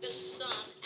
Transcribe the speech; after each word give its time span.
The 0.00 0.10
sun. 0.10 0.81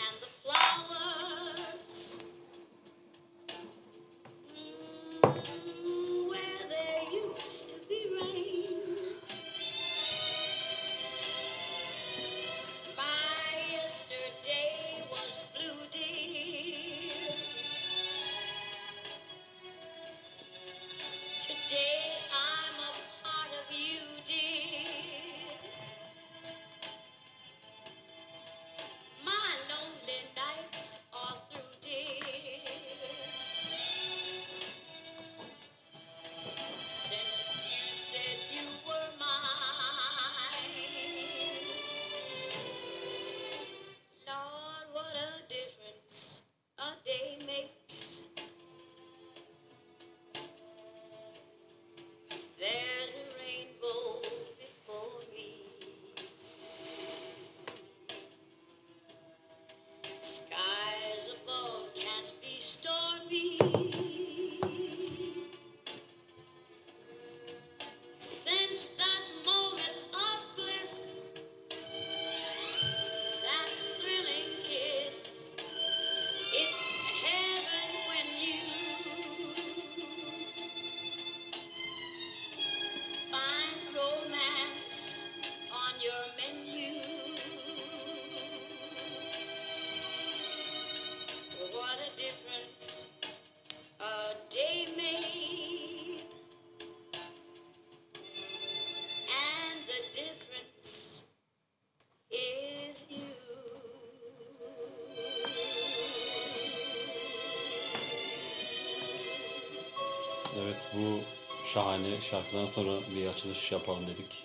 Şahane 111.73 112.21
şarkıdan 112.21 112.65
sonra 112.65 112.91
bir 113.15 113.27
açılış 113.27 113.71
yapalım 113.71 114.07
dedik. 114.07 114.43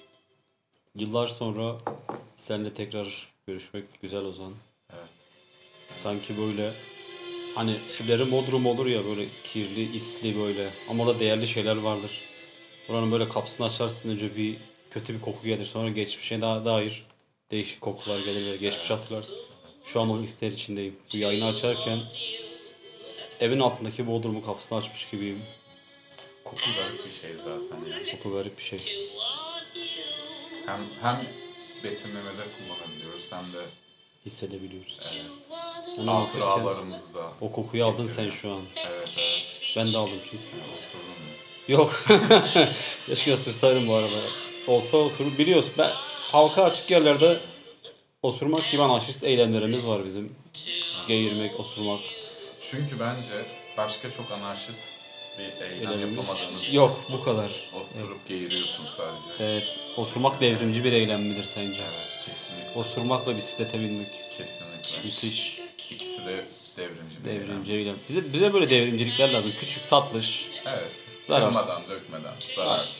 Yıllar 0.94 1.26
sonra 1.26 1.78
seninle 2.34 2.74
tekrar 2.74 3.28
görüşmek 3.46 3.84
güzel 4.02 4.20
Ozan. 4.20 4.52
Evet. 4.92 5.08
Sanki 5.86 6.38
böyle 6.38 6.72
hani 7.54 7.76
evlerin 8.00 8.32
bodrum 8.32 8.66
olur 8.66 8.86
ya 8.86 9.04
böyle 9.04 9.26
kirli, 9.44 9.96
isli 9.96 10.38
böyle 10.38 10.70
ama 10.88 11.04
orada 11.04 11.18
değerli 11.18 11.46
şeyler 11.46 11.76
vardır. 11.76 12.20
Oranın 12.88 13.12
böyle 13.12 13.28
kapısını 13.28 13.66
açarsın 13.66 14.10
önce 14.10 14.36
bir 14.36 14.56
kötü 14.90 15.14
bir 15.14 15.20
koku 15.20 15.46
gelir 15.46 15.64
sonra 15.64 15.90
geçmişe 15.90 16.40
daha 16.40 16.64
dair 16.64 17.06
değişik 17.50 17.80
kokular 17.80 18.18
gelir 18.18 18.52
ve 18.52 18.56
geçmiş 18.56 18.90
hatırlarsın. 18.90 19.36
Şu 19.84 20.00
an 20.00 20.10
o 20.10 20.22
hisler 20.22 20.50
içindeyim. 20.50 20.96
Bu 21.14 21.16
yayını 21.16 21.46
açarken 21.46 21.98
evin 23.40 23.60
altındaki 23.60 24.06
bodrumun 24.06 24.40
kapısını 24.40 24.78
açmış 24.78 25.10
gibiyim. 25.10 25.42
Koku 26.52 26.70
garip 26.78 27.04
bir 27.06 27.10
şey 27.10 27.30
zaten 27.32 27.78
yani. 27.90 28.10
Koku 28.10 28.32
garip 28.36 28.58
bir 28.58 28.62
şey. 28.62 28.78
Hem, 30.66 30.80
hem 31.02 31.20
betimlemede 31.84 32.42
kullanabiliyoruz 32.58 33.24
hem 33.30 33.52
de 33.52 33.66
Hissedebiliyoruz. 34.26 35.14
evet, 35.16 35.98
Onu 35.98 36.14
hatıralarımızda. 36.14 37.32
o 37.40 37.52
kokuyu 37.52 37.84
aldın 37.84 38.06
sen 38.06 38.30
şu 38.30 38.52
an. 38.52 38.60
Evet 38.86 39.14
evet. 39.18 39.44
Ben 39.76 39.92
de 39.92 39.98
aldım 39.98 40.18
çünkü. 40.24 40.36
Yani 40.36 40.72
osurdun 40.78 41.08
mu? 41.08 41.32
Yok. 41.68 42.04
Keşke 43.06 43.32
ısırsaydım 43.32 43.88
bu 43.88 43.94
arada. 43.94 44.20
Olsa 44.66 44.96
osur. 44.96 45.38
Biliyorsun 45.38 45.72
ben 45.78 45.90
halka 46.32 46.62
açık 46.64 46.90
yerlerde 46.90 47.40
osurmak 48.22 48.70
gibi 48.70 48.82
anarşist 48.82 49.24
eylemlerimiz 49.24 49.86
var 49.86 50.04
bizim. 50.04 50.36
Geğirmek, 51.08 51.60
osurmak 51.60 52.00
Çünkü 52.60 53.00
bence 53.00 53.46
başka 53.76 54.10
çok 54.12 54.30
anarşist 54.30 54.91
bir 55.38 55.44
eylem 55.66 55.92
eylemimiz. 55.92 56.28
yapamadığınız 56.28 56.74
Yok 56.74 57.00
bu 57.12 57.24
kadar. 57.24 57.70
Osurup 57.72 58.28
geğiriyorsun 58.28 58.86
sadece. 58.96 59.44
Evet. 59.44 59.78
Osurmak 59.96 60.40
devrimci 60.40 60.84
bir 60.84 60.92
eylem 60.92 61.22
midir 61.22 61.44
sence? 61.44 61.82
Evet, 61.82 62.26
kesinlikle. 62.26 62.80
Osurmak 62.80 63.26
ve 63.26 63.36
bisiklete 63.36 63.80
binmek. 63.80 64.08
Kesinlikle. 64.38 64.98
Müthiş. 65.04 65.58
İkisi 65.90 66.26
de 66.26 66.44
devrimci. 66.78 67.24
Devrimci 67.24 67.72
eylem. 67.72 67.94
Bize, 68.08 68.32
bize 68.32 68.52
böyle 68.52 68.70
devrimcilikler 68.70 69.32
lazım. 69.32 69.52
Küçük, 69.60 69.90
tatlış. 69.90 70.48
Evet. 70.66 70.88
Zararsız. 71.24 71.62
Kırmadan, 71.62 71.82
dökmeden, 71.90 72.32
zararsız. 72.56 72.96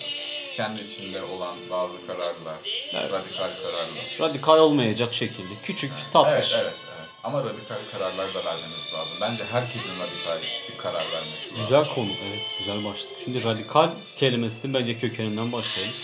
Kendi 0.57 0.83
içinde 0.83 1.23
olan 1.23 1.57
bazı 1.71 2.07
kararlar, 2.07 2.57
Evet. 2.93 3.13
radikal 3.13 3.51
kararlar. 3.63 4.19
Radikal 4.21 4.59
olmayacak 4.59 5.15
şekilde. 5.15 5.55
Küçük, 5.63 5.93
tatlış. 6.13 6.53
Evet, 6.55 6.63
evet, 6.65 6.75
evet. 6.87 6.92
Ama 7.25 7.39
radikal 7.45 7.79
kararlar 7.93 8.35
da 8.35 8.45
vermemiz 8.45 8.93
lazım. 8.95 9.17
Bence 9.21 9.45
herkesin 9.45 9.91
radikal 10.01 10.43
bir 10.43 10.77
karar 10.79 11.05
vermesi 11.13 11.51
lazım. 11.51 11.57
Güzel 11.57 11.95
konu. 11.95 12.11
Evet, 12.29 12.43
güzel 12.59 12.85
başlık. 12.85 13.11
Şimdi 13.25 13.45
radikal 13.45 13.91
kelimesinin 14.17 14.75
bence 14.75 14.99
kökeninden 14.99 15.53
başlayalım. 15.53 15.95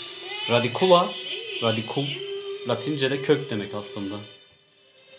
Radikula, 0.50 1.08
radikul, 1.62 2.04
Latince'de 2.68 3.22
kök 3.22 3.50
demek 3.50 3.74
aslında. 3.74 4.16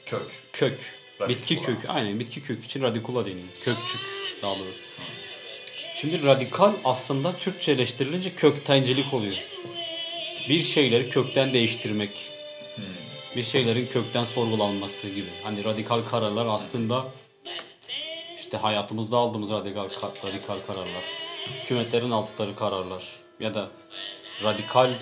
Kök. 0.06 0.32
Kök. 0.54 0.80
Radikula. 1.22 1.30
Bitki 1.30 1.60
kökü. 1.60 1.88
Aynen 1.88 2.20
bitki 2.20 2.42
kök 2.42 2.66
için 2.66 2.82
radikula 2.82 3.26
deniyor. 3.26 3.48
Kökçük 3.64 4.02
daha 4.42 4.60
doğrusu. 4.60 5.02
Şimdi 5.96 6.26
radikal 6.26 6.74
aslında 6.84 7.38
Türkçeleştirilince 7.38 8.36
köktencilik 8.36 9.14
oluyor. 9.14 9.36
Bir 10.50 10.64
şeyleri 10.64 11.10
kökten 11.10 11.54
değiştirmek. 11.54 12.32
Bir 13.40 13.44
şeylerin 13.44 13.88
kökten 13.88 14.24
sorgulanması 14.26 15.10
gibi. 15.10 15.30
Hani 15.44 15.64
radikal 15.64 16.02
kararlar 16.02 16.46
aslında 16.46 17.06
işte 18.38 18.58
hayatımızda 18.58 19.18
aldığımız 19.18 19.50
radikal 19.50 19.86
ka- 19.86 20.28
radikal 20.28 20.60
kararlar. 20.68 21.04
Hükümetlerin 21.64 22.12
aldıkları 22.12 22.56
kararlar 22.56 23.04
ya 23.40 23.54
da 23.54 23.70
radikal 24.44 24.94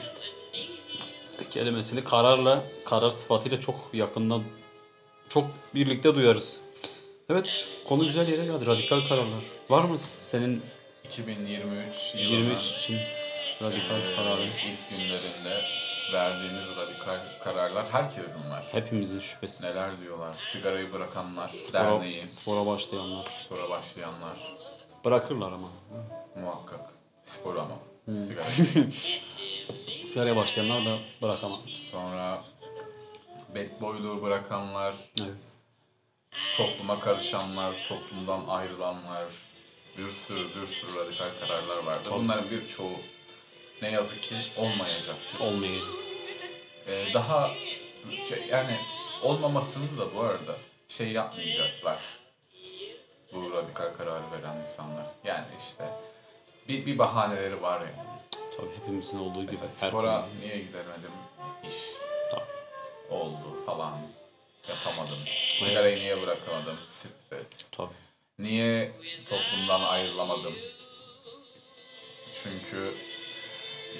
kelimesini 1.49 2.03
kararla 2.03 2.63
karar 2.85 3.09
sıfatıyla 3.09 3.59
çok 3.59 3.75
yakından 3.93 4.43
çok 5.29 5.47
birlikte 5.75 6.15
duyarız. 6.15 6.59
Evet, 7.29 7.65
konu 7.87 8.05
güzel 8.05 8.27
yere 8.33 8.45
geldi. 8.45 8.65
Radikal 8.65 9.01
kararlar. 9.09 9.43
Var 9.69 9.83
mı 9.83 9.99
senin 9.99 10.61
2023 11.03 12.15
23 12.15 12.31
yılının 12.31 12.45
için 12.79 12.97
radikal 13.63 14.15
kararın? 14.15 14.43
ilk 14.43 14.97
günlerinde 14.97 15.86
verdiğimiz 16.13 16.65
radikal 16.77 17.19
kararlar 17.43 17.85
herkesin 17.91 18.49
var. 18.51 18.63
Hepimizin 18.71 19.19
şüphesiz. 19.19 19.61
Neler 19.61 20.01
diyorlar? 20.01 20.35
Sigarayı 20.51 20.93
bırakanlar, 20.93 21.49
Spora, 21.49 21.83
derneği, 21.83 22.29
spora 22.29 22.65
başlayanlar. 22.65 23.25
spora 23.25 23.69
başlayanlar 23.69 24.37
Bırakırlar 25.05 25.51
ama. 25.51 25.67
muhakkak. 26.41 26.89
Spor 27.23 27.55
ama. 27.55 27.75
Hmm. 28.05 28.19
Sigara. 28.19 28.45
Sigaraya 30.07 30.35
başlayanlar 30.35 30.85
da 30.85 30.99
bırakamaz. 31.21 31.59
Sonra 31.91 32.43
bad 33.55 33.81
boyluğu 33.81 34.21
bırakanlar, 34.21 34.93
Evet. 35.21 35.31
topluma 36.57 36.99
karışanlar, 36.99 37.73
toplumdan 37.89 38.47
ayrılanlar, 38.47 39.25
bir 39.97 40.11
sürü 40.11 40.39
bir 40.39 40.67
sürü 40.67 41.05
radikal 41.05 41.29
kararlar 41.39 41.83
vardı. 41.83 42.09
Bunların 42.11 42.49
birçoğu 42.51 42.91
ne 43.81 43.91
yazık 43.91 44.21
ki 44.23 44.35
olmayacak. 44.57 45.15
Olmayacak. 45.39 45.87
Ee, 46.87 47.05
daha 47.13 47.51
şey, 48.29 48.47
yani 48.51 48.75
olmamasını 49.23 49.97
da 49.97 50.15
bu 50.15 50.21
arada 50.21 50.55
şey 50.87 51.11
yapmayacaklar. 51.11 51.99
Bu 53.33 53.51
radikal 53.53 53.93
kararı 53.97 54.23
veren 54.31 54.57
insanlar. 54.57 55.05
Yani 55.23 55.45
işte 55.59 55.83
bir, 56.67 56.85
bir 56.85 56.97
bahaneleri 56.97 57.61
var 57.61 57.81
yani. 57.81 58.17
Tabii 58.57 58.75
hepimizin 58.81 59.19
olduğu 59.19 59.41
gibi. 59.41 59.51
Mesela 59.51 59.69
spora 59.69 59.91
konuda. 59.91 60.27
niye 60.41 60.57
gidemedim? 60.57 61.11
İş 61.67 61.73
Tabii. 62.31 63.13
oldu 63.13 63.65
falan. 63.65 63.97
yapamadım? 64.69 65.17
Sigarayı 65.59 65.99
niye 65.99 66.21
bırakamadım? 66.21 66.77
Stres. 66.91 67.49
Tabii. 67.71 67.93
Niye 68.39 68.91
toplumdan 69.29 69.81
ayrılamadım? 69.81 70.53
Çünkü 72.33 72.93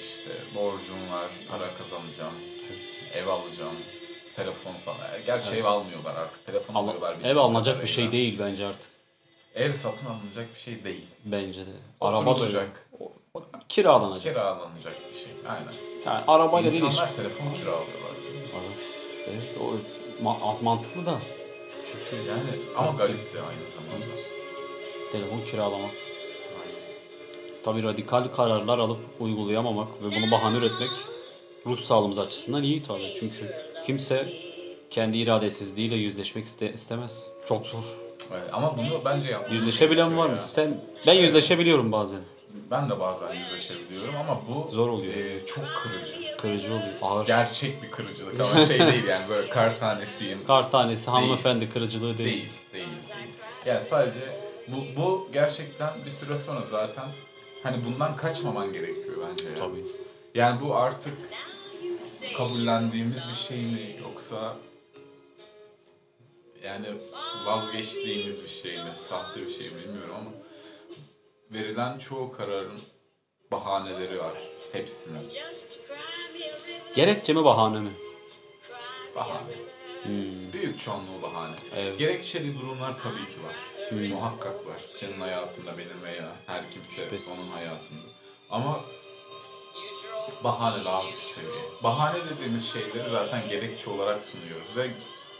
işte 0.00 0.30
borcum 0.54 1.10
var, 1.12 1.28
para 1.50 1.74
kazanacağım, 1.78 2.34
ev 3.14 3.26
alacağım, 3.26 3.74
telefon 4.36 4.72
falan. 4.72 4.98
Gerçi 5.26 5.56
ev 5.56 5.64
almıyorlar 5.64 6.16
artık, 6.16 6.46
telefon 6.46 6.74
Ama 6.74 6.90
alıyorlar. 6.90 7.16
ev 7.24 7.36
alınacak 7.36 7.82
bir 7.82 7.88
şey 7.88 8.12
değil 8.12 8.38
bence 8.38 8.66
artık. 8.66 8.90
Ev 9.54 9.72
satın 9.72 10.06
alınacak 10.06 10.54
bir 10.54 10.60
şey 10.60 10.84
değil. 10.84 11.06
Bence 11.24 11.60
de. 11.66 11.70
Araba 12.00 12.40
da 12.40 12.48
kiralanacak. 13.68 14.24
kiralanacak 14.34 14.94
bir 15.12 15.18
şey. 15.18 15.32
Aynen. 15.48 15.72
Yani 16.06 16.24
arabayla 16.26 16.70
değil. 16.72 16.82
İnsanlar 16.84 17.14
telefon 17.16 17.54
kiralıyorlar. 17.54 18.12
Evet 19.30 19.56
o 19.60 19.64
ma- 20.24 20.50
az 20.50 20.62
mantıklı 20.62 21.06
da. 21.06 21.18
Çünkü 21.86 22.28
Yani 22.28 22.50
ama 22.76 22.90
garip 22.98 23.34
de 23.34 23.38
aynı 23.40 23.70
zamanda. 23.74 24.14
telefon 25.12 25.40
kiralamak. 25.50 25.90
Tabii 27.68 27.82
radikal 27.82 28.24
kararlar 28.36 28.78
alıp 28.78 28.98
uygulayamamak 29.20 29.88
ve 30.02 30.16
bunu 30.16 30.30
bahane 30.30 30.56
üretmek 30.58 30.90
ruh 31.66 31.80
sağlığımız 31.80 32.18
açısından 32.18 32.62
iyi 32.62 32.82
tabii. 32.82 33.14
Çünkü 33.20 33.52
kimse 33.86 34.32
kendi 34.90 35.18
iradesizliğiyle 35.18 35.94
yüzleşmek 35.94 36.44
iste- 36.44 36.72
istemez. 36.74 37.26
Çok 37.48 37.66
zor. 37.66 37.82
Evet, 38.34 38.50
ama 38.54 38.70
bunu 38.76 39.00
bence 39.04 39.28
yapmamız 39.28 39.54
Yüzleşebilen 39.54 40.18
var 40.18 40.28
mı? 40.28 40.38
Sen 40.38 40.80
ben 41.06 41.14
yüzleşebiliyorum 41.14 41.92
bazen. 41.92 42.20
Ben 42.70 42.90
de 42.90 43.00
bazen 43.00 43.28
yüzleşebiliyorum 43.34 44.14
ama 44.16 44.40
bu 44.48 44.70
Zor 44.70 44.88
oluyor. 44.88 45.14
e, 45.14 45.46
çok 45.46 45.64
kırıcı. 45.64 46.36
Kırıcı 46.36 46.66
oluyor. 46.68 46.88
Ağır. 47.02 47.26
Gerçek 47.26 47.82
bir 47.82 47.90
kırıcılık 47.90 48.40
ama 48.40 48.64
şey 48.66 48.78
değil 48.78 49.04
yani 49.04 49.28
böyle 49.28 49.48
kar 49.48 49.78
tanesiyim. 49.78 50.38
Kar 50.46 50.70
tanesi 50.70 51.10
hanımefendi 51.10 51.70
kırıcılığı 51.72 52.18
değil. 52.18 52.28
Değil, 52.28 52.48
değil, 52.74 52.86
değil. 52.88 53.28
Yani 53.66 53.84
sadece 53.90 54.20
bu, 54.68 54.76
bu 55.00 55.28
gerçekten 55.32 55.90
bir 56.04 56.10
süre 56.10 56.36
sonra 56.46 56.60
zaten 56.70 57.04
hani 57.70 57.86
bundan 57.86 58.16
kaçmaman 58.16 58.72
gerekiyor 58.72 59.16
bence 59.30 59.48
ya. 59.48 59.58
Tabii. 59.58 59.84
Yani 60.34 60.60
bu 60.60 60.76
artık 60.76 61.14
kabullendiğimiz 62.36 63.16
bir 63.30 63.34
şey 63.34 63.62
mi 63.62 63.96
yoksa 64.02 64.56
yani 66.64 66.86
vazgeçtiğimiz 67.46 68.42
bir 68.42 68.48
şey 68.48 68.76
mi, 68.76 68.90
sahte 68.96 69.40
bir 69.40 69.50
şey 69.50 69.70
mi 69.70 69.82
bilmiyorum 69.84 70.14
ama 70.20 70.30
verilen 71.50 71.98
çoğu 71.98 72.32
kararın 72.32 72.80
bahaneleri 73.52 74.18
var. 74.18 74.32
Hepsinin. 74.72 75.28
Gerekçe 76.94 77.32
mi 77.32 77.44
bahane 77.44 77.80
mi? 77.80 77.92
Bahane. 79.16 79.54
Hmm. 80.02 80.52
Büyük 80.52 80.80
çoğunluğu 80.80 81.22
bahane. 81.22 81.56
Evet. 81.76 81.98
Gerekçeli 81.98 82.58
durumlar 82.60 82.94
tabii 83.02 83.34
ki 83.34 83.44
var. 83.46 83.54
Hmm. 83.88 84.08
Muhakkak 84.08 84.66
var. 84.66 84.76
Senin 84.92 85.20
hayatında, 85.20 85.78
benim 85.78 86.02
veya 86.02 86.28
her 86.46 86.70
kimse 86.72 87.02
Şüphesiz. 87.04 87.38
onun 87.38 87.50
hayatında. 87.56 88.00
Ama 88.50 88.80
bahane 90.44 90.84
daha 90.84 91.02
üst 91.10 91.22
seviye. 91.36 91.62
Bahane 91.82 92.18
dediğimiz 92.30 92.72
şeyleri 92.72 93.10
zaten 93.10 93.48
gerekçe 93.48 93.90
olarak 93.90 94.22
sunuyoruz 94.22 94.76
ve 94.76 94.90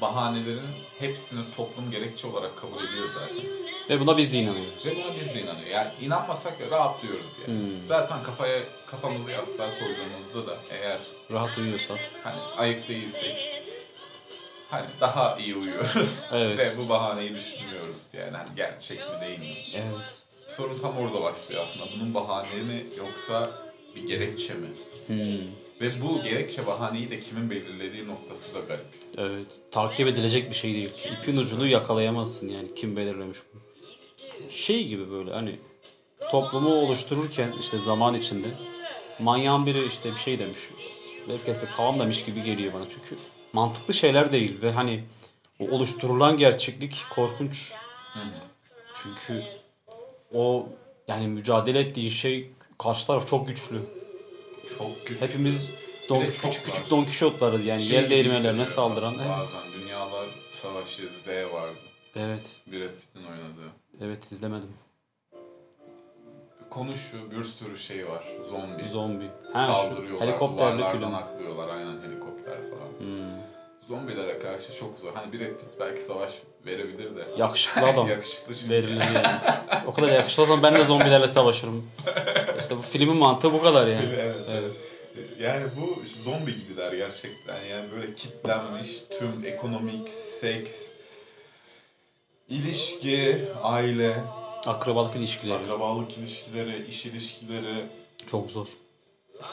bahanelerin 0.01 0.69
hepsini 0.99 1.41
toplum 1.57 1.91
gerekçe 1.91 2.27
olarak 2.27 2.61
kabul 2.61 2.77
ediyor 2.77 3.09
zaten. 3.15 3.45
Ve 3.91 4.01
buna 4.01 4.19
biz 4.19 4.33
de 4.33 4.37
inanıyoruz. 4.39 4.87
Ve 4.87 4.97
buna 4.97 5.15
biz 5.21 5.35
de 5.35 5.43
inanıyor. 5.43 5.67
Yani 5.67 5.91
inanmasak 6.01 6.55
rahatlıyoruz 6.71 7.27
diye. 7.37 7.47
Hmm. 7.47 7.87
Zaten 7.89 8.23
kafaya 8.23 8.61
kafamızı 8.91 9.31
yastığa 9.31 9.71
koyduğumuzda 9.79 10.53
da 10.53 10.59
eğer 10.71 10.99
Rahat 11.33 11.59
uyuyorsak. 11.59 11.99
hani 12.25 12.37
ayık 12.57 12.89
değilsek 12.89 13.63
hani 14.71 14.87
daha 15.01 15.37
iyi 15.39 15.55
uyuyoruz. 15.57 16.19
Evet. 16.33 16.59
Ve 16.59 16.83
bu 16.83 16.89
bahaneyi 16.89 17.35
düşünmüyoruz. 17.35 17.97
Yani 18.13 18.37
hani 18.37 18.49
gerçek 18.57 18.99
mi 18.99 19.27
değil 19.27 19.39
mi? 19.39 19.55
Evet. 19.75 20.23
Sorun 20.49 20.79
tam 20.79 20.97
orada 20.97 21.23
başlıyor 21.23 21.65
aslında. 21.69 21.87
Bunun 21.97 22.15
bahane 22.15 22.55
mi 22.55 22.87
yoksa 22.99 23.51
bir 23.97 24.07
gerekçe 24.07 24.55
mi? 24.55 24.69
Hmm. 25.07 25.49
Ve 25.81 26.03
bu 26.03 26.23
gerekçe 26.23 26.67
bahaneyi 26.67 27.11
de 27.11 27.21
kimin 27.21 27.51
belirlediği 27.51 28.09
noktası 28.09 28.55
da 28.55 28.61
garip. 28.61 28.87
Evet. 29.19 29.47
Takip 29.71 30.09
edilecek 30.09 30.51
bir 30.51 30.55
şey 30.57 30.75
değil. 30.75 30.91
İpin 31.23 31.37
ucunu 31.37 31.67
yakalayamazsın 31.67 32.49
yani 32.49 32.75
kim 32.75 32.97
belirlemiş 32.97 33.39
bunu. 33.53 33.63
Şey 34.51 34.87
gibi 34.89 35.11
böyle 35.11 35.33
hani 35.33 35.59
toplumu 36.31 36.75
oluştururken 36.75 37.55
işte 37.61 37.79
zaman 37.79 38.15
içinde 38.15 38.49
manyağın 39.19 39.67
biri 39.67 39.87
işte 39.87 40.11
bir 40.15 40.21
şey 40.21 40.39
demiş. 40.39 40.55
Herkes 41.27 41.63
de 41.63 41.67
tamam 41.77 41.99
demiş 41.99 42.25
gibi 42.25 42.43
geliyor 42.43 42.73
bana. 42.73 42.85
Çünkü 42.89 43.23
mantıklı 43.53 43.95
şeyler 43.95 44.33
değil 44.33 44.63
ve 44.63 44.73
hani 44.73 45.05
o 45.61 45.65
oluşturulan 45.69 46.37
gerçeklik 46.37 47.07
korkunç. 47.11 47.73
Çünkü 48.95 49.45
o 50.35 50.69
yani 51.09 51.29
mücadele 51.29 51.81
ettiği 51.81 52.11
şey 52.11 52.51
karşı 52.79 53.07
taraf 53.07 53.27
çok 53.29 53.49
güçlü. 53.49 53.81
Çok 54.79 55.07
güçlü. 55.07 55.27
Hepimiz 55.27 55.71
don, 56.09 56.21
de 56.21 56.33
çok 56.33 56.43
küçük 56.45 56.65
küçük 56.67 56.85
var. 56.85 56.91
Don 56.91 57.05
Kişotlarız 57.05 57.65
yani 57.65 57.83
Şey 57.83 58.11
değirmenlerine 58.11 58.63
hissediyorum 58.63 58.67
saldıran. 58.67 59.15
Evet. 59.19 59.31
Bazen 59.31 59.61
Dünyalar 59.81 60.27
Savaşı 60.63 61.03
Z 61.25 61.29
vardı. 61.29 61.79
evet. 62.17 62.57
Brad 62.67 62.95
Pitt'in 63.01 63.25
oynadığı. 63.25 63.73
Evet 64.01 64.33
izlemedim. 64.33 64.71
Konu 66.71 66.97
şu, 66.97 67.31
bir 67.31 67.45
sürü 67.45 67.79
şey 67.79 68.09
var. 68.09 68.25
Zombi. 68.51 68.85
Zombi. 68.89 69.31
Ha 69.53 69.75
Saldırıyorlar. 69.75 70.29
helikopterli 70.29 70.85
film. 70.93 71.15
atlıyorlar. 71.15 71.69
Aynen 71.69 72.03
helikopter 72.03 72.55
falan. 72.71 72.89
Hmm. 72.99 73.38
Zombilere 73.89 74.39
karşı 74.39 74.75
çok 74.81 74.99
zor. 74.99 75.13
Hani 75.15 75.33
Brad 75.33 75.47
Pitt 75.47 75.81
belki 75.81 76.03
savaş 76.03 76.33
verebilir 76.67 77.17
de. 77.17 77.25
Yakışıklı 77.39 77.83
adam. 77.87 78.09
Yakışıklı 78.09 78.55
çünkü. 78.55 78.71
Verilir 78.71 79.01
yani. 79.15 79.27
o 79.87 79.93
kadar 79.95 80.09
yakışıklı 80.13 80.43
olsam 80.43 80.63
ben 80.63 80.75
de 80.75 80.85
zombilerle 80.85 81.27
savaşırım. 81.29 81.91
İşte 82.61 82.77
bu 82.77 82.83
filmin 82.83 83.17
mantığı 83.17 83.53
bu 83.53 83.63
kadar 83.63 83.87
yani. 83.87 84.07
evet, 84.21 84.37
evet. 84.51 84.71
Yani 85.41 85.67
bu 85.81 86.03
işte 86.03 86.23
zombi 86.23 86.55
gibiler 86.55 86.93
gerçekten. 86.93 87.65
Yani 87.71 87.87
böyle 87.97 88.15
kitlenmiş 88.15 88.89
tüm 89.19 89.45
ekonomik, 89.47 90.09
seks, 90.09 90.73
ilişki, 92.49 93.45
aile, 93.63 94.23
Akrabalık 94.67 95.17
ilişkileri. 95.17 95.59
akrabalık 95.59 96.19
ilişkileri, 96.19 96.87
iş 96.91 97.07
ilişkileri. 97.07 97.85
Çok 98.31 98.51
zor. 98.51 98.67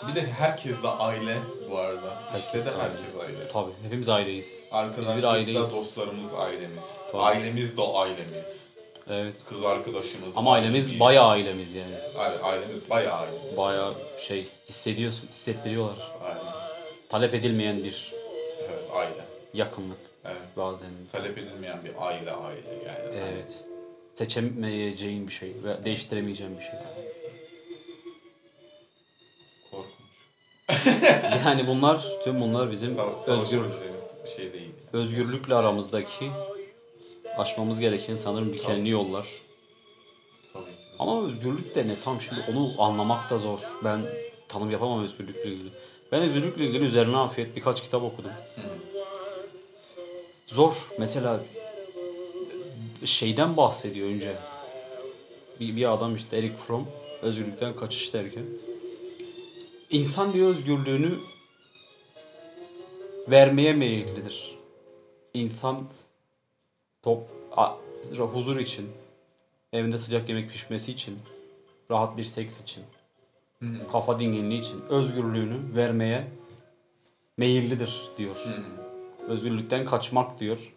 Bir 0.10 0.16
de 0.16 0.22
herkes 0.32 0.84
de 0.84 0.88
aile 0.88 1.38
bu 1.72 1.78
arada. 1.78 2.14
Herkes 2.32 2.46
işte 2.46 2.66
de 2.66 2.72
aile. 2.72 2.82
herkes 2.84 3.22
aile. 3.22 3.48
Tabii 3.54 3.72
hepimiz 3.84 4.10
aileyiz. 4.10 4.64
Arkadaşlıkla 4.72 5.30
aileyiz. 5.30 5.62
dostlarımız 5.74 6.34
ailemiz. 6.34 6.84
Tabii. 7.12 7.22
Ailemiz 7.22 7.78
de 7.78 7.82
ailemiz. 7.82 8.66
Evet. 9.10 9.36
Kız 9.50 9.64
arkadaşımız. 9.64 10.34
Ama 10.38 10.54
ailemiz 10.54 10.84
ailemiz. 10.86 11.00
bayağı 11.00 11.28
ailemiz 11.28 11.74
yani. 11.74 11.96
Aile- 12.18 12.40
ailemiz 12.40 12.90
bayağı 12.90 13.14
ailemiz. 13.18 13.58
Bayağı 13.58 13.94
şey 14.20 14.48
hissediyorsun, 14.70 15.28
hissettiriyorlar. 15.32 16.12
Aynen. 16.26 16.42
Talep 17.10 17.34
edilmeyen 17.34 17.84
bir 17.84 18.14
Evet 18.70 18.84
aile. 18.94 19.26
yakınlık 19.54 19.98
Evet. 20.26 20.38
bazen. 20.58 20.90
Talep 21.12 21.38
edilmeyen 21.38 21.80
bir 21.84 21.92
aile 22.08 22.32
aile 22.32 22.70
yani. 22.88 23.16
Evet. 23.34 23.52
Seçemeyeceğin 24.16 25.28
bir 25.28 25.34
şey 25.34 25.50
ve 25.64 25.86
değiştiremeyeceğin 25.86 26.58
bir 26.58 26.64
şey. 26.64 26.74
Yani 31.46 31.68
bunlar, 31.68 32.06
tüm 32.24 32.42
bunlar 32.42 32.72
bizim 32.72 32.98
özgür 33.28 33.62
bir 34.26 34.30
şey 34.30 34.54
değil. 34.54 34.72
özgürlükle 34.94 35.56
aramızdaki 35.56 36.30
aşmamız 37.38 37.80
gereken 37.80 38.16
sanırım 38.16 38.54
dikenli 38.54 38.90
yollar. 38.90 39.28
Tabii. 40.54 40.64
Ama 41.00 41.26
özgürlük 41.28 41.76
de 41.76 41.88
ne 41.88 42.00
tam 42.04 42.22
şimdi 42.22 42.40
onu 42.52 42.84
anlamak 42.84 43.30
da 43.30 43.38
zor. 43.38 43.60
Ben 43.84 44.02
tanım 44.48 44.72
yapamam 44.72 45.04
özgürlükle 45.04 45.50
ilgili. 45.50 45.70
Ben 46.12 46.22
özgürlükle 46.22 46.66
ilgili 46.66 46.84
üzerine 46.84 47.18
afiyet 47.18 47.56
birkaç 47.56 47.84
kitap 47.84 48.04
okudum. 48.04 48.32
Zor. 50.48 50.74
Mesela 51.00 51.40
şeyden 53.06 53.58
bahsediyor 53.58 54.08
önce. 54.08 54.36
Bir, 55.60 55.76
bir 55.76 55.94
adam 55.94 56.16
işte 56.16 56.38
Eric 56.38 56.54
Fromm 56.68 56.88
özgürlükten 57.22 57.76
kaçış 57.76 58.14
derken. 58.14 58.44
İnsan 59.90 60.34
diyor 60.34 60.50
özgürlüğünü 60.50 61.12
vermeye 63.28 63.74
meyillidir. 63.74 64.58
İnsan 65.34 65.88
top 67.04 67.28
a- 67.52 67.76
huzur 68.18 68.58
için, 68.58 68.90
evinde 69.74 69.98
sıcak 69.98 70.30
yemek 70.30 70.52
pişmesi 70.52 70.92
için, 70.92 71.20
rahat 71.92 72.18
bir 72.18 72.24
seks 72.24 72.62
için, 72.62 72.84
kafa 73.92 74.20
dinginliği 74.20 74.62
için 74.62 74.82
özgürlüğünü 74.90 75.76
vermeye 75.76 76.28
meyillidir 77.38 78.10
diyor. 78.18 78.38
Özgürlükten 79.28 79.86
kaçmak 79.86 80.40
diyor. 80.40 80.74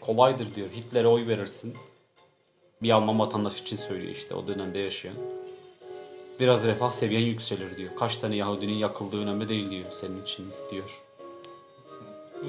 Kolaydır 0.00 0.54
diyor. 0.54 0.68
Hitler'e 0.70 1.06
oy 1.08 1.26
verirsin. 1.26 1.74
Bir 2.82 2.90
Alman 2.90 3.18
vatandaş 3.18 3.60
için 3.60 3.76
söylüyor 3.76 4.12
işte 4.12 4.34
o 4.34 4.46
dönemde 4.48 4.78
yaşayan. 4.78 5.16
Biraz 6.40 6.66
refah 6.66 6.92
seviyen 6.92 7.20
yükselir 7.20 7.76
diyor. 7.76 7.90
Kaç 7.98 8.16
tane 8.16 8.36
Yahudinin 8.36 8.76
yakıldığı 8.76 9.20
önemli 9.20 9.48
değil 9.48 9.70
diyor 9.70 9.84
senin 9.92 10.22
için 10.22 10.46
diyor. 10.70 11.00
Bu 12.42 12.46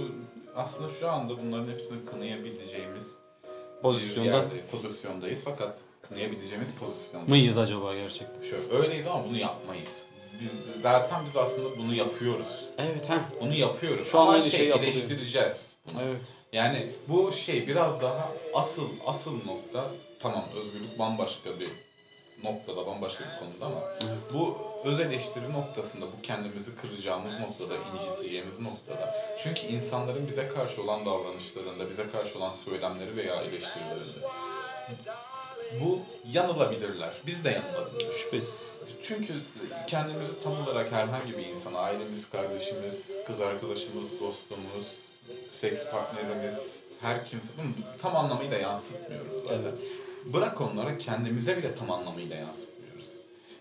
aslında 0.55 0.91
şu 0.91 1.09
anda 1.09 1.33
bunların 1.43 1.71
hepsini 1.71 2.05
kınayabileceğimiz 2.05 3.17
Pozisyonda 3.81 4.29
yerde, 4.29 4.65
pozisyondayız 4.71 5.43
fakat 5.43 5.79
kınayabileceğimiz 6.01 6.73
pozisyonda. 6.73 7.29
mıyız 7.29 7.57
acaba 7.57 7.95
gerçekten? 7.95 8.43
Şöyle 8.49 8.83
öyleyiz 8.83 9.07
ama 9.07 9.25
bunu 9.29 9.37
yapmayız. 9.37 10.03
Biz, 10.41 10.81
zaten 10.81 11.19
biz 11.27 11.37
aslında 11.37 11.77
bunu 11.77 11.95
yapıyoruz. 11.95 12.69
Evet 12.77 13.09
ha. 13.09 13.29
Bunu 13.41 13.53
yapıyoruz. 13.53 14.07
Şu 14.07 14.19
an 14.19 14.41
şey, 14.41 14.51
şey 14.51 14.69
eleştireceğiz. 14.71 15.75
Evet. 16.01 16.21
Yani 16.53 16.87
bu 17.07 17.33
şey 17.33 17.67
biraz 17.67 18.01
daha 18.01 18.31
asıl 18.53 18.87
asıl 19.05 19.33
nokta 19.33 19.91
tamam 20.19 20.43
özgürlük 20.55 20.99
bambaşka 20.99 21.49
bir 21.59 21.69
noktada 22.43 22.87
bambaşka 22.87 23.23
bir 23.23 23.39
konuda 23.39 23.65
ama 23.65 23.83
bu 24.33 24.57
öz 24.83 24.99
eleştiri 24.99 25.53
noktasında 25.53 26.05
bu 26.05 26.21
kendimizi 26.23 26.75
kıracağımız 26.75 27.39
noktada 27.39 27.73
inciteceğimiz 27.75 28.59
noktada 28.59 29.15
çünkü 29.43 29.61
insanların 29.61 30.27
bize 30.27 30.47
karşı 30.47 30.83
olan 30.83 31.05
davranışlarında 31.05 31.89
bize 31.89 32.09
karşı 32.11 32.39
olan 32.39 32.53
söylemleri 32.53 33.17
veya 33.17 33.35
eleştirilerinde 33.35 34.27
bu 35.81 35.99
yanılabilirler. 36.31 37.09
Biz 37.27 37.43
de 37.43 37.49
yanılabiliriz. 37.49 38.15
Şüphesiz. 38.15 38.71
Çünkü 39.03 39.33
kendimizi 39.87 40.43
tam 40.43 40.63
olarak 40.63 40.91
herhangi 40.91 41.37
bir 41.37 41.45
insana, 41.45 41.79
ailemiz, 41.79 42.29
kardeşimiz, 42.29 43.11
kız 43.27 43.41
arkadaşımız, 43.41 44.11
dostumuz, 44.11 44.95
seks 45.51 45.85
partnerimiz, 45.91 46.75
her 47.01 47.25
kimse 47.25 47.47
bunu 47.57 47.67
tam 48.01 48.15
anlamıyla 48.15 48.57
yansıtmıyoruz 48.57 49.43
zaten. 49.43 49.61
Evet. 49.63 49.83
Bırak 50.33 50.61
onlara 50.61 50.97
kendimize 50.97 51.57
bile 51.57 51.75
tam 51.75 51.91
anlamıyla 51.91 52.35
yansıtmıyoruz. 52.35 53.05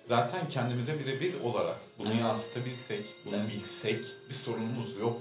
Zaten 0.09 0.49
kendimize 0.49 0.99
birebir 0.99 1.35
olarak 1.45 1.77
bunu 1.99 2.09
Evet. 2.09 2.21
yansıtabilsek, 2.21 3.05
bunu 3.27 3.37
Evet. 3.37 3.47
bilsek 3.53 4.01
bir 4.29 4.35
sorunumuz 4.35 4.97
yok. 5.01 5.17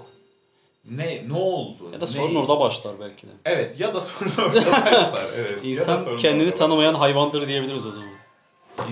Ne 0.92 1.24
ne 1.28 1.34
oldu? 1.34 1.90
Ya 1.94 2.02
da 2.02 2.06
ne- 2.06 2.12
sorun 2.12 2.36
orada 2.36 2.60
başlar 2.60 3.00
belki 3.00 3.28
de. 3.28 3.32
Evet 3.46 3.80
ya 3.80 3.96
da 3.96 4.02
sorun 4.02 4.32
orada 4.48 4.60
başlar. 4.72 5.26
Evet. 5.38 5.60
İnsan 5.64 6.18
kendini 6.18 6.56
tanımayan 6.56 6.94
hayvandır 6.94 7.48
diyebiliriz 7.48 7.86
o 7.86 7.92
zaman. 7.92 8.10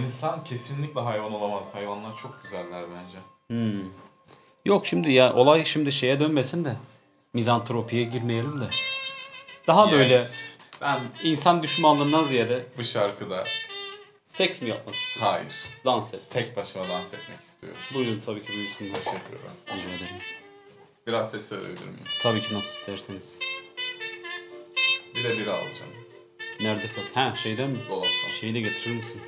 İnsan 0.06 0.44
kesinlikle 0.44 1.02
hayvan 1.02 1.34
olamaz. 1.34 1.68
Hayvanlar 1.74 2.12
çok 2.22 2.40
güzeller 2.44 2.84
bence. 2.96 3.18
Hmm. 3.48 3.90
Yok 4.66 4.88
şimdi 4.88 5.12
ya 5.12 5.34
olay 5.34 5.66
şimdi 5.66 5.92
şeye 5.92 6.20
dönmesin 6.20 6.66
de 6.66 6.76
mizantropiye 7.34 8.04
girmeyelim 8.04 8.62
de. 8.62 8.66
Daha 9.68 9.92
böyle 9.92 10.14
Yes. 10.14 10.32
Ben 10.84 11.00
insan 11.24 11.64
düşmanlığından 11.64 12.24
ziyade 12.24 12.66
bu 12.78 12.84
şarkıda 12.84 13.44
seks 14.24 14.62
mi 14.62 14.70
yapmak 14.70 14.96
istiyorsun? 14.96 15.32
hayır. 15.34 15.54
Dans 15.86 16.14
et. 16.14 16.20
Tek 16.30 16.56
başıma 16.58 16.90
dans 16.90 17.14
etmek 17.14 17.40
istiyorum. 17.40 17.80
Buyurun 17.94 18.22
tabii 18.26 18.42
ki 18.42 18.54
buyursunlar. 18.54 18.94
Teşekkür 18.96 19.30
ederim. 19.30 19.52
Rica 19.68 19.90
ederim. 19.90 20.22
Biraz 21.08 21.32
ses 21.32 21.52
verebilir 21.52 21.86
miyim? 21.86 22.06
Tabii 22.22 22.42
ki 22.42 22.54
nasıl 22.54 22.80
isterseniz. 22.80 23.40
Bir 25.16 25.24
de 25.24 25.38
bira 25.38 25.54
alacağım. 25.54 25.92
Nerede 26.60 26.88
sat? 26.88 27.04
Ha 27.14 27.34
şeyden 27.36 27.70
mi? 27.70 27.78
Dolaptan. 27.90 28.30
Şeyi 28.40 28.54
de 28.54 28.60
getirir 28.62 28.96
misin? 28.96 29.22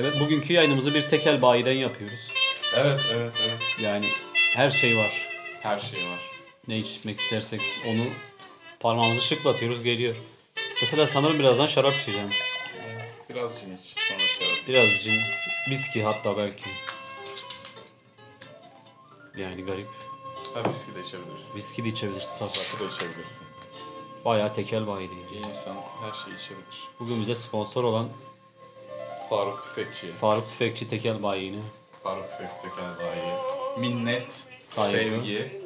Evet 0.00 0.20
bugünkü 0.20 0.52
yayınımızı 0.52 0.94
bir 0.94 1.00
tekel 1.08 1.42
bayiden 1.42 1.72
yapıyoruz. 1.72 2.32
Evet, 2.76 3.00
evet, 3.14 3.32
evet. 3.44 3.58
Yani 3.80 4.06
her 4.54 4.70
şey 4.70 4.96
var. 4.96 5.28
Her 5.62 5.78
şey 5.78 6.00
var. 6.00 6.20
Ne 6.68 6.78
içmek 6.78 7.20
istersek 7.20 7.60
onu 7.88 8.04
parmağımızı 8.80 9.22
şıklatıyoruz 9.22 9.82
geliyor. 9.82 10.16
Mesela 10.80 11.06
sanırım 11.06 11.38
birazdan 11.38 11.66
şarap 11.66 11.94
içeceğim. 11.96 12.28
Biraz 13.30 13.60
cin 13.60 13.74
iç, 13.74 13.96
sonra 13.96 14.20
şarap. 14.20 14.68
Biraz 14.68 14.88
cin, 15.04 15.20
viski 15.70 16.02
hatta 16.02 16.36
belki. 16.36 16.64
Yani 19.36 19.64
garip. 19.64 19.88
Ha, 20.54 20.68
viski 20.68 20.94
de 20.94 21.00
içebilirsin. 21.00 21.54
Viski 21.56 21.84
de 21.84 21.88
içebiliriz 21.88 22.36
tabii. 22.38 22.48
Rakı 22.48 22.84
da 22.84 22.94
içebilirsin. 22.94 23.46
Bayağı 24.24 24.54
tekel 24.54 24.86
bayideyiz. 24.86 25.32
İyi 25.32 25.46
insan 25.46 25.76
her 25.76 26.24
şeyi 26.24 26.36
içebilir. 26.36 26.88
Bugün 27.00 27.20
bize 27.20 27.34
sponsor 27.34 27.84
olan 27.84 28.08
Faruk 29.30 29.62
Tüfekçi. 29.62 30.12
Faruk 30.12 30.48
Tüfekçi 30.50 30.88
Tekel 30.88 31.22
Bayi'ni 31.22 31.60
Faruk 32.02 32.24
Tüfekçi 32.30 32.66
daha 32.78 33.14
iyi. 33.14 33.80
Minnet, 33.80 34.26
Saygı. 34.58 34.98
sevgi 34.98 35.62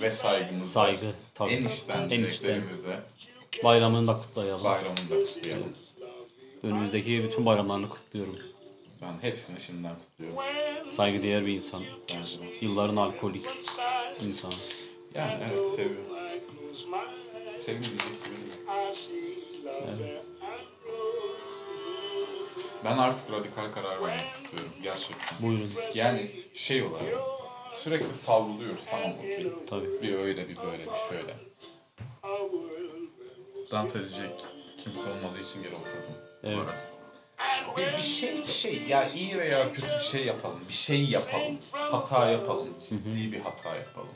ve 0.00 0.10
saygımız. 0.10 0.72
saygı 0.72 1.12
tabii. 1.34 1.50
En 1.50 1.64
içten 1.66 1.98
En 2.00 2.04
içten. 2.04 2.10
dileklerimize 2.10 3.00
Bayramını 3.64 4.06
da 4.08 4.16
kutlayalım. 4.18 4.64
bayramını 4.64 5.10
da 5.10 5.24
kutlayalım. 5.24 5.72
Önümüzdeki 6.62 7.24
bütün 7.24 7.46
bayramlarını 7.46 7.88
kutluyorum. 7.88 8.36
Ben 9.02 9.12
hepsini 9.30 9.60
şimdiden 9.60 9.94
kutluyorum. 9.98 10.38
Saygıdeğer 10.88 11.46
bir 11.46 11.52
insan. 11.52 11.82
Bence. 12.16 12.38
Yılların 12.60 12.96
alkolik 12.96 13.44
insan. 14.26 14.52
Yani 15.14 15.32
evet 15.48 15.68
seviyorum. 15.70 16.04
Sevgi 17.58 17.82
diyecek 17.84 18.24
gibi 18.24 18.36
değil. 18.36 18.80
Evet. 20.00 20.24
Ben 22.84 22.98
artık 22.98 23.32
radikal 23.32 23.72
karar 23.74 24.02
vermek 24.02 24.32
istiyorum 24.32 24.72
gerçekten. 24.82 25.42
Buyurun. 25.42 25.72
Yani 25.94 26.30
şey 26.54 26.82
olarak 26.82 27.14
sürekli 27.70 28.14
savruluyoruz 28.14 28.84
tamam 28.90 29.12
okey. 29.18 29.52
Tabii. 29.70 30.02
Bir 30.02 30.14
öyle 30.18 30.48
bir 30.48 30.56
böyle 30.56 30.82
bir 30.82 31.08
şöyle. 31.08 31.34
Dans 33.70 33.96
edecek 33.96 34.30
kimse 34.84 34.98
olmadığı 35.00 35.40
için 35.40 35.62
geri 35.62 35.74
oturdum. 35.74 36.14
Evet. 36.42 36.86
Bir, 37.76 37.96
bir 37.96 38.02
şey 38.02 38.38
bir 38.38 38.44
şey 38.44 38.82
ya 38.88 39.10
iyi 39.10 39.38
veya 39.38 39.72
kötü 39.72 39.86
bir 39.86 40.04
şey 40.04 40.24
yapalım. 40.24 40.60
Bir 40.68 40.74
şey 40.74 41.04
yapalım. 41.04 41.58
Hata 41.72 42.30
yapalım. 42.30 42.68
Ciddi 42.88 43.32
bir 43.32 43.40
hata 43.40 43.76
yapalım. 43.76 44.08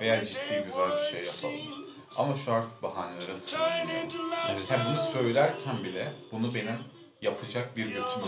Veya 0.00 0.26
ciddi 0.26 0.64
güzel 0.66 0.90
bir 0.90 1.22
şey 1.22 1.48
yapalım. 1.48 1.86
Ama 2.18 2.34
şu 2.34 2.52
artık 2.52 2.82
bahanelere 2.82 3.36
sığınmayalım. 3.36 4.10
Evet. 4.50 4.62
Sen 4.62 4.80
bunu 4.86 5.12
söylerken 5.12 5.84
bile 5.84 6.12
bunu 6.32 6.54
benim 6.54 6.76
yapacak 7.22 7.76
bir 7.76 7.84
götüm. 7.86 8.22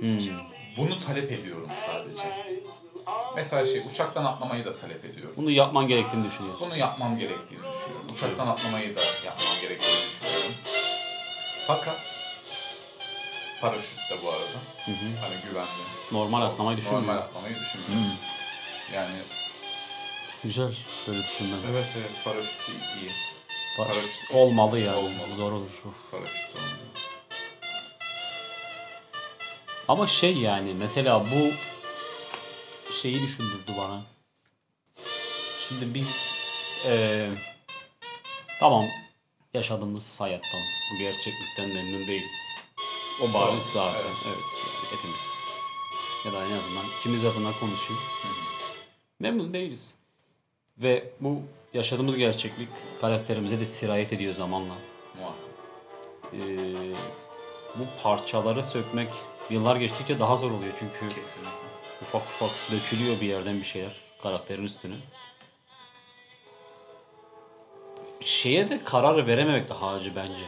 Hmm. 0.00 0.18
Bunu 0.76 1.00
talep 1.00 1.32
ediyorum 1.32 1.68
sadece. 1.86 2.44
Mesela 3.36 3.66
şey 3.66 3.78
uçaktan 3.92 4.24
atlamayı 4.24 4.64
da 4.64 4.76
talep 4.76 5.04
ediyorum. 5.04 5.34
Bunu 5.36 5.50
yapman 5.50 5.88
gerektiğini 5.88 6.24
düşünüyorsun. 6.24 6.66
Bunu 6.70 6.76
yapmam 6.76 7.18
gerektiğini 7.18 7.58
düşünüyorum. 7.60 8.06
Uçaktan 8.12 8.46
atlamayı 8.46 8.96
da 8.96 9.00
yapmam 9.26 9.54
gerektiğini 9.62 9.96
düşünüyorum. 10.10 10.52
Fakat 11.66 11.96
paraşüt 13.60 13.98
de 14.10 14.14
bu 14.24 14.28
arada. 14.28 14.58
Hani 15.20 15.34
güvenli. 15.50 15.66
Normal 16.12 16.42
atlamayı 16.42 16.58
Normal 16.58 16.76
düşünmüyorum. 16.76 17.22
atlamayı 17.22 17.54
düşünmüyorum. 17.54 18.16
Yani 18.94 19.14
Güzel 20.44 20.72
böyle 21.08 21.18
düşünmen. 21.22 21.58
evet 21.70 21.84
evet 21.98 22.10
paraşüt 22.24 22.68
iyi. 22.68 23.10
Paraşüt 23.76 24.02
paraşüt. 24.02 24.34
olmalı 24.34 24.78
ya. 24.80 24.96
Olmalı. 24.96 25.34
Zor 25.36 25.52
olur. 25.52 25.82
Of. 25.86 26.10
Paraşüt 26.10 26.56
olmuyor. 26.56 27.05
Ama 29.88 30.06
şey 30.06 30.36
yani 30.36 30.74
mesela 30.74 31.24
bu 31.24 31.52
şeyi 32.92 33.22
düşündürdü 33.22 33.72
bana. 33.78 34.02
Şimdi 35.68 35.94
biz 35.94 36.30
eee, 36.84 37.30
tamam 38.60 38.84
yaşadığımız 39.54 40.20
hayattan, 40.20 40.60
bu 40.94 40.98
gerçeklikten 40.98 41.68
memnun 41.68 42.06
değiliz. 42.06 42.32
O 43.22 43.34
bariz 43.34 43.62
zaten. 43.62 44.00
evet. 44.00 44.16
Evet. 44.26 44.38
yani 44.58 44.98
hepimiz. 44.98 45.20
Ya 46.26 46.32
da 46.32 46.36
en 46.46 46.56
azından 46.58 46.84
ikimiz 46.98 47.24
adına 47.24 47.52
konuşayım. 47.60 48.02
Memnun 49.20 49.54
değiliz. 49.54 49.94
Ve 50.78 51.10
bu 51.20 51.42
yaşadığımız 51.74 52.16
gerçeklik 52.16 52.68
karakterimize 53.00 53.60
de 53.60 53.66
sirayet 53.66 54.12
ediyor 54.12 54.34
zamanla. 54.34 54.74
Muhakkak. 55.18 55.44
Ee, 56.32 56.38
bu 57.74 58.02
parçaları 58.02 58.62
sökmek 58.62 59.08
yıllar 59.50 59.76
geçtikçe 59.76 60.20
daha 60.20 60.36
zor 60.36 60.50
oluyor 60.50 60.72
çünkü 60.78 61.14
Kesinlikle. 61.14 61.50
ufak 62.02 62.22
ufak 62.22 62.50
dökülüyor 62.72 63.20
bir 63.20 63.26
yerden 63.26 63.58
bir 63.58 63.64
şeyler 63.64 63.92
karakterin 64.22 64.64
üstüne. 64.64 64.94
Şeye 68.20 68.70
de 68.70 68.84
karar 68.84 69.26
verememek 69.26 69.68
daha 69.68 69.88
acı 69.88 70.16
bence. 70.16 70.44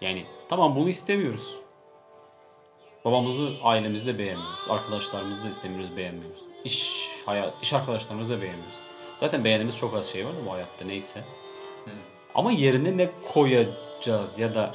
Yani 0.00 0.26
tamam 0.48 0.76
bunu 0.76 0.88
istemiyoruz. 0.88 1.56
Babamızı 3.04 3.50
ailemizde 3.62 4.18
beğenmiyoruz. 4.18 4.70
Arkadaşlarımızı 4.70 5.44
da 5.44 5.48
istemiyoruz, 5.48 5.96
beğenmiyoruz. 5.96 6.40
İş, 6.64 7.08
hayat, 7.26 7.54
iş 7.62 7.72
arkadaşlarımızı 7.72 8.34
da 8.36 8.42
beğenmiyoruz. 8.42 8.76
Zaten 9.20 9.44
beğendiğimiz 9.44 9.76
çok 9.76 9.94
az 9.94 10.06
şey 10.12 10.26
var 10.26 10.32
da 10.32 10.46
bu 10.46 10.52
hayatta 10.52 10.84
neyse. 10.84 11.24
Ama 12.34 12.52
yerine 12.52 12.96
ne 12.96 13.10
koyacağız 13.32 14.38
ya 14.38 14.54
da 14.54 14.74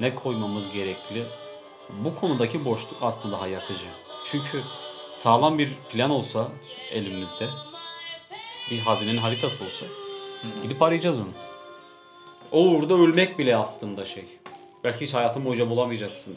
ne 0.00 0.14
koymamız 0.14 0.72
gerekli? 0.72 1.24
Bu 1.90 2.14
konudaki 2.14 2.64
boşluk 2.64 2.98
aslında 3.00 3.36
daha 3.36 3.46
yakıcı. 3.46 3.86
Çünkü 4.24 4.62
sağlam 5.12 5.58
bir 5.58 5.74
plan 5.92 6.10
olsa 6.10 6.48
elimizde, 6.92 7.46
bir 8.70 8.78
hazinenin 8.78 9.18
haritası 9.18 9.64
olsa 9.64 9.86
gidip 10.62 10.82
arayacağız 10.82 11.18
onu. 11.18 11.32
O 12.52 12.60
uğurda 12.64 12.94
ölmek 12.94 13.38
bile 13.38 13.56
aslında 13.56 14.04
şey. 14.04 14.24
Belki 14.84 15.00
hiç 15.00 15.14
hayatın 15.14 15.44
boyunca 15.44 15.70
bulamayacaksın. 15.70 16.36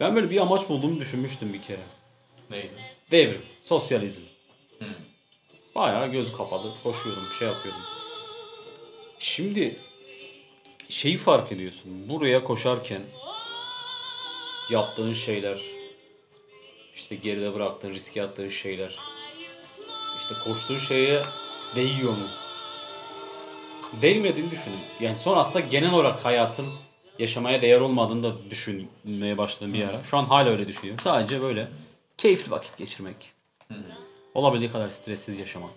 Ben 0.00 0.16
böyle 0.16 0.30
bir 0.30 0.40
amaç 0.40 0.68
bulduğumu 0.68 1.00
düşünmüştüm 1.00 1.52
bir 1.52 1.62
kere. 1.62 1.82
Neydi? 2.50 2.72
Devrim, 3.10 3.42
sosyalizm. 3.62 4.22
Bayağı 5.74 6.12
gözü 6.12 6.32
kapalı 6.32 6.72
koşuyorum, 6.82 7.22
bir 7.30 7.34
şey 7.36 7.48
yapıyorum. 7.48 7.80
Şimdi 9.18 9.76
şeyi 10.88 11.16
fark 11.16 11.52
ediyorsun. 11.52 12.08
Buraya 12.08 12.44
koşarken 12.44 13.02
yaptığın 14.70 15.12
şeyler, 15.12 15.60
işte 16.94 17.14
geride 17.14 17.54
bıraktığın, 17.54 17.90
riske 17.90 18.22
attığın 18.22 18.48
şeyler, 18.48 18.98
işte 20.18 20.34
koştuğun 20.44 20.78
şeye 20.78 21.22
değiyor 21.76 22.10
mu? 22.10 22.26
Değmediğini 24.02 24.50
düşünün. 24.50 24.78
Yani 25.00 25.18
sonra 25.18 25.40
aslında 25.40 25.66
genel 25.66 25.94
olarak 25.94 26.24
hayatın 26.24 26.66
yaşamaya 27.18 27.62
değer 27.62 27.80
olmadığını 27.80 28.22
da 28.22 28.50
düşünmeye 28.50 29.38
başladım 29.38 29.74
bir 29.74 29.84
ara. 29.84 30.02
Şu 30.04 30.16
an 30.16 30.24
hala 30.24 30.50
öyle 30.50 30.68
düşünüyorum. 30.68 31.04
Sadece 31.04 31.42
böyle 31.42 31.68
keyifli 32.18 32.50
vakit 32.50 32.76
geçirmek. 32.76 33.32
Olabildiği 34.34 34.72
kadar 34.72 34.88
stressiz 34.88 35.38
yaşamak. 35.38 35.74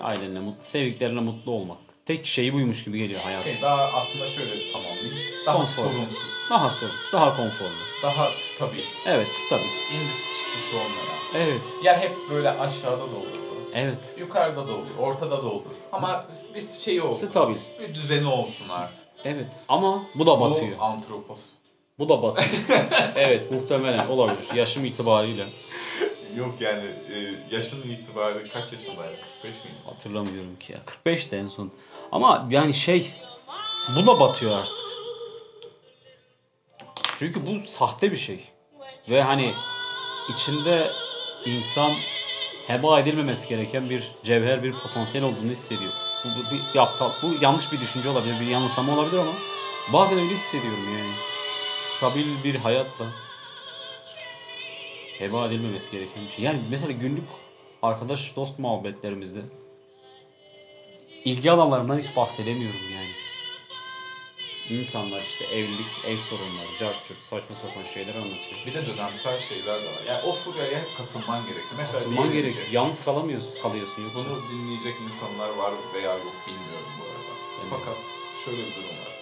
Ailenle 0.00 0.40
mutlu, 0.40 0.64
sevdiklerine 0.64 1.20
mutlu 1.20 1.52
olmak. 1.52 1.85
Tek 2.06 2.26
şeyi 2.26 2.52
buymuş 2.52 2.84
gibi 2.84 2.98
geliyor 2.98 3.20
hayat. 3.20 3.44
Şey 3.44 3.62
daha 3.62 3.84
aslında 3.92 4.28
şöyle 4.28 4.72
tamamlayayım. 4.72 5.14
Daha 5.46 5.56
Konfor. 5.56 5.82
sorunsuz, 5.84 6.18
Daha 6.50 6.70
sorun, 6.70 6.92
daha 7.12 7.36
konforlu. 7.36 7.70
daha 8.02 8.28
stabil, 8.54 8.82
Evet, 9.06 9.26
stabil. 9.34 9.62
indisi 9.64 10.38
çıktısı 10.38 10.76
olmayan. 10.76 11.46
Evet, 11.48 11.64
Ya 11.82 12.00
hep 12.00 12.12
böyle 12.30 12.50
aşağıda 12.50 12.98
da 12.98 13.02
olurdu. 13.04 13.38
evet. 13.74 14.14
Yukarıda 14.18 14.68
da 14.68 14.72
olur, 14.72 14.86
ortada 14.98 15.44
da 15.44 15.48
olur. 15.48 15.62
Ama 15.92 16.26
bir 16.54 16.64
şey 16.84 17.00
olsun. 17.00 17.26
Stabil. 17.28 17.56
Bir 17.80 17.94
düzeni 17.94 18.26
olsun 18.26 18.68
artık. 18.68 19.04
Evet. 19.24 19.52
Ama 19.68 20.02
bu 20.14 20.26
da 20.26 20.40
batıyor. 20.40 20.78
Bu 20.78 20.82
antropos. 20.84 21.40
Bu 21.98 22.08
da 22.08 22.22
batıyor. 22.22 22.48
evet, 23.14 23.50
muhtemelen 23.50 24.06
olabilir. 24.08 24.54
Yaşım 24.54 24.84
itibariyle. 24.84 25.42
Yok 26.36 26.54
yani 26.60 26.84
e, 27.14 27.16
yaşın 27.56 27.82
itibariyle 27.82 28.48
kaç 28.48 28.72
yaşındaydı? 28.72 29.16
45 29.42 29.64
miydi? 29.64 29.76
Hatırlamıyorum 29.84 30.56
ki 30.56 30.72
ya. 30.72 30.78
45 30.84 31.30
de 31.30 31.38
en 31.38 31.48
son. 31.48 31.72
Ama 32.12 32.48
yani 32.50 32.74
şey 32.74 33.10
bu 33.96 34.06
da 34.06 34.20
batıyor 34.20 34.58
artık. 34.58 34.76
Çünkü 37.18 37.46
bu 37.46 37.66
sahte 37.66 38.12
bir 38.12 38.16
şey. 38.16 38.44
Ve 39.08 39.22
hani 39.22 39.52
içinde 40.28 40.90
insan 41.44 41.92
heba 42.66 43.00
edilmemesi 43.00 43.48
gereken 43.48 43.90
bir 43.90 44.12
cevher, 44.22 44.62
bir 44.62 44.72
potansiyel 44.72 45.26
olduğunu 45.26 45.50
hissediyor. 45.50 45.92
Bu, 46.24 46.28
bu, 46.28 46.74
bir 46.74 46.78
aptal, 46.78 47.10
bu 47.22 47.34
yanlış 47.40 47.72
bir 47.72 47.80
düşünce 47.80 48.08
olabilir, 48.08 48.40
bir 48.40 48.46
yanılsama 48.46 48.94
olabilir 48.94 49.18
ama 49.18 49.32
bazen 49.92 50.18
öyle 50.18 50.34
hissediyorum 50.34 50.98
yani. 50.98 51.12
Stabil 51.80 52.44
bir 52.44 52.54
hayatla 52.54 53.06
heba 55.18 55.46
edilmemesi 55.46 55.92
gereken 55.92 56.24
bir 56.26 56.30
şey. 56.30 56.44
Yani 56.44 56.62
mesela 56.70 56.92
günlük 56.92 57.24
arkadaş 57.82 58.36
dost 58.36 58.58
muhabbetlerimizde 58.58 59.40
ilgi 61.24 61.50
alanlarından 61.50 61.98
hiç 61.98 62.16
bahsedemiyorum 62.16 62.80
yani. 62.94 63.10
İnsanlar 64.80 65.18
işte 65.20 65.44
evlilik, 65.44 66.04
ev 66.08 66.16
sorunları, 66.16 66.68
cartçuk, 66.80 67.16
saçma 67.16 67.56
sapan 67.56 67.82
şeyler 67.94 68.14
anlatıyor. 68.14 68.66
Bir 68.66 68.74
de 68.74 68.86
dönemsel 68.86 69.38
şeyler 69.38 69.82
de 69.82 69.86
var. 69.86 70.02
Yani 70.08 70.22
o 70.24 70.32
furyaya 70.32 70.78
hep 70.80 70.96
katılman 70.96 71.42
gerekiyor. 71.42 71.74
Mesela 71.76 71.98
Katılman 71.98 72.32
diyelim 72.32 72.52
gerek. 72.52 72.66
ki, 72.68 72.74
Yalnız 72.76 73.04
kalamıyorsun, 73.04 73.62
kalıyorsun 73.62 74.02
yoksa. 74.02 74.18
Bunu 74.18 74.38
dinleyecek 74.52 74.94
insanlar 75.00 75.48
var 75.48 75.72
veya 75.94 76.12
yok 76.12 76.34
bilmiyorum 76.46 76.92
bu 77.00 77.04
arada. 77.04 77.32
Evet. 77.62 77.70
Fakat 77.70 77.96
şöyle 78.44 78.58
bir 78.58 78.74
durum 78.76 78.96
var. 79.04 79.12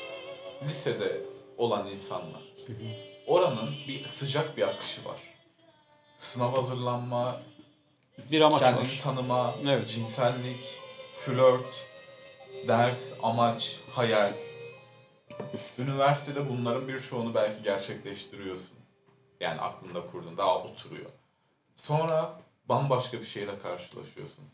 Lisede 0.68 1.20
olan 1.58 1.88
insanlar. 1.90 2.42
Oranın 3.26 3.70
bir 3.88 4.04
sıcak 4.08 4.56
bir 4.56 4.62
akışı 4.68 5.04
var. 5.04 5.16
Sınav 6.24 6.56
hazırlanma, 6.56 7.40
bir 8.30 8.40
amaç 8.40 8.62
kendini 8.62 8.82
var. 8.82 9.00
tanıma, 9.02 9.54
Evet. 9.64 9.88
cinsellik, 9.88 10.80
flört, 11.20 11.66
ders, 12.68 13.12
amaç, 13.22 13.80
hayal. 13.94 14.32
Üniversitede 15.78 16.48
bunların 16.50 16.88
birçoğunu 16.88 17.34
belki 17.34 17.62
gerçekleştiriyorsun. 17.62 18.76
Yani 19.40 19.60
aklında 19.60 20.06
kurdun, 20.06 20.36
daha 20.36 20.58
oturuyor. 20.58 21.10
Sonra 21.76 22.40
bambaşka 22.68 23.20
bir 23.20 23.26
şeyle 23.26 23.58
karşılaşıyorsun. 23.58 24.44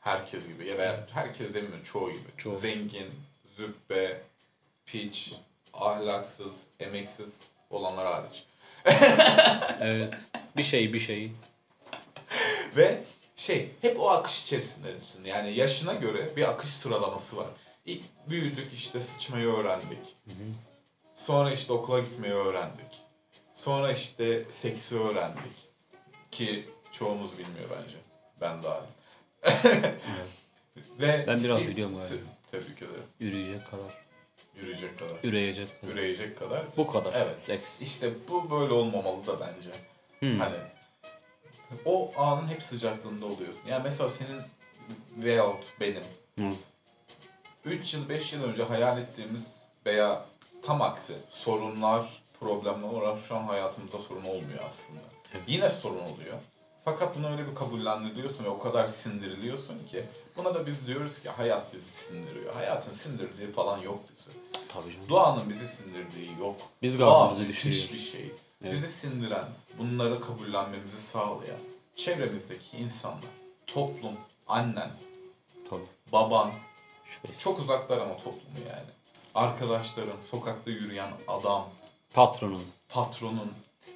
Herkes 0.00 0.46
gibi 0.48 0.66
ya 0.66 0.78
da 0.78 1.06
herkes 1.12 1.54
demiyorum 1.54 1.84
çoğu 1.84 2.10
gibi. 2.10 2.28
Çoğu. 2.36 2.58
Zengin, 2.58 3.10
züppe, 3.56 4.22
piç, 4.86 5.32
ahlaksız, 5.74 6.54
emeksiz 6.80 7.38
olanlar 7.70 8.06
hariç. 8.06 8.44
Evet. 9.80 10.14
Bir 10.56 10.62
şey, 10.62 10.92
bir 10.92 10.98
şey. 11.00 11.32
Ve 12.76 12.98
şey 13.36 13.68
hep 13.80 14.00
o 14.00 14.10
akış 14.10 14.42
içerisindesin. 14.42 15.24
Yani 15.24 15.52
yaşına 15.52 15.94
göre 15.94 16.36
bir 16.36 16.50
akış 16.50 16.70
sıralaması 16.70 17.36
var. 17.36 17.46
İlk 17.86 18.02
büyüdük 18.30 18.72
işte 18.74 19.00
sıçmayı 19.00 19.46
öğrendik. 19.46 19.98
Sonra 21.14 21.52
işte 21.52 21.72
okula 21.72 22.00
gitmeyi 22.00 22.34
öğrendik. 22.34 23.00
Sonra 23.54 23.92
işte 23.92 24.42
seksi 24.60 24.98
öğrendik. 24.98 25.52
Ki 26.30 26.64
çoğumuz 26.92 27.32
bilmiyor 27.32 27.68
bence. 27.70 27.96
Ben 28.40 28.62
dahil. 28.62 28.86
Ve 31.00 31.24
Ben 31.26 31.44
biraz 31.44 31.68
biliyorum 31.68 31.96
galiba. 31.96 32.14
Tebrik 32.50 32.76
ederim. 32.82 33.02
Yürüyecek 33.20 33.70
kadar. 33.70 34.09
Yürüyecek 34.56 34.98
kadar. 34.98 35.16
Üreyecek 35.24 35.80
kadar. 35.80 35.92
Üreyecek 35.92 36.38
kadar. 36.38 36.62
Bu 36.76 36.86
kadar. 36.86 37.12
Evet. 37.14 37.36
Seks. 37.46 37.82
İşte 37.82 38.10
bu 38.28 38.50
böyle 38.50 38.72
olmamalı 38.72 39.26
da 39.26 39.40
bence. 39.40 39.70
Hmm. 40.20 40.38
Hani 40.40 40.56
o 41.84 42.12
anın 42.16 42.48
hep 42.48 42.62
sıcaklığında 42.62 43.26
oluyorsun. 43.26 43.60
Yani 43.68 43.82
mesela 43.84 44.10
senin 44.10 44.40
veyahut 45.24 45.64
benim 45.80 46.02
Hı. 46.38 46.54
3 47.64 47.94
yıl 47.94 48.08
5 48.08 48.32
yıl 48.32 48.44
önce 48.44 48.62
hayal 48.62 48.98
ettiğimiz 48.98 49.44
veya 49.86 50.24
tam 50.62 50.82
aksi 50.82 51.14
sorunlar, 51.30 52.22
problemler 52.40 52.88
olarak 52.88 53.18
şu 53.28 53.36
an 53.36 53.42
hayatımızda 53.42 53.98
sorun 53.98 54.24
olmuyor 54.24 54.64
aslında. 54.72 55.00
Yine 55.46 55.70
sorun 55.70 56.00
oluyor. 56.00 56.36
Fakat 56.84 57.16
bunu 57.18 57.28
öyle 57.30 57.50
bir 57.50 57.54
kabullendiriliyorsun 57.54 58.44
ve 58.44 58.48
o 58.48 58.58
kadar 58.58 58.88
sindiriliyorsun 58.88 59.78
ki 59.90 60.04
buna 60.36 60.54
da 60.54 60.66
biz 60.66 60.86
diyoruz 60.86 61.22
ki 61.22 61.28
hayat 61.30 61.74
bizi 61.74 61.90
sindiriyor. 61.90 62.54
Hayatın 62.54 62.92
sindirdiği 62.92 63.50
falan 63.50 63.78
yok 63.78 64.00
bizi. 64.18 64.38
Tabii 64.68 64.92
canım. 64.92 65.08
Doğanın 65.08 65.50
bizi 65.50 65.68
sindirdiği 65.68 66.30
yok. 66.40 66.56
Biz 66.82 66.96
gardımızı 66.98 67.48
düşürüyoruz. 67.48 67.92
bir 67.92 67.98
şey. 67.98 68.32
Evet. 68.64 68.74
Bizi 68.74 68.88
sindiren, 68.88 69.44
bunları 69.78 70.20
kabullenmemizi 70.20 71.00
sağlayan 71.00 71.58
çevremizdeki 71.96 72.76
insanlar, 72.76 73.20
toplum, 73.66 74.12
annen, 74.48 74.90
Tabii. 75.70 75.82
baban, 76.12 76.50
Şüphesiz. 77.06 77.40
çok 77.40 77.58
uzaklar 77.60 77.98
ama 77.98 78.14
toplumu 78.16 78.58
yani. 78.68 78.88
Arkadaşların, 79.34 80.16
sokakta 80.30 80.70
yürüyen 80.70 81.10
adam, 81.28 81.68
Patronun. 82.14 82.62
patronun 82.88 83.52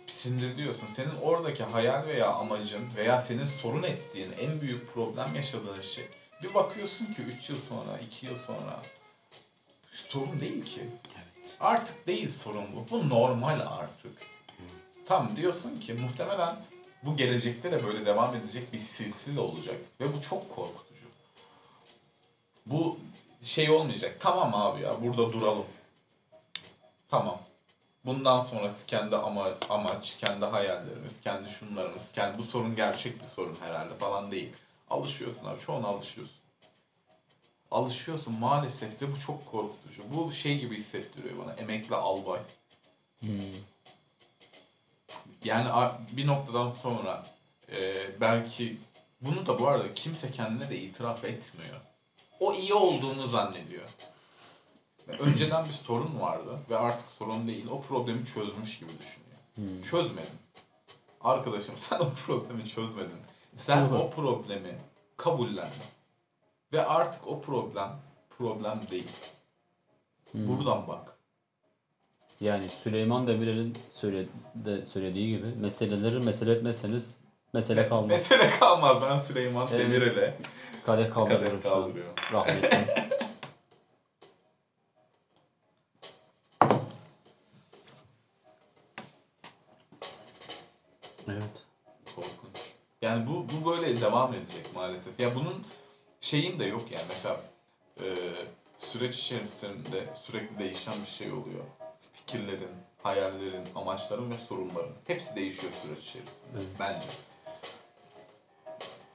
sindiriliyorsun. 0.07 0.87
Senin 0.97 1.17
oradaki 1.23 1.65
hayal 1.65 2.07
veya 2.07 2.33
amacın 2.33 2.85
veya 2.97 3.21
senin 3.21 3.47
sorun 3.47 3.83
ettiğin 3.83 4.33
en 4.41 4.61
büyük 4.61 4.95
problem 4.95 5.35
yaşadığın 5.35 5.83
şey. 5.83 6.05
Bir 6.43 6.55
bakıyorsun 6.55 7.07
ki 7.07 7.23
3 7.41 7.51
yıl 7.51 7.57
sonra, 7.69 7.99
2 7.99 8.27
yıl 8.27 8.39
sonra 8.39 8.83
sorun 9.93 10.41
değil 10.41 10.65
ki. 10.65 10.81
Artık 11.61 12.07
değil 12.07 12.31
sorun 12.31 12.65
bu. 12.77 12.91
Bu 12.91 13.09
normal 13.09 13.61
artık. 13.61 14.13
Tam 15.07 15.37
diyorsun 15.37 15.81
ki 15.81 15.95
muhtemelen 15.95 16.57
bu 17.03 17.17
gelecekte 17.17 17.73
de 17.73 17.87
böyle 17.87 18.07
devam 18.07 18.37
edecek 18.37 18.73
bir 18.73 18.81
silsile 18.81 19.41
olacak. 19.41 19.77
Ve 20.01 20.13
bu 20.13 20.23
çok 20.23 20.57
korkutucu. 20.57 21.07
Bu 22.67 22.99
şey 23.43 23.71
olmayacak. 23.71 24.17
Tamam 24.21 24.55
abi 24.55 24.83
ya 24.83 25.03
burada 25.03 25.33
duralım. 25.33 25.67
Tamam. 27.11 27.41
Bundan 28.05 28.41
sonrası 28.41 28.87
kendi 28.87 29.17
ama, 29.17 29.49
amaç, 29.71 30.17
kendi 30.19 30.45
hayallerimiz, 30.47 31.21
kendi 31.21 31.51
şunlarımız, 31.51 32.03
kendi 32.15 32.39
bu 32.39 32.43
sorun 32.43 32.77
gerçek 32.77 33.23
bir 33.23 33.27
sorun 33.29 33.57
herhalde 33.61 33.95
falan 33.95 34.31
değil. 34.33 34.53
Alışıyorsun 34.91 35.47
abi, 35.47 35.61
çoğuna 35.61 35.87
alışıyorsun. 35.87 36.37
Alışıyorsun 37.71 38.35
maalesef 38.35 39.03
ve 39.03 39.13
bu 39.13 39.21
çok 39.27 39.47
korkutucu. 39.53 40.03
Bu 40.15 40.33
şey 40.33 40.59
gibi 40.59 40.77
hissettiriyor 40.77 41.39
bana, 41.39 41.53
emekli 41.53 41.95
albay. 41.95 42.41
Yani 45.45 45.69
a- 45.69 45.99
bir 46.13 46.27
noktadan 46.27 46.71
sonra 46.71 47.27
e, 47.73 47.95
belki 48.21 48.77
bunu 49.21 49.47
da 49.47 49.59
bu 49.61 49.69
arada 49.69 49.95
kimse 49.95 50.33
kendine 50.33 50.71
de 50.71 50.79
itiraf 50.79 51.25
etmiyor. 51.25 51.77
O 52.41 52.55
iyi 52.55 52.75
olduğunu 52.75 53.29
zannediyor. 53.29 53.89
Önceden 55.09 55.65
bir 55.65 55.73
sorun 55.73 56.21
vardı 56.21 56.59
ve 56.71 56.77
artık 56.77 57.09
sorun 57.19 57.49
değil. 57.49 57.67
O 57.71 57.83
problemi 57.83 58.27
çözmüş 58.27 58.79
gibi 58.79 58.91
düşünüyor. 58.91 59.83
Çözmedin. 59.91 60.39
Arkadaşım 61.21 61.75
sen 61.81 61.99
o 61.99 62.09
problemi 62.27 62.69
çözmedin. 62.69 63.19
Sen 63.57 63.83
o 63.83 64.11
problemi 64.11 64.79
kabullendin. 65.17 65.85
Ve 66.73 66.87
artık 66.87 67.27
o 67.29 67.41
problem 67.43 67.89
problem 68.39 68.81
değil. 68.91 69.11
Buradan 70.35 70.89
bak. 70.89 71.17
Yani 72.41 72.69
Süleyman 72.69 73.27
Demirel'in 73.27 73.79
söyle, 73.91 74.27
de 74.55 74.85
söylediği 74.85 75.37
gibi 75.37 75.47
meseleleri 75.47 76.25
mesele 76.25 76.53
etmezseniz 76.53 77.21
mesele 77.53 77.89
kalmaz. 77.89 78.09
Mesele 78.09 78.51
kalmaz. 78.61 79.03
Ben 79.03 79.19
Süleyman 79.19 79.69
Evet. 79.73 79.81
Demirel'e 79.81 80.35
Kadeh 80.87 81.11
kaldırıyorum 81.15 81.57
an. 81.57 81.63
kaldırıyorum. 81.63 82.15
Rahmetli. 82.33 82.95
Yani 93.05 93.27
bu, 93.27 93.47
bu 93.49 93.71
böyle 93.71 94.01
devam 94.01 94.35
edecek 94.35 94.75
maalesef. 94.75 95.21
Ya 95.21 95.35
bunun 95.35 95.67
şeyin 96.21 96.59
de 96.59 96.65
yok 96.65 96.83
yani 96.91 97.05
mesela 97.09 97.41
e, 98.01 98.05
süreç 98.79 99.19
içerisinde 99.19 100.05
sürekli 100.27 100.59
değişen 100.59 100.95
bir 101.07 101.11
şey 101.11 101.33
oluyor. 101.33 101.65
Fikirlerin, 102.13 102.71
hayallerin, 103.03 103.69
amaçların 103.75 104.31
ve 104.31 104.39
sorunların 104.39 104.95
hepsi 105.07 105.37
değişiyor 105.37 105.73
süreç 105.73 105.99
içerisinde 105.99 106.57
Evet. 106.57 106.67
bence. 106.81 107.07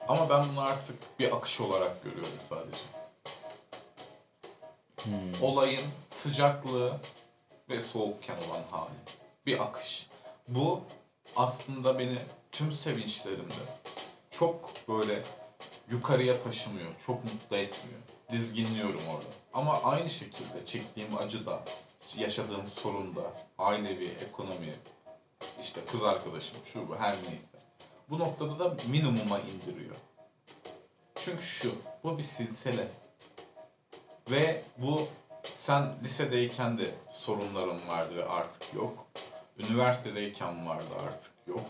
Ama 0.08 0.30
ben 0.30 0.46
bunu 0.52 0.62
artık 0.62 1.20
bir 1.20 1.36
akış 1.36 1.62
olarak 1.62 2.04
görüyorum 2.04 2.40
sadece. 2.50 2.82
Olayın 5.42 5.84
sıcaklığı 6.12 6.94
ve 7.70 7.82
soğukken 7.82 8.36
olan 8.38 8.64
hali. 8.72 8.94
Bir 9.46 9.64
akış. 9.64 10.08
Bu 10.48 10.82
aslında 11.36 12.00
beni 12.00 12.18
tüm 12.52 12.72
sevinçlerimde 12.74 13.54
çok 14.32 14.72
böyle 14.88 15.24
yukarıya 15.92 16.44
taşımıyor, 16.44 16.92
çok 17.08 17.24
mutlu 17.24 17.56
etmiyor. 17.56 18.00
Dizginliyorum 18.32 19.02
orada. 19.16 19.30
Ama 19.54 19.84
aynı 19.84 20.10
şekilde 20.10 20.66
çektiğim 20.66 21.18
acıda, 21.18 21.64
yaşadığım 22.18 22.70
sorunda, 22.76 23.22
ailevi, 23.58 24.08
ekonomi, 24.30 24.76
işte 25.62 25.82
kız 25.92 26.04
arkadaşım, 26.04 26.58
şu 26.66 26.90
bu 26.90 26.96
her 26.96 27.14
neyse. 27.14 27.60
Bu 28.10 28.20
noktada 28.20 28.60
da 28.60 28.76
minimuma 28.92 29.40
indiriyor. 29.40 29.96
Çünkü 31.16 31.44
şu, 31.44 31.72
bu 32.04 32.18
bir 32.18 32.24
silsile. 32.24 32.88
Ve 34.32 34.62
bu 34.78 35.02
sen 35.44 35.96
lisedeyken 36.04 36.78
de 36.78 36.92
sorunların 37.12 37.88
vardı 37.88 38.16
ve 38.16 38.26
artık 38.26 38.74
yok. 38.74 39.08
Üniversitedeyken 39.60 40.68
vardı 40.68 40.86
artık 41.08 41.32
yok. 41.48 41.66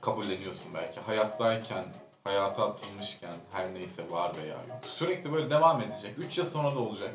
Kabulleniyorsun 0.00 0.74
belki. 0.74 1.00
Hayattayken, 1.00 1.84
hayata 2.24 2.70
atılmışken 2.70 3.34
her 3.52 3.74
neyse 3.74 4.10
var 4.10 4.32
veya 4.36 4.54
yok. 4.54 4.84
Sürekli 4.86 5.32
böyle 5.32 5.50
devam 5.50 5.80
edecek. 5.82 6.18
3 6.18 6.38
yıl 6.38 6.44
sonra 6.44 6.74
da 6.74 6.78
olacak. 6.78 7.14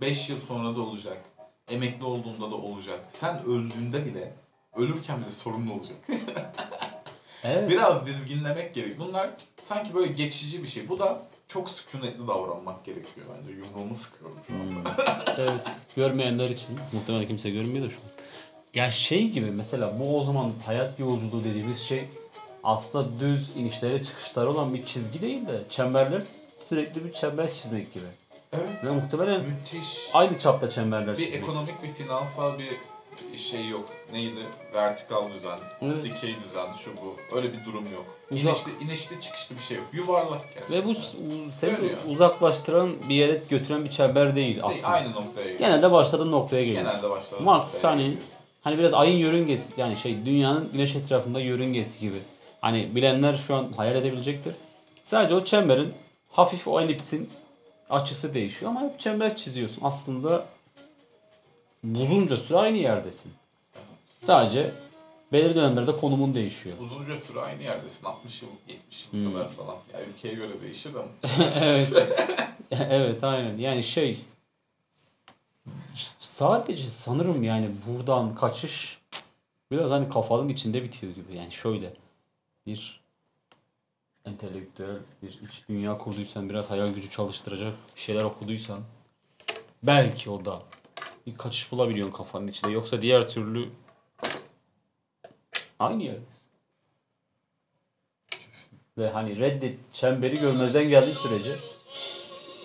5 0.00 0.28
yıl 0.30 0.40
sonra 0.40 0.76
da 0.76 0.80
olacak. 0.80 1.18
Emekli 1.68 2.04
olduğunda 2.04 2.50
da 2.50 2.54
olacak. 2.54 3.00
Sen 3.12 3.44
öldüğünde 3.44 4.06
bile, 4.06 4.32
ölürken 4.76 5.16
bile 5.20 5.30
sorunlu 5.30 5.72
olacak. 5.72 5.96
Evet. 7.44 7.70
Biraz 7.70 8.06
dizginlemek 8.06 8.74
gerek. 8.74 8.98
Bunlar 8.98 9.30
sanki 9.64 9.94
böyle 9.94 10.12
geçici 10.12 10.62
bir 10.62 10.68
şey. 10.68 10.88
Bu 10.88 10.98
da 10.98 11.22
çok 11.48 11.70
sükunetli 11.70 12.28
davranmak 12.28 12.84
gerekiyor 12.84 13.26
bence. 13.38 13.52
Yumruğumu 13.52 13.94
sıkıyorum 13.94 14.36
şu 14.46 14.54
anda. 14.54 14.96
evet. 15.38 15.60
Görmeyenler 15.96 16.50
için 16.50 16.68
muhtemelen 16.92 17.26
kimse 17.26 17.50
görmüyor 17.50 17.86
da 17.86 17.90
şu 17.90 17.96
an. 17.96 18.09
Ya 18.74 18.90
şey 18.90 19.28
gibi 19.28 19.46
mesela 19.50 19.94
bu 20.00 20.18
o 20.20 20.24
zaman 20.24 20.52
hayat 20.66 20.98
yolculuğu 21.00 21.44
dediğimiz 21.44 21.80
şey 21.82 22.04
aslında 22.64 23.20
düz 23.20 23.56
inişleri 23.56 24.04
çıkışları 24.06 24.50
olan 24.50 24.74
bir 24.74 24.84
çizgi 24.86 25.20
değil 25.20 25.46
de 25.46 25.58
çemberler 25.70 26.22
sürekli 26.68 27.04
bir 27.04 27.12
çember 27.12 27.48
çizmek 27.52 27.94
gibi. 27.94 28.04
Evet. 28.52 28.84
Ve 28.84 28.90
muhtemelen 28.90 29.40
Müthiş. 29.40 29.98
aynı 30.12 30.38
çapta 30.38 30.70
çemberler 30.70 31.18
Bir 31.18 31.24
çizmek. 31.24 31.42
ekonomik 31.42 31.82
bir 31.82 31.92
finansal 32.04 32.52
bir 32.58 32.70
şey 33.38 33.68
yok. 33.68 33.88
Neydi? 34.12 34.40
Vertikal 34.74 35.22
düzen, 35.32 35.58
Evet. 35.82 36.04
dikey 36.04 36.30
düzen, 36.48 36.66
şu 36.84 36.90
bu. 36.96 37.36
Öyle 37.36 37.52
bir 37.52 37.64
durum 37.64 37.84
yok. 37.94 38.06
Uzak. 38.30 38.42
İnişli, 38.44 38.84
inişli 38.84 39.20
çıkışlı 39.20 39.56
bir 39.56 39.62
şey 39.62 39.76
yok. 39.76 39.86
Yuvarlak 39.92 40.40
gerçekten. 40.54 40.76
Ve 40.78 40.84
bu 40.86 40.94
seni 41.60 41.76
Dönüyor. 41.76 41.98
uzaklaştıran 42.08 42.90
bir 43.08 43.14
yere 43.14 43.42
götüren 43.50 43.84
bir 43.84 43.90
çember 43.90 44.36
değil 44.36 44.60
aslında. 44.62 44.86
Aynı 44.86 45.12
noktaya 45.12 45.42
geliyor. 45.42 45.58
Genelde 45.58 45.92
başladığın 45.92 46.32
noktaya 46.32 46.64
geliyor. 46.64 46.82
Genelde 46.82 47.10
başladı. 47.10 47.42
Max 47.42 47.84
hani 47.84 48.16
hani 48.62 48.78
biraz 48.78 48.94
ayın 48.94 49.16
yörüngesi 49.18 49.72
yani 49.80 49.96
şey 49.96 50.24
dünyanın 50.26 50.68
güneş 50.72 50.94
etrafında 50.96 51.40
yörüngesi 51.40 52.00
gibi. 52.00 52.16
Hani 52.60 52.88
bilenler 52.94 53.36
şu 53.46 53.54
an 53.54 53.68
hayal 53.76 53.96
edebilecektir. 53.96 54.54
Sadece 55.04 55.34
o 55.34 55.44
çemberin 55.44 55.92
hafif 56.32 56.68
o 56.68 56.80
elipsin 56.80 57.30
açısı 57.90 58.34
değişiyor 58.34 58.70
ama 58.70 58.80
hep 58.80 59.00
çember 59.00 59.36
çiziyorsun. 59.36 59.82
Aslında 59.84 60.44
uzunca 61.94 62.36
süre 62.36 62.58
aynı 62.58 62.76
yerdesin. 62.76 63.32
Sadece 64.20 64.70
belirli 65.32 65.54
dönemlerde 65.54 65.96
konumun 65.96 66.34
değişiyor. 66.34 66.76
Uzunca 66.80 67.16
süre 67.20 67.40
aynı 67.40 67.62
yerdesin. 67.62 68.04
60 68.04 68.42
yıl, 68.42 68.48
70 68.68 69.06
yıl 69.12 69.24
Hmm. 69.24 69.32
kadar 69.32 69.48
falan. 69.50 69.76
Yani 69.94 70.04
ülkeye 70.16 70.34
göre 70.34 70.62
değişir 70.62 70.90
ama. 70.94 71.08
evet. 71.60 71.88
evet 72.70 73.24
aynen. 73.24 73.58
Yani 73.58 73.82
şey 73.82 74.18
sadece 76.40 76.86
sanırım 76.86 77.42
yani 77.42 77.70
buradan 77.86 78.34
kaçış 78.34 78.98
biraz 79.70 79.90
hani 79.90 80.08
kafanın 80.08 80.48
içinde 80.48 80.82
bitiyor 80.82 81.14
gibi. 81.14 81.36
Yani 81.36 81.52
şöyle 81.52 81.94
bir 82.66 83.00
entelektüel 84.24 84.96
bir 85.22 85.28
iç 85.28 85.64
dünya 85.68 85.98
kurduysan 85.98 86.48
biraz 86.48 86.70
hayal 86.70 86.88
gücü 86.88 87.10
çalıştıracak 87.10 87.74
bir 87.96 88.00
şeyler 88.00 88.24
okuduysan 88.24 88.80
belki 89.82 90.30
o 90.30 90.44
da 90.44 90.62
bir 91.26 91.36
kaçış 91.36 91.72
bulabiliyorsun 91.72 92.12
kafanın 92.12 92.46
içinde. 92.46 92.72
Yoksa 92.72 93.02
diğer 93.02 93.28
türlü 93.28 93.68
aynı 95.78 96.02
yerdesin. 96.02 96.50
Ve 98.98 99.10
hani 99.10 99.38
reddet 99.38 99.78
çemberi 99.92 100.34
görmezden 100.34 100.88
geldiği 100.88 101.14
sürece 101.14 101.52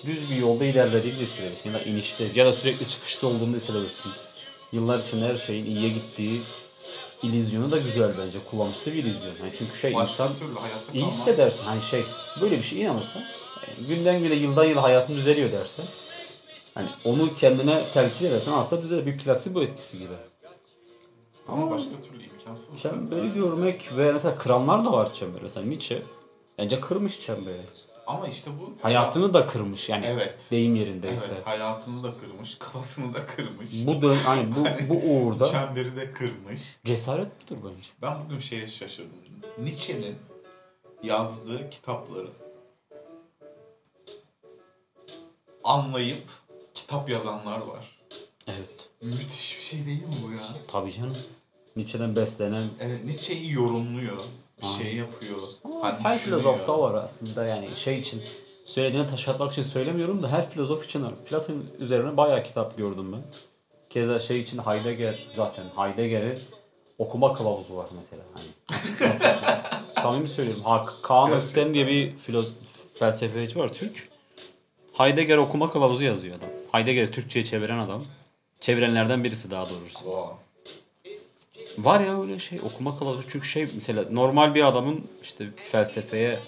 düz 0.06 0.32
bir 0.32 0.36
yolda 0.36 0.66
ilerlediğini 0.66 1.20
de 1.20 1.24
hissedersin. 1.24 1.70
Ya 1.70 1.74
da 1.74 1.82
inişte 1.82 2.24
ya 2.36 2.46
da 2.46 2.54
sürekli 2.54 2.88
çıkışta 2.88 3.28
olduğunu 3.28 3.54
da 3.54 3.58
hissedersin. 3.58 4.12
Yıllar 4.72 5.00
içinde 5.00 5.28
her 5.28 5.38
şeyin 5.38 5.66
iyiye 5.66 5.90
gittiği 5.90 6.42
illüzyonu 7.24 7.72
da 7.72 7.78
güzel 7.78 8.12
bence. 8.26 8.40
Kullanışlı 8.52 8.94
bir 8.94 8.98
illüzyon. 8.98 9.34
Yani 9.42 9.54
çünkü 9.58 9.78
şey 9.78 9.94
Başka 9.94 10.24
insan 10.24 10.32
iyi 10.94 11.06
hissedersin. 11.06 11.64
Hani 11.66 11.82
şey 11.82 12.04
böyle 12.42 12.58
bir 12.58 12.64
şey 12.64 12.82
inanırsan 12.82 13.22
yani 13.68 13.88
günden 13.88 14.24
güne 14.24 14.36
yıldan 14.36 14.66
yıla 14.66 14.84
hayatın 14.84 15.16
düzeliyor 15.16 15.52
dersen 15.52 15.86
hani 16.74 16.88
onu 17.06 17.36
kendine 17.36 17.82
telkin 17.94 18.26
edersen 18.26 18.52
aslında 18.52 18.84
düzelir. 18.84 19.06
Bir 19.06 19.18
plasebo 19.18 19.62
etkisi 19.62 20.00
gibi. 20.00 20.14
Ama 21.48 21.72
başka 21.72 21.90
türlü 21.90 22.24
imkansız. 22.24 22.82
Çemberi 22.82 23.34
görmek 23.34 23.98
ve 23.98 24.12
mesela 24.12 24.38
kıranlar 24.38 24.86
da 24.86 24.92
var 24.92 25.14
çemberi. 25.14 25.44
Mesela 25.44 25.66
Nietzsche 25.66 26.02
bence 26.58 26.80
kırmış 26.80 27.20
çemberi. 27.20 27.62
Ama 28.08 28.28
işte 28.28 28.52
bu 28.60 28.74
Hayatını 28.82 29.34
da 29.34 29.46
kırmış 29.46 29.90
yani 29.90 30.06
Evet. 30.06 30.48
deyim 30.52 30.76
yerindeyse. 30.76 31.34
Evet, 31.36 31.48
hayatını 31.48 32.04
da 32.04 32.12
kırmış, 32.20 32.56
kafasını 32.60 33.14
da 33.14 33.26
kırmış. 33.26 33.70
Bu 33.88 34.02
dön 34.02 34.16
hani 34.16 34.56
bu 34.56 34.66
bu 34.90 34.94
uğurda 35.10 35.46
Çemberi 35.46 35.96
de 35.96 36.12
kırmış. 36.14 36.62
cesaret 36.86 37.28
budur 37.42 37.58
bence. 37.64 37.88
Ben 38.02 38.26
bugün 38.26 38.40
şeye 38.40 38.68
şaşırdım. 38.68 39.12
Nietzsche'nin 39.58 40.16
yazdığı 41.04 41.70
kitapları 41.70 42.28
anlayıp 45.64 46.24
kitap 46.74 47.10
yazanlar 47.12 47.58
var. 47.58 47.98
Evet. 48.48 48.70
Müthiş 49.02 49.58
bir 49.58 49.62
şey 49.64 49.86
değil 49.86 50.02
mi 50.04 50.14
bu 50.28 50.32
ya? 50.32 50.40
Tabii 50.72 50.92
canım. 50.92 51.16
Nietzsche'den 51.76 52.16
beslenen 52.16 52.70
Evet, 52.80 53.06
Nietzsche'yi 53.06 53.52
yorumluyor, 53.52 54.22
şey 54.78 54.96
yapıyor. 54.96 55.38
Hani 55.82 56.00
her 56.00 56.16
düşünüyor. 56.20 56.42
filozofta 56.42 56.80
var 56.82 56.94
aslında 57.04 57.46
yani 57.46 57.70
şey 57.84 58.00
için 58.00 58.22
söylediğine 58.66 59.08
taş 59.08 59.28
atmak 59.28 59.52
için 59.52 59.64
söylemiyorum 59.64 60.24
da 60.24 60.32
her 60.32 60.50
filozof 60.50 60.86
için 60.86 61.04
var. 61.04 61.14
Platon 61.26 61.64
üzerine 61.80 62.18
bayağı 62.18 62.44
kitap 62.44 62.78
gördüm 62.78 63.14
ben. 63.14 63.22
Keza 63.90 64.20
şey 64.20 64.40
için 64.40 64.58
Heidegger 64.58 65.28
zaten 65.32 65.64
Heidegger'i 65.76 66.34
okuma 66.98 67.34
kılavuzu 67.34 67.76
var 67.76 67.90
mesela. 67.96 68.22
Hani 68.34 69.18
samimi 70.02 70.28
söylüyorum. 70.28 70.64
Ha, 70.64 70.86
Kaan 71.02 71.32
Ökten 71.32 71.74
diye 71.74 71.88
bir 71.88 72.18
filo, 72.18 72.42
felsefeci 73.00 73.60
var 73.60 73.74
Türk. 73.74 74.10
Heidegger 74.94 75.38
okuma 75.38 75.72
kılavuzu 75.72 76.04
yazıyor 76.04 76.38
adam. 76.38 76.50
Heidegger'i 76.72 77.12
Türkçe'ye 77.12 77.46
çeviren 77.46 77.80
adam. 77.80 78.04
Çevirenlerden 78.60 79.24
birisi 79.24 79.52
daha 79.52 79.66
doğrusu. 79.66 80.12
Vay. 80.12 80.34
Var 81.78 82.00
ya 82.00 82.22
öyle 82.22 82.40
şey 82.40 82.60
okuma 82.62 82.98
kılavuzu 82.98 83.24
çünkü 83.30 83.48
şey 83.48 83.66
mesela 83.76 84.06
normal 84.12 84.56
bir 84.56 84.68
adamın 84.68 85.08
işte 85.24 85.50
felsefeye 85.56 86.40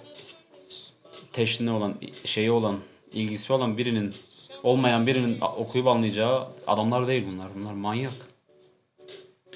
teşne 1.33 1.71
olan 1.71 1.95
şeyi 2.25 2.51
olan 2.51 2.79
ilgisi 3.13 3.53
olan 3.53 3.77
birinin 3.77 4.13
olmayan 4.63 5.07
birinin 5.07 5.41
okuyup 5.41 5.87
anlayacağı 5.87 6.47
adamlar 6.67 7.07
değil 7.07 7.23
bunlar. 7.31 7.47
Bunlar 7.59 7.73
manyak. 7.73 8.13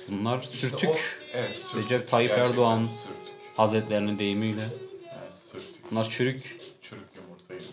Bunlar 0.07 0.39
İşte 0.41 0.57
sürtük. 0.57 0.89
o- 0.89 0.95
evet, 1.33 1.55
sürtük. 1.55 1.75
Recep 1.83 2.07
Tayyip 2.07 2.29
Gerçekten 2.31 2.51
Erdoğan. 2.51 2.79
Sürtük. 3.03 3.33
Hazretlerinin 3.57 4.19
deyimiyle. 4.19 4.61
Yani 4.61 5.31
sürtük. 5.51 5.91
Bunlar 5.91 6.09
çürük. 6.09 6.57
Çürük 6.81 7.07
yumurtaydı. 7.15 7.63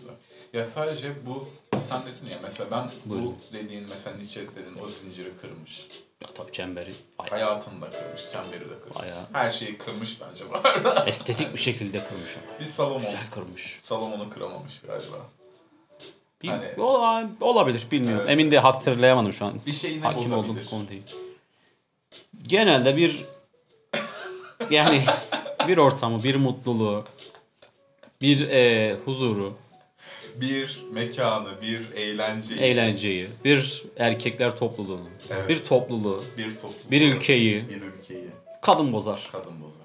Ya 0.53 0.65
sadece 0.65 1.25
bu 1.25 1.47
sen 1.89 2.01
dedin 2.01 2.31
ya 2.31 2.39
mesela 2.43 2.71
ben 2.71 2.89
Buyurun. 3.05 3.27
bu 3.27 3.53
dediğin 3.53 3.81
mesela 3.89 4.17
Nietzsche 4.17 4.41
dedin 4.41 4.83
o 4.83 4.87
zinciri 4.87 5.31
kırmış. 5.41 5.87
Ya 6.23 6.27
tabii 6.33 6.51
çemberi 6.51 6.89
bayağı 7.19 7.29
Hayatını 7.29 7.81
da 7.81 7.89
kırmış, 7.89 8.21
çemberi 8.31 8.69
de 8.69 8.79
kırmış. 8.79 8.97
Bayağı. 8.99 9.25
Her 9.33 9.51
şeyi 9.51 9.77
kırmış 9.77 10.17
bence 10.21 10.43
bu 10.49 10.67
arada. 10.67 11.03
estetik 11.07 11.53
bir 11.53 11.59
şekilde 11.59 12.03
kırmış 12.03 12.31
ama. 12.37 12.59
Bir 12.59 12.65
Salomon. 12.65 12.99
Güzel 12.99 13.29
kırmış. 13.31 13.79
Salomon'u 13.83 14.29
kıramamış 14.29 14.81
galiba. 14.81 15.17
Bir, 16.41 16.49
Hani- 16.49 17.29
olabilir 17.41 17.87
bilmiyorum. 17.91 18.21
Evet. 18.21 18.31
Emin 18.31 18.51
de 18.51 18.59
hatırlayamadım 18.59 19.33
şu 19.33 19.45
an. 19.45 19.53
Bir 19.65 19.71
şeyini 19.71 20.01
Hakim 20.01 20.33
olduğum 20.33 20.69
konu 20.69 20.87
değil. 20.89 21.03
Genelde 22.47 22.97
bir 22.97 23.25
yani 24.69 25.05
bir 25.67 25.77
ortamı, 25.77 26.23
bir 26.23 26.35
mutluluğu, 26.35 27.05
bir 28.21 28.49
e, 28.49 28.95
huzuru, 29.05 29.53
Bir 30.41 30.83
mekanı, 30.91 31.61
bir 31.61 31.91
eğlenceyi, 31.95 32.59
eğlenceyi, 32.59 33.25
bir 33.45 33.83
erkekler 33.97 34.57
topluluğunu, 34.57 35.07
Evet. 35.29 35.49
bir 35.49 35.65
topluluğu, 35.65 36.21
bir 36.37 36.55
topluluğu, 36.55 36.91
bir 36.91 37.01
ülkeyi 37.13 37.69
bir 37.69 37.81
ülkeyi 37.81 38.25
kadın 38.61 38.93
bozar. 38.93 39.29
kadın 39.31 39.61
bozar. 39.61 39.79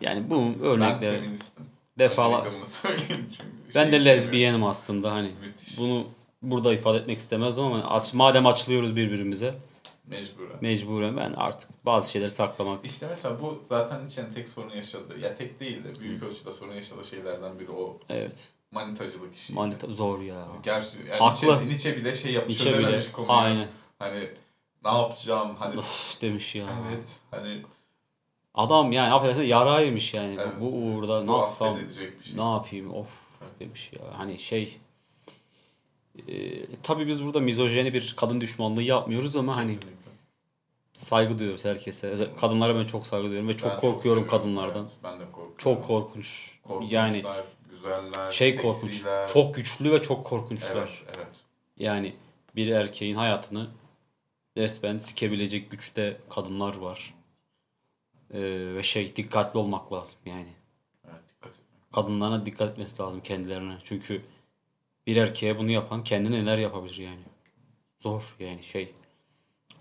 Yani 0.00 0.30
bu 0.30 0.36
Ben 0.40 0.60
örnekler 0.64 1.20
feministim. 1.20 1.64
defalar. 1.98 2.44
Ben 2.44 2.50
şey 2.50 3.16
de 3.16 3.26
istemiyorum. 3.68 4.04
lezbiyenim 4.04 4.64
aslında 4.64 5.12
hani. 5.12 5.30
Müthiş. 5.46 5.78
Bunu 5.78 6.06
burada 6.42 6.72
ifade 6.74 6.98
etmek 6.98 7.18
istemezdim 7.18 7.64
ama 7.64 7.84
aç, 7.90 8.14
madem 8.14 8.46
açılıyoruz 8.46 8.96
birbirimize 8.96 9.54
Mecburen. 10.06 10.56
mecburen 10.60 11.16
ben 11.16 11.32
artık 11.36 11.70
bazı 11.86 12.10
şeyleri 12.10 12.30
saklamak. 12.30 12.84
İşte 12.84 13.06
mesela 13.10 13.40
bu 13.42 13.62
zaten 13.68 14.00
Nietzsche'nin 14.00 14.32
tek 14.32 14.48
sorunu 14.48 14.76
yaşadığı, 14.76 15.18
ya 15.18 15.34
tek 15.34 15.60
değil 15.60 15.84
de 15.84 16.00
büyük 16.00 16.22
ölçüde 16.22 16.52
sorun 16.52 16.72
yaşadığı 16.74 17.04
şeylerden 17.04 17.60
biri 17.60 17.70
o 17.70 17.98
Evet. 18.08 18.48
Manitacılık 18.74 19.34
işi. 19.36 19.54
Manita 19.54 19.86
zor 19.86 20.20
ya. 20.20 20.46
Gerçi 20.62 20.96
yani 20.98 21.18
Haklı. 21.18 21.46
Nietzsche, 21.48 21.66
Nietzsche 21.68 21.96
bir 21.96 22.04
de 22.04 22.14
şey 22.14 22.32
yapmış, 22.32 22.48
Nietzsche 22.50 22.70
bile 22.72 22.82
çözememiş 22.82 23.12
konuyu. 23.12 23.32
aynen. 23.32 23.68
Hani 23.98 24.28
ne 24.84 24.90
yapacağım 24.90 25.56
hani 25.58 25.78
Of 25.78 26.20
demiş 26.22 26.54
ya. 26.54 26.66
evet 26.90 27.08
hani 27.30 27.62
Adam 28.54 28.92
yani 28.92 29.12
affedersin 29.14 29.42
yara 29.42 29.80
yemiş 29.80 30.14
yani. 30.14 30.34
Evet. 30.38 30.52
Bu 30.60 30.66
uğurda 30.66 31.22
ne 31.22 31.28
bu 31.28 31.32
yapsam, 31.32 31.78
şey. 31.98 32.36
ne 32.36 32.50
yapayım 32.52 32.94
of 32.94 33.08
demiş 33.60 33.90
ya. 33.92 34.18
Hani 34.18 34.38
şey 34.38 34.78
e, 36.28 36.32
tabii 36.82 37.06
biz 37.06 37.24
burada 37.24 37.40
mizojeni 37.40 37.94
bir 37.94 38.14
kadın 38.16 38.40
düşmanlığı 38.40 38.82
yapmıyoruz 38.82 39.36
ama 39.36 39.56
hani 39.56 39.74
Kesinlikle. 39.80 40.10
saygı 40.92 41.38
duyuyoruz 41.38 41.64
herkese. 41.64 42.08
Özel- 42.08 42.36
Kadınlara 42.40 42.76
ben 42.76 42.86
çok 42.86 43.06
saygı 43.06 43.24
duyuyorum 43.24 43.48
ve 43.48 43.56
çok 43.56 43.70
Ben 43.70 43.76
korkuyorum 43.80 44.02
seviyorum, 44.02 44.28
kadınlardan. 44.28 44.82
evet, 44.82 44.92
ben 45.04 45.20
de 45.20 45.24
korkuyorum. 45.24 45.54
Çok 45.58 45.86
korkunç. 45.86 46.50
Korkunçlar, 46.62 46.92
Yani 47.06 47.24
güzeller, 47.84 48.32
şey 48.32 48.56
korkunç. 48.56 48.92
seksiler. 48.92 49.28
Çok 49.28 49.54
güçlü 49.54 49.92
ve 49.92 50.02
çok 50.02 50.26
korkunçlar. 50.26 50.76
Evet, 50.76 51.16
evet. 51.16 51.36
Yani 51.76 52.14
bir 52.56 52.68
erkeğin 52.68 53.14
hayatını 53.14 53.70
resmen 54.56 54.98
sikebilecek 54.98 55.70
güçte 55.70 56.20
kadınlar 56.30 56.76
var. 56.76 57.14
Ee, 58.34 58.40
ve 58.74 58.82
şey 58.82 59.16
dikkatli 59.16 59.58
olmak 59.58 59.92
lazım 59.92 60.18
yani. 60.26 60.52
Evet, 61.04 61.22
dikkat. 61.28 61.52
Kadınlarına 61.92 62.46
dikkat 62.46 62.70
etmesi 62.70 63.02
lazım 63.02 63.20
kendilerine. 63.20 63.78
Çünkü 63.84 64.22
bir 65.06 65.16
erkeğe 65.16 65.58
bunu 65.58 65.72
yapan 65.72 66.04
kendine 66.04 66.36
neler 66.36 66.58
yapabilir 66.58 66.96
yani. 66.96 67.22
Zor 68.00 68.36
yani 68.40 68.62
şey. 68.62 68.94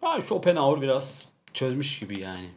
Ha 0.01 0.21
Schopenhauer 0.21 0.81
biraz 0.81 1.27
çözmüş 1.53 1.99
gibi 1.99 2.19
yani. 2.19 2.49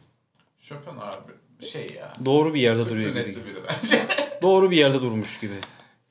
Schopenhauer 0.61 1.19
şey 1.65 1.87
ya. 1.95 2.13
Doğru 2.25 2.53
bir 2.53 2.61
yerde 2.61 2.89
duruyor 2.89 3.09
gibi. 3.15 3.45
Biri 3.45 3.63
bence. 3.69 4.07
Doğru 4.41 4.71
bir 4.71 4.77
yerde 4.77 5.01
durmuş 5.01 5.39
gibi. 5.39 5.55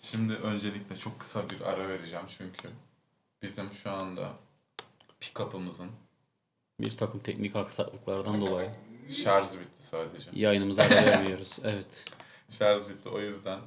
Şimdi 0.00 0.32
öncelikle 0.34 0.96
çok 0.96 1.20
kısa 1.20 1.50
bir 1.50 1.60
ara 1.60 1.88
vereceğim 1.88 2.24
çünkü 2.38 2.68
bizim 3.42 3.74
şu 3.74 3.90
anda 3.90 4.32
pick-up'ımızın 5.20 5.88
Bir 6.80 6.90
takım 6.90 7.20
teknik 7.20 7.56
aksaklıklardan 7.56 8.40
dolayı 8.40 8.70
şarjı 9.24 9.52
bitti 9.60 9.86
sadece. 9.90 10.30
yayınımıza 10.32 10.82
ara 10.82 10.94
vermiyoruz. 11.06 11.50
Evet. 11.64 12.04
Şarj 12.50 12.88
bitti 12.88 13.08
o 13.08 13.20
yüzden 13.20 13.60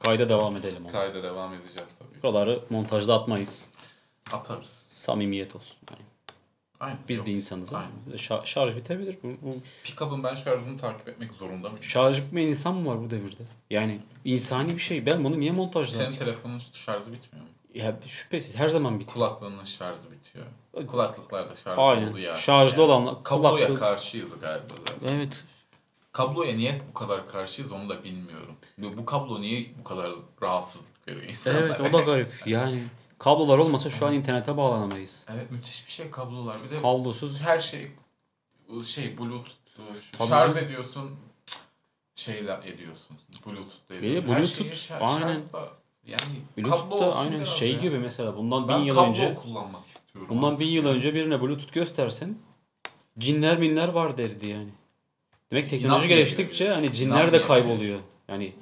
Kayda 0.00 0.28
devam 0.28 0.56
edelim. 0.56 0.82
ama. 0.82 0.92
kayda 0.92 1.22
devam 1.22 1.54
edeceğiz 1.54 1.88
tabii. 1.98 2.22
Buraları 2.22 2.64
montajda 2.70 3.14
atmayız. 3.14 3.70
Atarız. 4.32 4.86
Samimiyet 4.88 5.56
olsun. 5.56 5.76
Yani 5.90 6.02
Aynen. 6.80 6.98
biz 7.08 7.18
Yok. 7.18 7.26
de 7.26 7.32
insanız. 7.32 7.74
ama 7.74 7.84
Aynen. 8.06 8.16
şa- 8.18 8.46
şarj 8.46 8.76
bitebilir. 8.76 9.16
Bu, 9.22 9.28
bu 9.42 9.56
Pick-up'ın 9.84 10.24
ben 10.24 10.34
şarjını 10.34 10.78
takip 10.78 11.08
etmek 11.08 11.32
zorunda 11.32 11.68
mıyım? 11.68 11.82
şarj 11.84 12.18
bitmeyen 12.22 12.48
insan 12.48 12.74
mı 12.74 12.90
var 12.90 13.00
bu 13.02 13.10
devirde? 13.10 13.42
Yani 13.70 14.00
insani 14.24 14.74
bir 14.74 14.78
şey. 14.82 15.06
Ben 15.06 15.24
bunu 15.24 15.40
niye 15.40 15.50
montajda 15.52 15.96
Senin 15.96 16.16
telefonun 16.16 16.62
şarjı 16.72 17.12
bitmiyor 17.12 17.44
mu? 17.46 17.50
Ya 17.74 17.96
şüphesiz 18.06 18.56
her 18.56 18.68
zaman 18.68 18.94
bitiyor. 19.00 19.14
Kulaklığının 19.14 19.64
şarjı 19.64 20.00
bitiyor. 20.12 20.46
Kulaklıklarda 20.86 21.56
şarj 21.56 21.78
Aynen. 21.78 22.08
oldu 22.10 22.18
ya. 22.18 22.34
Şarjlı 22.34 22.82
olan 22.82 23.22
Kabloya 23.22 23.66
kulaklık- 23.66 23.78
karşıyız 23.78 24.40
galiba 24.40 24.74
zaten. 24.88 25.14
Evet. 25.16 25.44
Kabloya 26.12 26.54
niye 26.56 26.80
bu 26.90 26.94
kadar 26.94 27.28
karşıyız 27.28 27.72
onu 27.72 27.88
da 27.88 28.04
bilmiyorum. 28.04 28.54
Bu 28.78 28.96
bu 28.96 29.04
kablo 29.06 29.40
niye 29.40 29.66
bu 29.78 29.84
kadar 29.84 30.12
rahatsızlık 30.42 31.08
veriyor 31.08 31.24
insanlara? 31.24 31.66
Evet 31.66 31.80
o 31.80 31.92
da 31.92 32.00
garip. 32.00 32.28
Yani 32.46 32.82
kablolar 33.20 33.58
olmasa 33.58 33.90
şu 33.90 34.06
an 34.06 34.14
internete 34.14 34.56
bağlanamayız. 34.56 35.26
Evet 35.34 35.50
müthiş 35.50 35.86
bir 35.86 35.92
şey 35.92 36.10
kablolar. 36.10 36.58
Bir 36.64 36.70
de 36.70 36.82
Kablosuz 36.82 37.40
her 37.40 37.60
şey 37.60 37.90
şey 38.84 39.18
bluetooth 39.18 39.50
şu- 39.76 40.18
Tabii 40.18 40.28
şarj 40.28 40.54
canım. 40.54 40.64
ediyorsun 40.68 41.10
şeyle 42.14 42.58
ediyorsun. 42.64 43.16
Bluetooth 43.46 43.74
Bir 43.90 43.94
ediyorsun. 43.96 44.28
Her 44.30 44.38
Bluetooth, 44.38 44.58
şeyi 44.58 44.70
şar- 44.72 44.98
aynen. 45.00 45.36
şarjla- 45.36 45.68
yani 46.06 46.22
kablo 46.56 46.70
Bluetooth'ta 46.70 47.06
olsun 47.06 47.18
aynen 47.18 47.32
biraz 47.40 47.48
şey 47.58 47.72
ya. 47.72 47.78
gibi 47.78 47.98
mesela 47.98 48.36
bundan 48.36 48.68
Ben 48.68 48.80
bin 48.80 48.84
yıl 48.84 48.94
kablo 48.94 49.10
önce 49.10 49.34
kullanmak 49.34 49.86
istiyorum. 49.86 50.28
bundan 50.30 50.60
bin 50.60 50.68
yıl 50.68 50.86
önce 50.86 51.14
birine 51.14 51.40
Bluetooth 51.40 51.72
göstersen 51.72 52.36
cinler 53.18 53.58
minler 53.58 53.88
var 53.88 54.18
derdi 54.18 54.46
yani. 54.46 54.70
Demek 55.50 55.70
teknoloji 55.70 55.86
İnanmıyor 55.98 56.18
geliştikçe 56.18 56.68
hani 56.70 56.92
cinler 56.92 57.32
de 57.32 57.40
kayboluyor. 57.40 57.98
Yani 58.28 58.52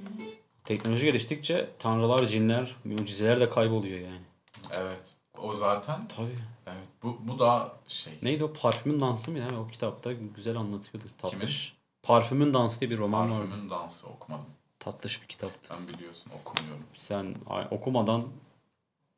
teknoloji 0.64 1.05
geliştikçe 1.07 1.68
tanrılar, 1.79 2.25
cinler, 2.27 2.77
mucizeler 2.85 3.40
de 3.40 3.49
kayboluyor 3.49 3.99
yani. 3.99 4.28
Evet. 4.72 5.14
O 5.38 5.54
zaten 5.54 6.09
Tabii. 6.09 6.38
evet 6.66 6.88
bu 7.02 7.18
bu 7.20 7.38
da 7.38 7.72
şey. 7.88 8.18
Neydi 8.22 8.44
o 8.44 8.52
parfümün 8.52 9.00
dansı 9.00 9.31
mı 9.31 9.38
yani 9.38 9.57
o 9.57 9.68
kitapta 9.68 10.12
güzel 10.12 10.57
anlatıyordu. 10.57 11.09
Tatlış. 11.18 11.76
Parfümün 12.02 12.54
dansı 12.54 12.81
diye 12.81 12.90
bir 12.90 12.98
roman 12.98 13.31
vardı. 13.31 13.48
Parfümün 13.48 13.70
dansı 13.70 14.07
okumadım. 14.07 14.46
Tatlış 14.78 15.22
bir 15.22 15.26
kitaptı. 15.26 15.68
Sen 15.68 15.88
biliyorsun 15.88 16.31
okumuyorum. 16.40 16.85
Sen 16.94 17.35
okumadan 17.70 18.24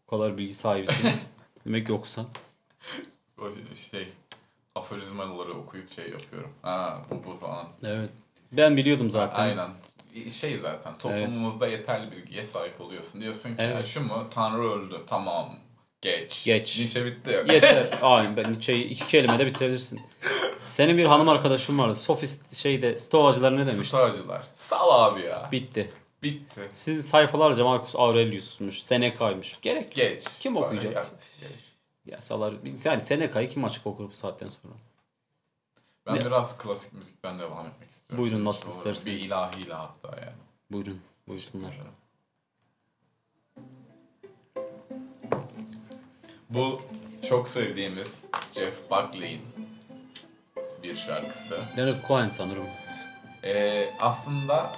o 0.06 0.10
kadar 0.10 0.38
bilgi 0.38 0.54
sahibisin. 0.54 1.10
Demek 1.66 1.88
yoksan. 1.88 2.26
O 3.38 3.44
şey 3.90 4.08
aforizmaları 4.74 5.52
okuyup 5.52 5.92
şey 5.92 6.10
yapıyorum. 6.10 6.50
Ha 6.62 7.02
bu 7.10 7.24
bu 7.24 7.36
falan. 7.36 7.68
Evet. 7.82 8.10
Ben 8.52 8.76
biliyordum 8.76 9.10
zaten. 9.10 9.42
Aynen. 9.42 9.70
Şey 10.32 10.58
zaten 10.58 10.98
toplumumuzda 10.98 11.66
yeterli 11.68 12.12
bilgiye 12.12 12.46
sahip 12.46 12.80
oluyorsun. 12.80 13.20
Diyorsun 13.20 13.48
ki 13.48 13.54
Evet. 13.58 13.76
"Ya 13.76 13.82
şu 13.82 14.00
mu 14.04 14.26
Tanrı 14.34 14.62
öldü 14.72 15.00
tamam 15.06 15.54
geç. 16.00 16.44
Geç. 16.44 16.78
Nietzsche 16.78 17.04
bitti. 17.04 17.30
Yeter. 17.52 17.86
Aynen 18.02 18.36
ben 18.36 18.52
Nietzsche'yi 18.52 18.84
iki 18.84 19.06
kelimede 19.06 19.46
bitirebilirsin. 19.46 20.00
Senin 20.62 20.98
bir 20.98 21.04
hanım 21.04 21.28
arkadaşın 21.28 21.78
vardı. 21.78 21.96
Sofist 21.96 22.54
şeyde 22.56 22.98
stoacılar 22.98 23.56
ne 23.56 23.66
demiş? 23.66 23.88
Stoacılar. 23.88 24.42
Sal 24.56 25.04
abi 25.12 25.22
ya. 25.22 25.48
Bitti. 25.52 25.90
Bitti. 26.22 26.60
Siz 26.72 27.08
sayfalarca 27.08 27.64
Marcus 27.64 27.96
Aurelius'muş, 27.96 28.82
Seneca'ymış. 28.82 29.58
Gerek 29.62 29.84
yok. 29.84 29.94
Geç. 29.94 30.24
Kim 30.40 30.56
okuyacak? 30.56 31.10
Geç. 31.40 31.50
Ya 32.06 32.20
salar. 32.20 32.54
Yani 32.84 33.00
Seneca'yı 33.00 33.48
kim 33.48 33.64
açıp 33.64 33.86
okur 33.86 34.10
bu 34.10 34.16
saatten 34.16 34.48
sonra? 34.48 34.74
Ben 36.10 36.16
Ne? 36.16 36.24
biraz 36.24 36.58
klasik 36.58 36.92
müzikten 36.92 37.38
devam 37.38 37.66
etmek 37.66 37.90
istiyorum. 37.90 38.24
Buyurun, 38.24 38.44
nasıl 38.44 38.60
sonra 38.60 38.72
isterseniz. 38.76 39.06
Bir 39.22 39.26
ilahiyle 39.26 39.74
hatta 39.74 40.08
yani. 40.20 40.36
Buyurun. 40.70 41.00
Buyursunlar. 41.28 41.74
Bu 46.50 46.80
çok 47.28 47.48
sevdiğimiz 47.48 48.08
Jeff 48.54 48.90
Buckley'in 48.90 49.40
bir 50.82 50.96
şarkısı. 50.96 51.58
Leonard 51.78 52.06
Cohen 52.08 52.28
sanırım. 52.28 52.64
Ee, 53.44 53.90
aslında 54.00 54.72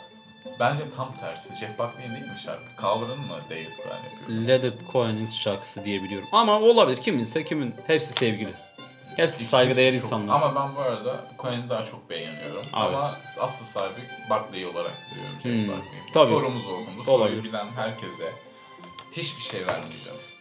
bence 0.60 0.82
tam 0.96 1.14
tersi. 1.20 1.56
Jeff 1.56 1.78
Buckley'in 1.78 2.10
değil 2.12 2.24
mi 2.32 2.38
şarkı? 2.44 2.64
Cover'ın 2.80 3.20
mı 3.20 3.36
David 3.50 3.66
Cohen 3.82 4.02
yapıyor? 4.04 4.48
Leonard 4.48 4.80
Cohen'in 4.92 5.30
şarkısı 5.30 5.84
diye 5.84 6.02
biliyorum. 6.02 6.28
Ama 6.32 6.60
olabilir. 6.60 6.96
Kiminse 7.02 7.44
kimin. 7.44 7.74
Hepsi 7.86 8.12
sevgili. 8.12 8.54
Hepsi 9.16 9.44
saygıdeğer 9.44 9.92
çok- 9.92 10.02
insanlar. 10.02 10.34
Ama 10.34 10.54
ben 10.54 10.76
bu 10.76 10.80
arada 10.80 11.24
Cohen'i 11.38 11.68
daha 11.70 11.84
çok 11.84 12.10
beğeniyorum. 12.10 12.62
Ama 12.72 13.14
asıl 13.40 13.64
sahibi 13.64 14.00
Buckley 14.30 14.66
olarak 14.66 14.92
biliyorum 15.10 15.34
Hmm, 15.42 15.68
Buckley'i. 15.76 16.12
tabii. 16.14 16.28
Sorumuz 16.30 16.66
olsun. 16.66 16.92
Bu 17.06 17.10
Olabilir. 17.10 17.28
soruyu 17.36 17.44
bilen 17.44 17.66
herkese 17.76 18.32
hiçbir 19.12 19.42
şey 19.42 19.66
vermeyeceğiz. 19.66 20.32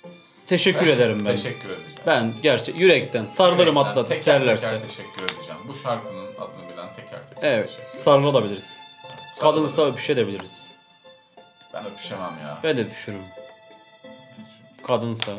Teşekkür 0.47 0.87
ederim 0.87 1.25
ben. 1.25 1.35
Teşekkür 1.35 1.69
edeceğim. 1.69 1.99
Ben 2.07 2.33
gerçek 2.43 2.75
yürekten 2.75 3.27
sarılırım 3.27 3.77
atlat 3.77 4.11
isterlerse. 4.11 4.65
Teker 4.65 4.87
teşekkür 4.87 5.23
edeceğim. 5.23 5.61
Bu 5.67 5.73
şarkının 5.73 6.25
adını 6.35 6.73
bilen 6.73 6.87
teker 6.95 7.27
teker 7.29 7.41
Evet, 7.51 7.69
sarılabiliriz. 7.89 8.77
Kadınsa 9.39 9.85
öpüşebiliriz. 9.85 10.71
Ben 11.73 11.85
öpüşemem 11.85 12.33
ya. 12.43 12.57
Ben 12.63 12.77
de 12.77 12.81
öpüşürüm. 12.81 13.21
Kadınsa 14.87 15.31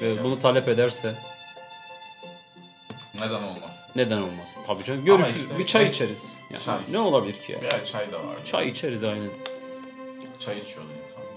ve 0.00 0.24
bunu 0.24 0.38
talep 0.38 0.68
ederse 0.68 1.14
Neden 3.20 3.42
olmaz? 3.42 3.88
neden 3.96 4.20
olmasın? 4.22 4.62
Tabii 4.66 4.84
canım. 4.84 5.04
Görüşürüz. 5.04 5.42
işte- 5.42 5.58
bir 5.58 5.66
çay 5.66 5.88
içeriz. 5.88 6.38
Yani 6.50 6.62
Çay. 6.62 6.78
Ne 6.90 6.98
olabilir 6.98 7.34
ki 7.34 7.52
ya? 7.52 7.60
Bir 7.62 7.72
ay 7.74 7.84
çay 7.84 8.12
da 8.12 8.16
vardı. 8.26 8.40
Çay 8.44 8.68
içeriz 8.68 9.04
aynen. 9.04 9.30
Çay 10.38 10.58
içiyordu 10.58 10.88
insanlar. 11.02 11.30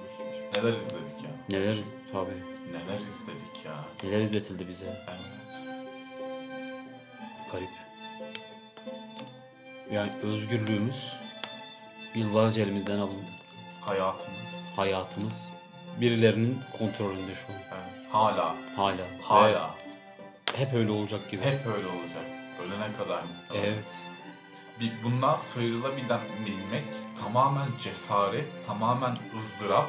Neler 0.58 0.78
izledik 0.78 1.24
ya. 1.24 1.60
Neler 1.60 1.74
iz- 1.78 1.96
tabii. 2.12 2.30
Neler 2.72 3.00
izledik 3.00 3.66
ya. 3.66 3.74
Neler 4.04 4.22
izletildi 4.22 4.68
bize. 4.68 4.86
Evet. 4.86 5.20
Garip. 7.52 7.70
Yani 9.92 10.12
özgürlüğümüz 10.24 11.14
yıllarca 12.16 12.64
elimizden 12.64 13.00
alındı. 13.00 13.30
Hayatımız. 13.82 14.40
Hayatımız 14.76 15.50
birilerinin 16.02 16.60
kontrolünde 16.78 17.32
şu 17.36 17.54
an. 17.54 17.60
Evet. 17.72 18.06
Hala. 18.12 18.56
Hala. 18.76 19.06
Hala. 19.22 19.76
Ve 19.83 19.83
hep 20.56 20.74
öyle 20.74 20.92
olacak 20.92 21.32
gibi. 21.32 21.42
Hep 21.42 21.60
öyle 21.78 21.88
olacak. 21.88 22.26
Ölene 22.62 22.98
kadar 22.98 23.22
muhtemelen. 23.24 23.74
Evet. 23.74 23.94
Bir, 24.80 24.92
bundan 25.04 25.38
sıyrılabilmek 25.38 26.84
tamamen 27.24 27.68
cesaret, 27.84 28.46
tamamen 28.68 29.18
ızdırap, 29.40 29.88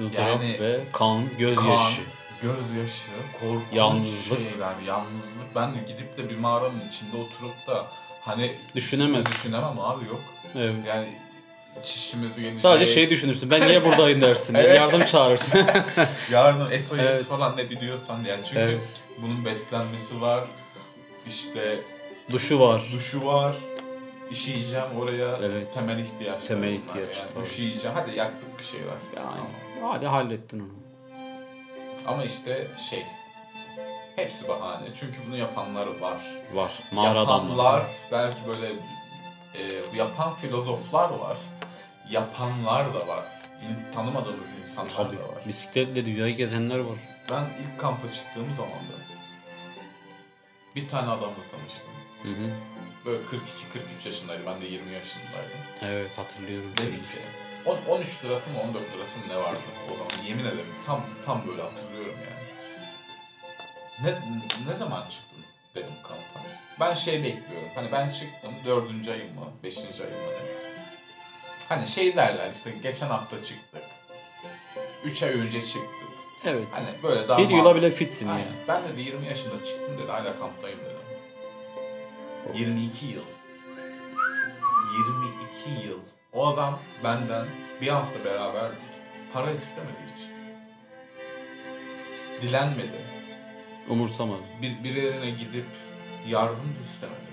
ızdırap 0.00 0.26
Yani 0.28 0.56
ve 0.60 0.80
kan, 0.92 1.24
gözyaşı. 1.38 1.96
kan, 1.96 2.04
gözyaşı, 2.42 3.10
korkunç 3.40 3.62
Yalnızlık. 3.72 4.38
şeyler, 4.38 4.74
yalnızlık. 4.86 5.54
Ben 5.54 5.70
gidip 5.86 6.16
de 6.18 6.30
bir 6.30 6.38
mağaranın 6.38 6.82
içinde 6.88 7.16
oturup 7.16 7.66
da 7.66 7.86
hani 8.20 8.54
Düşünemez. 8.74 9.26
düşünemem 9.26 9.80
abi 9.80 10.04
yok. 10.04 10.20
Evet. 10.56 10.74
Yani 10.88 11.08
çişimizi 11.84 12.40
gelecek. 12.40 12.60
Sadece 12.60 12.92
şey 12.94 13.10
düşünürsün. 13.10 13.50
Ben 13.50 13.68
niye 13.68 13.84
buradayım 13.84 14.20
dersin. 14.20 14.54
Evet. 14.54 14.76
Yardım 14.76 15.04
çağırırsın. 15.04 15.60
Yardım 16.30 16.80
SOS 16.80 16.98
Evet. 16.98 17.24
falan 17.24 17.56
ne 17.56 17.70
biliyorsan 17.70 18.24
yani 18.24 18.40
çünkü 18.44 18.58
Evet. 18.60 18.80
Bunun 19.22 19.44
beslenmesi 19.44 20.20
var. 20.20 20.44
işte 21.26 21.80
Duşu 22.32 22.60
var. 22.60 22.82
duşu 22.92 23.26
var. 23.26 23.56
İşeyeceğim 24.30 24.86
oraya. 24.98 25.36
Evet. 25.42 25.74
Temel 25.74 25.98
ihtiyaçlar. 25.98 26.46
Temel 26.48 26.72
ihtiyaç, 26.72 27.18
Yani. 27.18 27.30
tabii. 27.34 27.44
Üşüyeceğim. 27.44 27.96
Hadi 27.96 28.16
yaktık 28.18 28.58
bir 28.58 28.64
şey 28.64 28.80
var. 28.80 28.96
Yani 29.16 29.40
hadi 29.82 30.06
hallettin 30.06 30.60
onu. 30.60 30.68
Ama 32.06 32.24
işte 32.24 32.66
şey 32.90 33.02
hepsi 34.16 34.48
bahane. 34.48 34.86
Çünkü 34.94 35.18
bunu 35.26 35.36
yapanlar 35.36 35.86
var. 35.86 36.18
Var. 36.54 36.72
Mağara. 36.92 37.18
Yapanlar 37.18 37.82
belki 38.12 38.38
böyle 38.46 38.66
e, 39.54 39.62
yapan 39.96 40.34
filozoflar 40.34 41.10
var. 41.10 41.36
Yapanlar 42.10 42.94
da 42.94 43.06
var. 43.06 43.24
Tanımadığımız 43.94 44.46
insanlar 44.68 44.90
Tabii. 44.90 45.16
da 45.18 45.22
var. 45.22 45.46
Bisikletle 45.48 46.04
dünyayı 46.04 46.36
gezenler 46.36 46.78
var. 46.78 46.98
Ben 47.30 47.40
ilk 47.42 47.80
kampa 47.80 48.12
çıktığım 48.12 48.46
zaman 48.56 48.72
da 48.72 48.99
bir 50.76 50.88
tane 50.88 51.08
adamla 51.08 51.34
tanıştım. 51.50 51.90
Hı 52.22 52.28
hı. 52.28 52.50
Böyle 53.04 53.22
42-43 53.22 54.06
yaşındaydı. 54.06 54.42
Ben 54.46 54.60
de 54.60 54.66
20 54.66 54.92
yaşındaydım. 54.92 55.60
Evet 55.82 56.18
hatırlıyorum. 56.18 56.72
Dedi 56.76 56.90
ki 56.96 57.18
on- 57.66 57.80
13 57.88 58.24
lirası 58.24 58.50
mı 58.50 58.60
14 58.60 58.74
lirası 58.76 59.18
mı 59.18 59.24
ne 59.28 59.36
vardı 59.36 59.58
o 59.94 59.96
zaman 59.96 60.26
yemin 60.28 60.44
ederim 60.44 60.74
tam 60.86 61.02
tam 61.26 61.42
böyle 61.48 61.62
hatırlıyorum 61.62 62.14
yani. 62.30 62.40
Ne, 64.02 64.14
ne 64.72 64.74
zaman 64.78 65.02
çıktın 65.02 65.38
dedim 65.74 65.94
kampa. 66.02 66.48
Ben 66.80 66.94
şey 66.94 67.22
bekliyorum 67.24 67.68
hani 67.74 67.92
ben 67.92 68.10
çıktım 68.10 68.52
dördüncü 68.66 69.10
ayım 69.12 69.34
mı 69.34 69.44
beşinci 69.62 70.02
ayım 70.02 70.14
mı 70.14 70.30
ne. 70.32 70.50
Hani 71.68 71.86
şey 71.86 72.16
derler 72.16 72.50
işte 72.54 72.70
geçen 72.82 73.06
hafta 73.08 73.44
çıktık. 73.44 73.82
3 75.04 75.22
ay 75.22 75.30
önce 75.30 75.60
çıktık. 75.66 75.99
Evet. 76.44 76.66
Hani 76.72 76.86
böyle 77.02 77.28
daha 77.28 77.38
Bir 77.38 77.50
yıla 77.50 77.76
bile 77.76 77.90
fitsin 77.90 78.28
Aynen. 78.28 78.38
yani. 78.44 78.52
Ben 78.68 78.82
de 78.82 79.02
20 79.02 79.26
yaşında 79.26 79.64
çıktım 79.66 79.98
dedi 79.98 80.10
hala 80.10 80.38
kamptayım 80.38 80.78
dedim. 80.78 81.00
22 82.54 83.06
yıl. 83.06 83.24
22 85.64 85.88
yıl. 85.88 85.98
O 86.32 86.46
adam 86.48 86.78
benden 87.04 87.46
bir 87.80 87.88
hafta 87.88 88.24
beraber 88.24 88.70
para 89.32 89.50
istemedi 89.50 89.98
hiç. 90.16 90.26
Dilenmedi. 92.42 93.00
Umursamadım. 93.88 94.44
Bir, 94.62 94.84
birilerine 94.84 95.30
gidip 95.30 95.66
yardım 96.28 96.56
da 96.56 96.84
istemedi. 96.84 97.30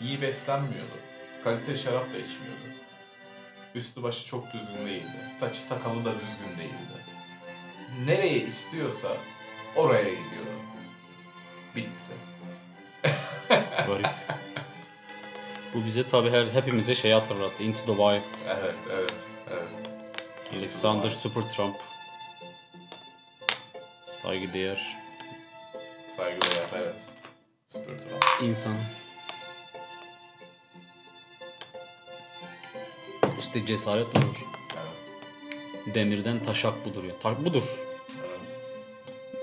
İyi 0.00 0.22
beslenmiyordu. 0.22 0.98
Kalite 1.44 1.76
şarap 1.76 2.04
da 2.04 2.18
içmiyordu. 2.18 2.68
Üstü 3.74 4.02
başı 4.02 4.24
çok 4.24 4.44
düzgün 4.46 4.86
değildi. 4.86 5.18
Saçı 5.40 5.66
sakalı 5.66 6.04
da 6.04 6.12
düzgün 6.14 6.58
değildi. 6.58 7.17
Nereye 8.04 8.38
istiyorsa 8.38 9.16
oraya 9.76 10.02
gidiyordu. 10.10 10.50
Bitti. 11.76 12.12
Garip. 13.86 14.06
Bu 15.74 15.84
bize 15.86 16.08
tabii 16.08 16.30
her 16.30 16.44
hepimize 16.46 16.94
şey 16.94 17.12
hatırlattı. 17.12 17.62
Into 17.62 17.80
the 17.80 17.86
Wild. 17.86 18.46
Evet, 18.58 18.74
evet, 18.92 19.12
evet. 19.50 19.68
Alexander 20.58 21.08
Supertramp. 21.08 21.76
Saygıdeğer 24.06 24.96
Saygıdeğer, 26.16 26.66
evet. 26.76 26.94
Süper 27.68 27.98
Trump. 27.98 28.24
insan. 28.42 28.74
İşte 33.38 33.66
cesaret. 33.66 34.06
Evet, 34.16 34.24
Demirden 35.94 36.42
taşak 36.42 36.84
budur 36.84 37.04
ya. 37.04 37.18
Ta- 37.22 37.44
budur. 37.44 37.64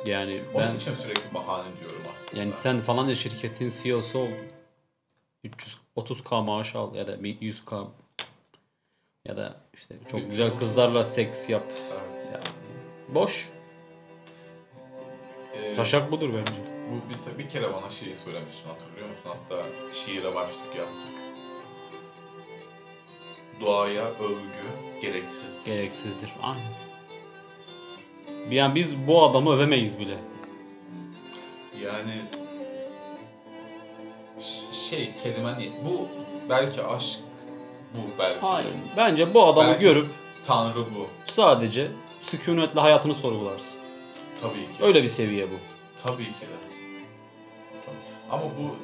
Yani 0.05 0.41
Onun 0.53 0.67
ben 0.67 0.75
için 0.75 0.93
sürekli 0.95 1.33
bahane 1.33 1.69
diyorum 1.83 2.01
aslında. 2.13 2.41
yani 2.41 2.53
sen 2.53 2.79
falanca 2.79 3.15
şirketin 3.15 3.69
CEO'su 3.83 4.19
ol. 4.19 4.27
330k 5.45 6.45
maaş 6.45 6.75
al 6.75 6.95
ya 6.95 7.07
da 7.07 7.23
bir 7.23 7.35
100k 7.41 7.87
ya 9.25 9.37
da 9.37 9.55
işte 9.73 9.95
çok 10.11 10.29
güzel 10.29 10.57
kızlarla 10.57 11.03
seks 11.03 11.49
yap. 11.49 11.63
Evet. 11.91 12.25
Ya, 12.33 12.41
boş. 13.15 13.49
Ee, 15.53 15.75
Taşak 15.75 16.11
budur 16.11 16.29
bence. 16.33 16.61
Bu 16.91 17.09
bir, 17.09 17.43
bir 17.43 17.49
kere 17.49 17.73
bana 17.73 17.89
şeyi 17.89 18.15
söylemiştin 18.15 18.67
hatırlıyor 18.69 19.09
musun? 19.09 19.23
Hatta 19.49 19.63
şiire 19.93 20.35
başlık 20.35 20.75
yaptık. 20.77 21.09
Doğaya 23.61 24.05
övgü 24.07 24.69
gereksiz. 25.05 25.49
Gereksizdir. 25.65 26.29
Aynen. 26.41 26.73
Yani 28.55 28.75
biz 28.75 29.07
bu 29.07 29.23
adamı 29.23 29.55
övemeyiz 29.55 29.99
bile. 29.99 30.17
Yani 31.85 32.11
şey 34.89 35.11
kelime 35.23 35.57
değil. 35.59 35.71
Bu 35.85 36.07
belki 36.49 36.83
aşk 36.83 37.19
bu 37.93 38.19
belki. 38.19 38.39
Hayır. 38.39 38.73
Bence 38.97 39.33
bu 39.33 39.43
adamı 39.43 39.67
Belki- 39.69 39.81
görüp 39.81 40.07
Tanrı 40.43 40.79
bu. 40.79 41.07
sadece 41.25 41.87
sükunetle 42.21 42.79
hayatını 42.79 43.13
sorgularsın. 43.13 43.79
Tabii 44.41 44.53
ki. 44.53 44.83
Öyle 44.83 45.03
bir 45.03 45.07
seviye 45.07 45.45
bu. 45.51 45.55
Tabii 46.03 46.23
ki 46.23 46.29
de. 46.29 46.55
Tabii. 47.85 47.95
Ama 48.31 48.43
bu 48.43 48.75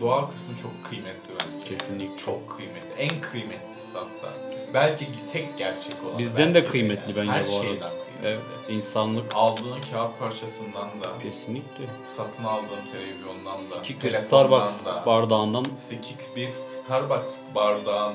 doğal 0.00 0.26
kısmı 0.30 0.56
çok 0.62 0.84
kıymetli 0.90 1.30
bence. 1.40 1.64
Kesinlikle. 1.76 2.16
Çok 2.24 2.50
kıymetli. 2.56 2.92
En 2.98 3.20
kıymetlisi 3.20 3.75
hatta. 3.94 4.34
Belki 4.74 5.06
tek 5.32 5.58
gerçek 5.58 5.94
olan. 6.06 6.18
Bizden 6.18 6.54
de 6.54 6.64
kıymetli 6.64 7.16
bence 7.16 7.30
Her 7.30 7.48
bu 7.48 7.52
arada. 7.52 7.62
şeyden 7.62 7.90
kıymetli. 7.90 8.06
Evet. 8.24 8.40
İnsanlık 8.68 9.24
Aldığın 9.34 9.80
kağıt 9.92 10.18
parçasından 10.18 10.88
da, 11.02 11.18
kesinlikle. 11.22 11.84
satın 12.16 12.44
aldığın 12.44 12.84
televizyondan 12.92 13.54
da, 13.54 13.62
Sikik 13.62 14.04
bir 14.04 14.10
Starbucks 14.10 14.86
da, 14.86 15.02
bardağından 15.06 15.66
sikik 15.76 16.36
bir 16.36 16.48
Starbucks 16.70 17.30
bardağın 17.54 18.14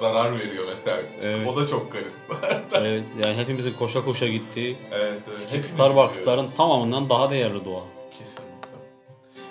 zarar 0.00 0.38
veriyor 0.38 0.64
mesela. 0.76 1.02
Evet. 1.22 1.48
O 1.48 1.56
da 1.56 1.66
çok 1.66 1.92
garip. 1.92 2.12
evet 2.72 3.04
yani 3.24 3.36
hepimizin 3.36 3.72
koşa 3.72 4.04
koşa 4.04 4.26
gittiği 4.26 4.76
evet, 4.92 5.22
evet. 5.24 5.38
sikik 5.38 5.66
Starbucks'ların 5.66 6.50
tamamından 6.56 7.10
daha 7.10 7.30
değerli 7.30 7.64
doğa. 7.64 7.82
Kesinlikle. 8.10 8.48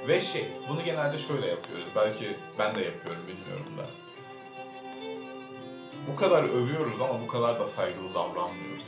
Ve 0.07 0.22
şey, 0.22 0.45
bunu 0.70 0.84
genelde 0.84 1.17
şöyle 1.17 1.47
yapıyoruz. 1.47 1.86
Belki 1.95 2.26
ben 2.59 2.76
de 2.76 2.82
yapıyorum, 2.82 3.22
bilmiyorum 3.28 3.78
da. 3.78 3.86
Bu 6.08 6.16
kadar 6.16 6.43
övüyoruz 6.43 7.02
ama 7.02 7.22
bu 7.22 7.28
kadar 7.28 7.60
da 7.60 7.66
saygılı 7.66 8.14
davranmıyoruz. 8.14 8.86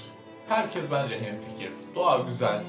Herkes 0.49 0.85
bence 0.91 1.15
hemfikir. 1.21 1.71
Doğa 1.95 2.17
güzel. 2.17 2.63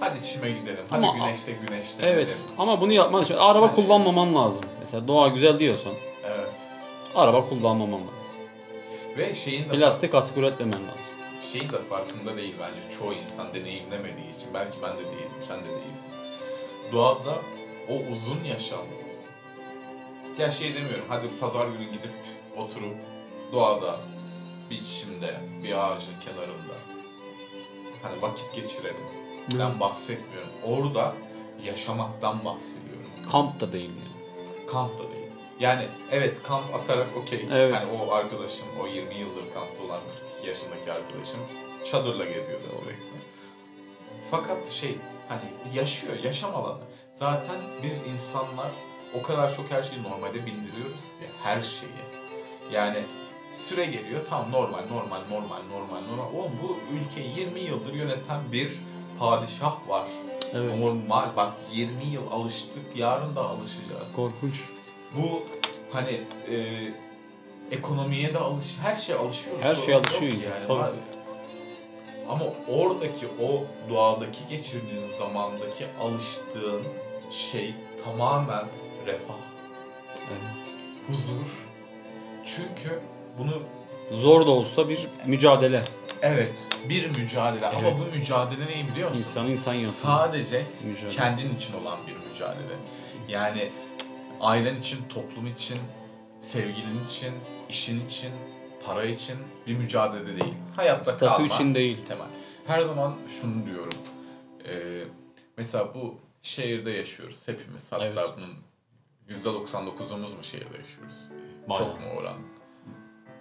Hadi 0.00 0.22
çime 0.24 0.50
gidelim. 0.50 0.84
Hadi 0.90 1.06
Ama- 1.06 1.18
güneşte 1.26 1.52
güneşte 1.52 2.10
Evet 2.10 2.46
ama 2.58 2.80
bunu 2.80 2.92
yapman 2.92 3.22
için 3.22 3.34
araba 3.36 3.66
Yani- 3.66 3.74
kullanmaman 3.74 4.34
lazım. 4.34 4.64
Mesela 4.80 5.08
doğa 5.08 5.28
güzel 5.28 5.58
diyorsan 5.58 5.92
Evet. 6.24 6.50
araba 7.14 7.48
kullanmaman 7.48 8.00
lazım. 8.00 8.30
Ve 9.16 9.34
şeyin 9.34 9.64
de 9.64 9.68
Plastik 9.68 10.14
atık 10.14 10.36
üretmemen 10.36 10.80
lazım. 10.88 11.14
şeyin 11.52 11.72
de 11.72 11.78
farkında 11.90 12.36
değil 12.36 12.54
bence 12.60 12.98
çoğu 12.98 13.12
insan 13.14 13.54
deneyimlemediği 13.54 14.36
için. 14.38 14.54
Belki 14.54 14.78
ben 14.82 14.92
de 14.92 15.00
değilim, 15.04 15.30
sen 15.48 15.58
de 15.60 15.68
değilsin. 15.68 16.10
Doğada 16.92 17.34
o 17.88 17.94
uzun 18.12 18.44
yaşam. 18.44 18.80
Ya 20.38 20.50
şey 20.50 20.74
demiyorum, 20.74 21.04
hadi 21.08 21.26
pazar 21.40 21.66
günü 21.66 21.84
gidip 21.84 22.10
oturup 22.56 22.94
doğada, 23.52 24.00
bir 24.70 24.84
çimde, 24.84 25.40
bir 25.62 25.72
ağacın 25.72 26.20
kenarında 26.20 26.74
hani 28.02 28.22
vakit 28.22 28.54
geçirelim. 28.54 29.06
Ben 29.58 29.80
bahsetmiyorum. 29.80 30.50
Orada 30.64 31.14
yaşamaktan 31.64 32.44
bahsediyorum. 32.44 33.10
Kamp 33.32 33.60
da 33.60 33.72
değil 33.72 33.90
yani. 33.90 34.66
Kamp 34.66 34.98
da 34.98 35.02
değil. 35.02 35.26
Yani 35.60 35.88
evet 36.10 36.42
kamp 36.42 36.74
atarak 36.74 37.16
okey. 37.16 37.46
Evet. 37.52 37.74
Hani 37.74 38.00
o 38.00 38.12
arkadaşım, 38.12 38.66
o 38.82 38.86
20 38.86 39.14
yıldır 39.14 39.54
kampta 39.54 39.84
olan 39.84 40.00
42 40.34 40.48
yaşındaki 40.48 40.92
arkadaşım 40.92 41.40
çadırla 41.84 42.24
geziyordu 42.24 42.64
sürekli. 42.80 43.20
Fakat 44.30 44.68
şey 44.68 44.98
hani 45.28 45.74
yaşıyor, 45.74 46.16
yaşam 46.22 46.54
alanı. 46.54 46.80
Zaten 47.14 47.56
biz 47.82 48.00
insanlar 48.06 48.70
o 49.14 49.22
kadar 49.22 49.56
çok 49.56 49.70
her 49.70 49.82
şeyi 49.82 50.02
normalde 50.02 50.46
bindiriyoruz 50.46 51.00
ki 51.00 51.26
her 51.42 51.62
şeyi. 51.62 51.92
Yani 52.72 52.98
süre 53.66 53.84
geliyor 53.84 54.20
tam 54.30 54.52
normal 54.52 54.80
normal 54.90 55.20
normal 55.30 55.60
normal 55.70 56.00
normal. 56.10 56.38
Oğlum 56.38 56.52
bu 56.62 56.78
ülkeyi 56.94 57.38
20 57.38 57.60
yıldır 57.60 57.92
yöneten 57.92 58.52
bir 58.52 58.72
padişah 59.18 59.88
var. 59.88 60.06
Evet. 60.54 60.78
Normal 60.78 61.36
bak 61.36 61.52
20 61.72 62.04
yıl 62.04 62.30
alıştık 62.32 62.96
yarın 62.96 63.36
da 63.36 63.40
alışacağız. 63.48 64.12
Korkunç. 64.16 64.60
Bu 65.16 65.42
hani 65.92 66.20
e, 66.50 66.56
ekonomiye 67.70 68.34
de 68.34 68.38
alış 68.38 68.76
her 68.82 68.96
şeye 68.96 69.18
alışıyoruz. 69.18 69.62
Her 69.64 69.76
yok 69.76 70.06
alışıyor 70.06 70.32
insan, 70.32 70.50
tabii. 70.66 70.78
Var. 70.78 70.90
Ama 72.28 72.44
oradaki 72.68 73.26
o 73.42 73.64
doğadaki 73.90 74.48
geçirdiğin 74.50 75.06
zamandaki 75.18 75.86
alıştığın 76.00 76.82
şey 77.30 77.74
tamamen 78.04 78.64
refah, 79.06 79.34
Evet. 80.16 80.40
huzur. 81.06 81.66
Çünkü 82.44 83.00
bunu 83.38 83.62
Zor 84.10 84.46
da 84.46 84.50
olsa 84.50 84.88
bir 84.88 85.06
mücadele. 85.26 85.84
evet 86.22 86.58
bir 86.88 87.10
mücadele 87.10 87.66
ama 87.66 87.80
Evet. 87.80 87.96
bu 88.00 88.16
mücadele 88.16 88.66
neyi 88.66 88.88
biliyor 88.88 89.08
musun? 89.08 89.22
İnsan 89.22 89.46
insan 89.46 89.74
yapıyor. 89.74 89.92
Sadece 89.92 90.66
Mücadele. 90.86 91.10
kendin 91.16 91.56
için 91.56 91.74
olan 91.74 91.98
bir 92.06 92.28
mücadele. 92.30 92.74
Yani 93.28 93.70
ailen 94.40 94.76
için, 94.76 94.98
toplum 95.08 95.46
için, 95.46 95.78
sevgilin 96.40 97.04
için, 97.08 97.34
işin 97.68 98.06
için, 98.06 98.30
para 98.86 99.04
için 99.04 99.36
bir 99.66 99.74
mücadele 99.76 100.26
değil. 100.40 100.54
Hayatta 100.76 101.02
Statü 101.12 101.26
kalma. 101.26 101.46
için 101.46 101.74
değil. 101.74 101.98
Temel. 102.08 102.26
Her 102.66 102.82
zaman 102.82 103.14
şunu 103.40 103.66
diyorum. 103.66 103.98
Ee, 104.68 105.02
mesela 105.56 105.94
bu 105.94 106.14
şehirde 106.42 106.90
yaşıyoruz 106.90 107.36
hepimiz. 107.46 107.82
Hatta 107.90 108.04
Evet. 108.06 108.18
bunun 108.36 108.54
%99'umuz 109.42 110.36
mu 110.36 110.42
şehirde 110.42 110.78
yaşıyoruz? 110.78 111.16
Bayağı. 111.68 111.84
Çok 111.84 112.00
mu 112.00 112.06
oran? 112.20 112.36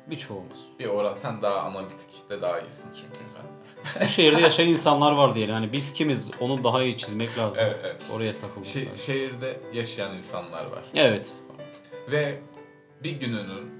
Birçoğumuz. 0.09 0.59
Bir 0.79 0.85
oran. 0.85 1.13
Sen 1.13 1.41
daha 1.41 1.59
analitik 1.59 2.29
de 2.29 2.41
daha 2.41 2.59
iyisin 2.59 2.89
çünkü 2.95 3.19
ben. 3.35 4.03
Bu 4.03 4.07
şehirde 4.07 4.41
yaşayan 4.49 4.67
insanlar 4.69 5.11
var 5.11 5.35
diyelim. 5.35 5.53
Yani 5.55 5.73
biz 5.73 5.93
kimiz 5.93 6.31
onu 6.39 6.63
daha 6.63 6.83
iyi 6.83 6.97
çizmek 6.97 7.37
lazım. 7.37 7.63
Evet, 7.63 7.79
evet. 7.83 8.01
Oraya 8.13 8.33
takılmak 8.33 8.57
lazım. 8.75 8.97
şehirde 8.97 9.59
yaşayan 9.73 10.15
insanlar 10.17 10.65
var. 10.65 10.83
Evet. 10.95 11.33
Ve 12.11 12.39
bir 13.03 13.11
gününün 13.11 13.71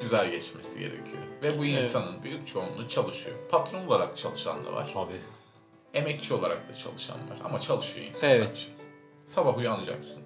güzel 0.00 0.30
geçmesi 0.30 0.78
gerekiyor. 0.78 1.22
Ve 1.42 1.58
bu 1.58 1.64
Evet. 1.64 1.84
insanın 1.84 2.22
büyük 2.22 2.46
çoğunluğu 2.46 2.88
çalışıyor. 2.88 3.36
Patron 3.50 3.86
olarak 3.86 4.16
çalışan 4.16 4.64
da 4.66 4.72
var. 4.72 4.90
Tabii. 4.94 5.20
Emekçi 5.94 6.34
olarak 6.34 6.68
da 6.68 6.74
çalışan 6.74 7.16
var. 7.16 7.38
Ama 7.44 7.60
çalışıyor 7.60 8.06
insan. 8.06 8.30
Evet. 8.30 8.66
Sabah 9.26 9.56
uyanacaksın. 9.58 10.22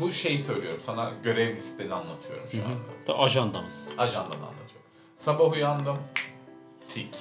Bu 0.00 0.12
şeyi 0.12 0.38
söylüyorum 0.40 0.80
sana 0.82 1.12
görev 1.24 1.56
listeni 1.56 1.94
anlatıyorum 1.94 2.44
şu 2.52 2.58
anda. 2.64 3.06
Da 3.06 3.18
ajandamız. 3.22 3.88
Ajandan 3.98 4.30
anlatıyorum. 4.30 4.65
Sabah 5.16 5.52
uyandım. 5.52 5.98
Tik. 6.88 7.16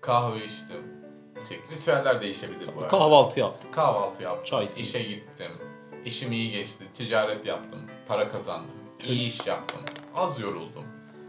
Kahve 0.00 0.44
içtim. 0.44 0.82
Tik. 1.48 1.60
Ritüeller 1.72 2.20
değişebilir 2.20 2.68
bu 2.76 2.80
arada. 2.80 2.88
Kahvaltı 2.88 3.40
yaptık. 3.40 3.74
Kahvaltı 3.74 4.22
yaptım. 4.22 4.44
Çay 4.44 4.64
işe 4.64 4.98
gittim. 4.98 5.52
İşim 6.04 6.32
iyi 6.32 6.50
geçti. 6.52 6.84
Ticaret 6.94 7.46
yaptım. 7.46 7.80
Para 8.08 8.28
kazandım. 8.28 8.70
iyi 9.04 9.28
iş 9.28 9.46
yaptım. 9.46 9.80
Az 10.14 10.40
yoruldum. 10.40 10.84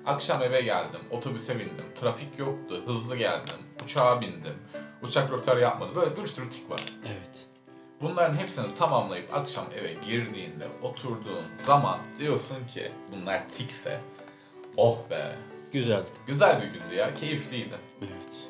Akşam 0.06 0.44
eve 0.44 0.62
geldim. 0.62 1.00
Otobüse 1.12 1.60
bindim. 1.60 1.94
Trafik 2.02 2.40
yoktu. 2.40 2.84
Hızlı 2.86 3.16
geldim. 3.16 3.56
Uçağa 3.84 4.22
bindim. 4.22 4.56
Uçak 5.02 5.32
rötarı 5.32 5.60
yapmadı. 5.60 5.96
Böyle 5.96 6.18
bir 6.18 6.28
sürü 6.28 6.50
tik 6.50 6.70
var. 6.72 6.80
Evet. 7.08 7.46
Bunların 8.02 8.36
hepsini 8.38 8.76
tamamlayıp 8.76 9.34
akşam 9.34 9.66
eve 9.80 9.94
girdiğinde 9.94 10.68
oturduğun 10.82 11.44
zaman 11.66 12.00
diyorsun 12.20 12.68
ki 12.74 12.92
bunlar 13.12 13.50
tikse 13.50 14.02
oh 14.80 15.10
be. 15.10 15.36
Güzeldi. 15.72 16.06
Güzel 16.28 16.62
bir 16.62 16.68
gündü 16.68 16.96
ya. 16.96 17.16
Keyifliydi. 17.16 17.76
Evet. 18.02 18.50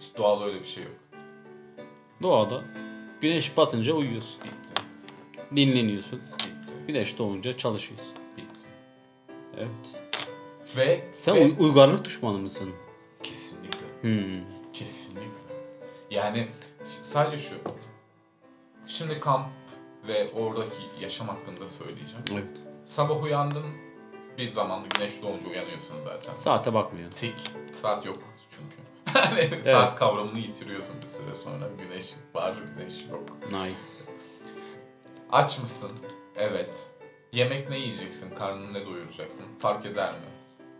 İşte 0.00 0.18
doğada 0.18 0.44
öyle 0.44 0.60
bir 0.60 0.64
şey 0.64 0.84
yok. 0.84 0.92
Doğada 2.22 2.62
güneş 3.20 3.56
batınca 3.56 3.92
uyuyorsun. 3.94 4.40
Bitti. 4.44 4.82
Dinleniyorsun. 5.56 6.20
Bitti. 6.38 6.72
Güneş 6.86 7.18
doğunca 7.18 7.56
çalışıyorsun. 7.56 8.12
Bitti. 8.36 8.66
Evet. 9.56 10.02
Ve, 10.76 11.04
Sen 11.14 11.34
ve 11.36 11.44
uy- 11.44 11.54
uygarlık 11.58 12.04
düşmanı 12.04 12.38
mısın? 12.38 12.70
kesinlikle 13.22 13.86
Hmm. 14.00 14.44
Kesinlikle. 14.72 15.52
Yani 16.10 16.48
sadece 17.02 17.38
şu. 17.42 17.54
Şimdi 18.86 19.20
kamp 19.20 19.46
ve 20.08 20.30
oradaki 20.32 20.82
yaşam 21.00 21.28
hakkında 21.28 21.66
söyleyeceğim. 21.66 22.24
Evet. 22.32 22.60
Sabah 22.86 23.22
uyandın 23.22 23.64
bir 24.38 24.50
zamanda 24.50 24.88
güneş 24.98 25.22
doğunca 25.22 25.48
uyanıyorsun 25.48 25.94
zaten. 26.04 26.34
Saate 26.34 26.74
bakmıyor. 26.74 27.10
Tik. 27.10 27.34
Saat 27.82 28.06
yok 28.06 28.18
çünkü. 28.50 28.82
Yani 29.14 29.64
saat 29.64 29.96
kavramını 29.96 30.38
yitiriyorsun 30.38 30.96
bir 31.02 31.06
süre 31.06 31.34
sonra. 31.34 31.68
Güneş 31.82 32.14
var, 32.34 32.54
güneş 32.76 33.04
yok. 33.10 33.28
Nice. 33.46 34.12
Aç 35.32 35.58
mısın? 35.58 35.90
Evet. 36.36 36.90
Yemek 37.32 37.70
ne 37.70 37.78
yiyeceksin? 37.78 38.34
Karnını 38.34 38.72
ne 38.72 38.86
doyuracaksın? 38.86 39.44
Fark 39.58 39.86
eder 39.86 40.12
mi? 40.12 40.26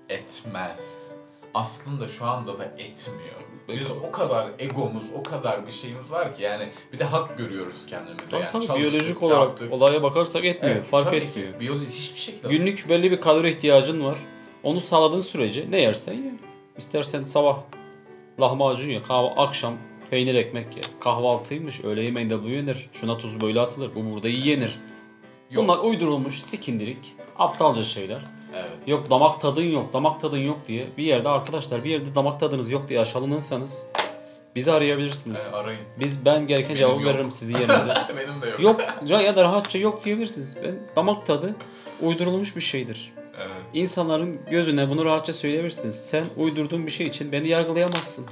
Etmez. 0.08 1.12
Aslında 1.54 2.08
şu 2.08 2.26
anda 2.26 2.58
da 2.58 2.64
etmiyor. 2.64 3.40
Biz 3.68 3.90
o 3.90 4.10
kadar 4.10 4.46
egomuz, 4.58 5.02
o 5.18 5.22
kadar 5.22 5.66
bir 5.66 5.72
şeyimiz 5.72 6.10
var 6.10 6.36
ki 6.36 6.42
yani 6.42 6.68
bir 6.92 6.98
de 6.98 7.04
hak 7.04 7.38
görüyoruz 7.38 7.86
kendimize. 7.86 8.24
Tabii 8.30 8.40
yani 8.40 8.66
tabii 8.66 8.80
biyolojik 8.80 9.22
olarak 9.22 9.40
yaptık. 9.40 9.72
olaya 9.72 10.02
bakarsak 10.02 10.44
etmiyor. 10.44 10.76
Evet, 10.76 10.86
fark 10.86 11.04
tabii 11.04 11.20
ki. 11.20 11.26
etmiyor. 11.26 11.60
Biyoloji 11.60 11.90
hiçbir 11.90 12.20
şekilde. 12.20 12.48
Günlük 12.48 12.88
belli 12.88 13.10
bir 13.10 13.20
kalori 13.20 13.50
ihtiyacın 13.50 14.04
var. 14.04 14.18
Onu 14.62 14.80
sağladığın 14.80 15.20
sürece 15.20 15.70
ne 15.70 15.80
yersen 15.80 16.12
ye. 16.12 16.34
İstersen 16.78 17.24
sabah 17.24 17.58
lahmacun 18.40 18.90
ye, 18.90 19.02
kahve, 19.02 19.28
akşam 19.28 19.74
peynir 20.10 20.34
ekmek 20.34 20.76
ye. 20.76 20.82
Kahvaltıymış, 21.00 21.84
öğle 21.84 22.02
yemeğinde 22.02 22.42
bu 22.42 22.48
yenir. 22.48 22.90
Şuna 22.92 23.18
tuz 23.18 23.40
böyle 23.40 23.60
atılır, 23.60 23.94
bu 23.94 24.14
burada 24.14 24.28
iyi 24.28 24.48
yenir. 24.48 24.78
Yok. 25.50 25.64
Bunlar 25.64 25.78
uydurulmuş, 25.78 26.42
sikindirik, 26.42 27.14
aptalca 27.38 27.82
şeyler. 27.82 28.20
Evet. 28.54 28.88
Yok 28.88 29.10
damak 29.10 29.40
tadın 29.40 29.62
yok, 29.62 29.92
damak 29.92 30.20
tadın 30.20 30.38
yok 30.38 30.58
diye 30.68 30.86
bir 30.98 31.04
yerde 31.04 31.28
arkadaşlar 31.28 31.84
bir 31.84 31.90
yerde 31.90 32.14
damak 32.14 32.40
tadınız 32.40 32.70
yok 32.70 32.88
diye 32.88 33.00
aşağılanırsanız 33.00 33.86
bizi 34.56 34.72
arayabilirsiniz. 34.72 35.50
Ee, 35.52 35.56
arayın. 35.56 35.80
Biz 36.00 36.24
ben 36.24 36.46
gereken 36.46 36.68
Benim 36.68 36.78
cevabı 36.78 37.02
yok. 37.02 37.14
veririm 37.14 37.30
sizin 37.32 37.58
yerinize. 37.58 37.94
Benim 38.16 38.42
de 38.42 38.46
yok. 38.48 38.60
yok 38.60 38.80
ya 39.24 39.36
da 39.36 39.42
rahatça 39.42 39.78
yok 39.78 40.04
diyebilirsiniz. 40.04 40.56
Ben 40.64 40.78
damak 40.96 41.26
tadı 41.26 41.54
uydurulmuş 42.00 42.56
bir 42.56 42.60
şeydir. 42.60 43.12
Evet. 43.38 43.50
İnsanların 43.74 44.38
gözüne 44.50 44.88
bunu 44.90 45.04
rahatça 45.04 45.32
söyleyebilirsiniz. 45.32 46.06
Sen 46.06 46.24
uydurduğun 46.36 46.86
bir 46.86 46.90
şey 46.92 47.06
için 47.06 47.32
beni 47.32 47.48
yargılayamazsın 47.48 48.26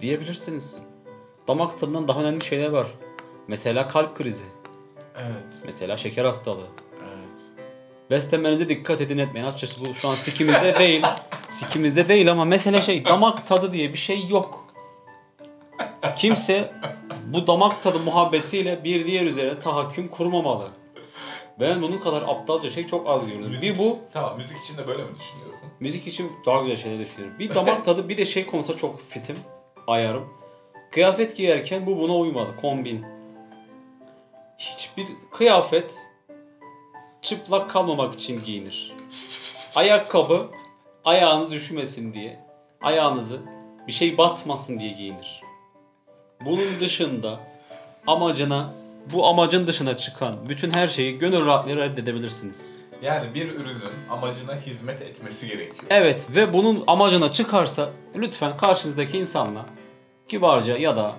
diyebilirsiniz. 0.00 0.76
Damak 1.48 1.80
tadından 1.80 2.08
daha 2.08 2.20
önemli 2.20 2.44
şeyler 2.44 2.68
var. 2.68 2.86
Mesela 3.48 3.88
kalp 3.88 4.16
krizi, 4.16 4.44
Evet. 5.16 5.62
mesela 5.66 5.96
şeker 5.96 6.24
hastalığı. 6.24 6.66
Beslenmenize 8.10 8.68
dikkat 8.68 9.00
edin 9.00 9.18
etmeyin. 9.18 9.46
Açıkçası 9.46 9.84
bu 9.86 9.94
şu 9.94 10.08
an 10.08 10.14
sikimizde 10.14 10.74
değil. 10.78 11.02
Sikimizde 11.48 12.08
değil 12.08 12.30
ama 12.30 12.44
mesele 12.44 12.82
şey 12.82 13.04
damak 13.04 13.46
tadı 13.46 13.72
diye 13.72 13.92
bir 13.92 13.98
şey 13.98 14.26
yok. 14.26 14.66
Kimse 16.16 16.72
bu 17.26 17.46
damak 17.46 17.82
tadı 17.82 17.98
muhabbetiyle 17.98 18.84
bir 18.84 19.06
diğer 19.06 19.22
üzerine 19.26 19.60
tahakküm 19.60 20.08
kurmamalı. 20.08 20.68
Ben 21.60 21.82
bunun 21.82 21.98
kadar 21.98 22.22
aptalca 22.22 22.70
şey 22.70 22.86
çok 22.86 23.08
az 23.08 23.26
gördüm. 23.26 23.46
Müzik 23.48 23.62
Bir 23.62 23.78
bu 23.78 23.82
için- 23.82 23.98
Tamam 24.12 24.36
müzik 24.36 24.60
için 24.60 24.76
de 24.76 24.86
böyle 24.88 25.02
mi 25.02 25.08
düşünüyorsun? 25.20 25.68
müzik 25.80 26.06
için 26.06 26.32
daha 26.46 26.60
güzel 26.60 26.76
şeyler 26.76 26.98
düşünüyorum. 27.00 27.38
Bir 27.38 27.54
damak 27.54 27.84
tadı 27.84 28.08
bir 28.08 28.16
de 28.18 28.24
şey 28.24 28.46
konusunda 28.46 28.76
çok 28.76 29.00
fitim. 29.00 29.36
Ayarım. 29.86 30.28
Kıyafet 30.92 31.36
giyerken 31.36 31.86
bu 31.86 31.98
buna 32.00 32.16
uymadı. 32.16 32.50
Kombin. 32.60 33.04
Hiçbir 34.58 35.06
kıyafet 35.32 36.06
çıplak 37.26 37.70
kalmamak 37.70 38.14
için 38.14 38.44
giyinir. 38.44 38.92
Ayakkabı 39.74 40.40
ayağınız 41.04 41.52
üşümesin 41.52 42.14
diye 42.14 42.40
ayağınızı 42.82 43.40
Bir 43.86 43.92
şey 43.92 44.18
batmasın 44.18 44.78
diye 44.78 44.92
giyinir. 44.92 45.40
Bunun 46.44 46.80
dışında 46.80 47.40
amacına 48.06 48.74
bu 49.12 49.26
amacın 49.26 49.66
dışına 49.66 49.96
çıkan 49.96 50.48
bütün 50.48 50.70
her 50.70 50.88
şeyi 50.88 51.18
gönül 51.18 51.46
rahatlığıyla 51.46 51.84
reddedebilirsiniz. 51.84 52.76
Yani 53.02 53.34
bir 53.34 53.48
ürünün 53.52 54.08
amacına 54.10 54.54
hizmet 54.66 55.02
etmesi 55.02 55.46
gerekiyor. 55.46 55.84
Evet 55.90 56.26
ve 56.30 56.52
bunun 56.52 56.84
amacına 56.86 57.32
çıkarsa 57.32 57.90
lütfen 58.16 58.56
karşınızdaki 58.56 59.18
insanla 59.18 59.66
kibarca 60.28 60.76
ya 60.76 60.96
da 60.96 61.16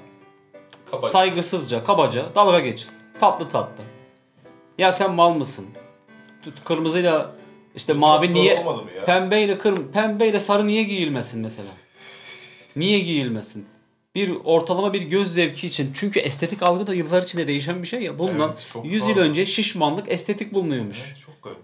Kabaca. 0.92 1.10
saygısızca, 1.10 1.84
kabaca 1.84 2.36
dalga 2.36 2.60
geçin. 2.60 2.90
Tatlı 3.20 3.50
tatlı. 3.50 3.84
Ya 4.78 4.92
sen 4.92 5.14
mal 5.14 5.34
mısın? 5.34 5.66
Kırmızıyla 6.64 7.36
işte 7.76 7.94
mavi 7.94 8.28
çok 8.28 8.36
zor 8.36 8.42
niye 8.42 8.66
pembeyle 9.06 9.58
kırm 9.58 9.92
pembeyle 9.92 10.40
sarı 10.40 10.68
niye 10.68 10.84
giyilmesin 10.84 11.42
mesela? 11.42 11.70
Niye 12.76 13.00
giyilmesin? 13.00 13.68
Bir 14.16 14.32
ortalama 14.44 14.94
bir 14.94 15.02
göz 15.02 15.34
zevki 15.34 15.68
için 15.68 15.92
çünkü 15.94 16.20
estetik 16.20 16.64
algı 16.64 16.88
da 16.88 16.94
yıllar 16.94 17.24
içinde 17.24 17.48
değişen 17.48 17.82
bir 17.82 17.88
şey 17.88 18.02
ya. 18.02 18.20
Bundan 18.20 18.50
Evet, 18.50 18.70
çok 18.74 18.86
100 18.86 19.08
yıl 19.08 19.18
önce 19.18 19.46
şişmanlık 19.46 20.12
estetik 20.12 20.54
bulunuyormuş. 20.54 21.04
Evet, 21.08 21.20
çok 21.26 21.44
garip. 21.44 21.58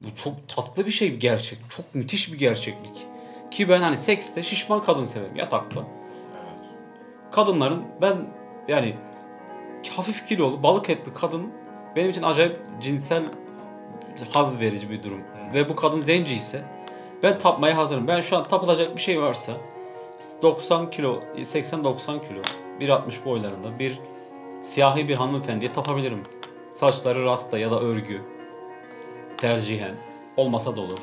Bu 0.00 0.14
çok 0.24 0.48
tatlı 0.48 0.86
bir 0.86 0.90
şey 0.90 1.12
bir 1.12 1.20
gerçek. 1.20 1.58
Çok 1.76 1.94
müthiş 1.94 2.32
bir 2.32 2.38
gerçeklik. 2.38 3.06
Ki 3.50 3.68
ben 3.68 3.80
hani 3.80 3.96
sekste 3.96 4.42
şişman 4.42 4.84
kadın 4.84 5.04
severim 5.04 5.36
yatakta. 5.36 5.80
Evet. 5.80 6.70
Kadınların 7.32 7.82
ben 8.00 8.16
yani 8.68 8.96
hafif 9.96 10.26
kilolu 10.26 10.62
balık 10.62 10.90
etli 10.90 11.14
kadın 11.14 11.52
benim 11.96 12.10
için 12.10 12.22
acayip 12.22 12.58
cinsel 12.80 13.22
haz 14.32 14.60
verici 14.60 14.90
bir 14.90 15.02
durum. 15.02 15.20
Ve 15.54 15.68
bu 15.68 15.76
kadın 15.76 15.98
zenci 15.98 16.34
ise 16.34 16.62
ben 17.22 17.38
tapmaya 17.38 17.76
hazırım. 17.76 18.08
Ben 18.08 18.20
şu 18.20 18.36
an 18.36 18.48
tapılacak 18.48 18.96
bir 18.96 19.00
şey 19.00 19.22
varsa 19.22 19.52
90 20.42 20.90
kilo, 20.90 21.20
80-90 21.36 22.28
kilo, 22.28 22.40
1.60 22.80 23.24
boylarında 23.24 23.78
bir 23.78 23.98
siyahi 24.62 25.08
bir 25.08 25.14
hanımefendiye 25.14 25.72
tapabilirim. 25.72 26.22
Saçları 26.72 27.24
rasta 27.24 27.58
ya 27.58 27.70
da 27.70 27.80
örgü 27.80 28.22
tercihen 29.38 29.94
olmasa 30.36 30.76
da 30.76 30.80
olur. 30.80 30.98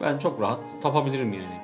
Ben 0.00 0.18
çok 0.18 0.40
rahat 0.40 0.60
tapabilirim 0.82 1.32
yani. 1.32 1.60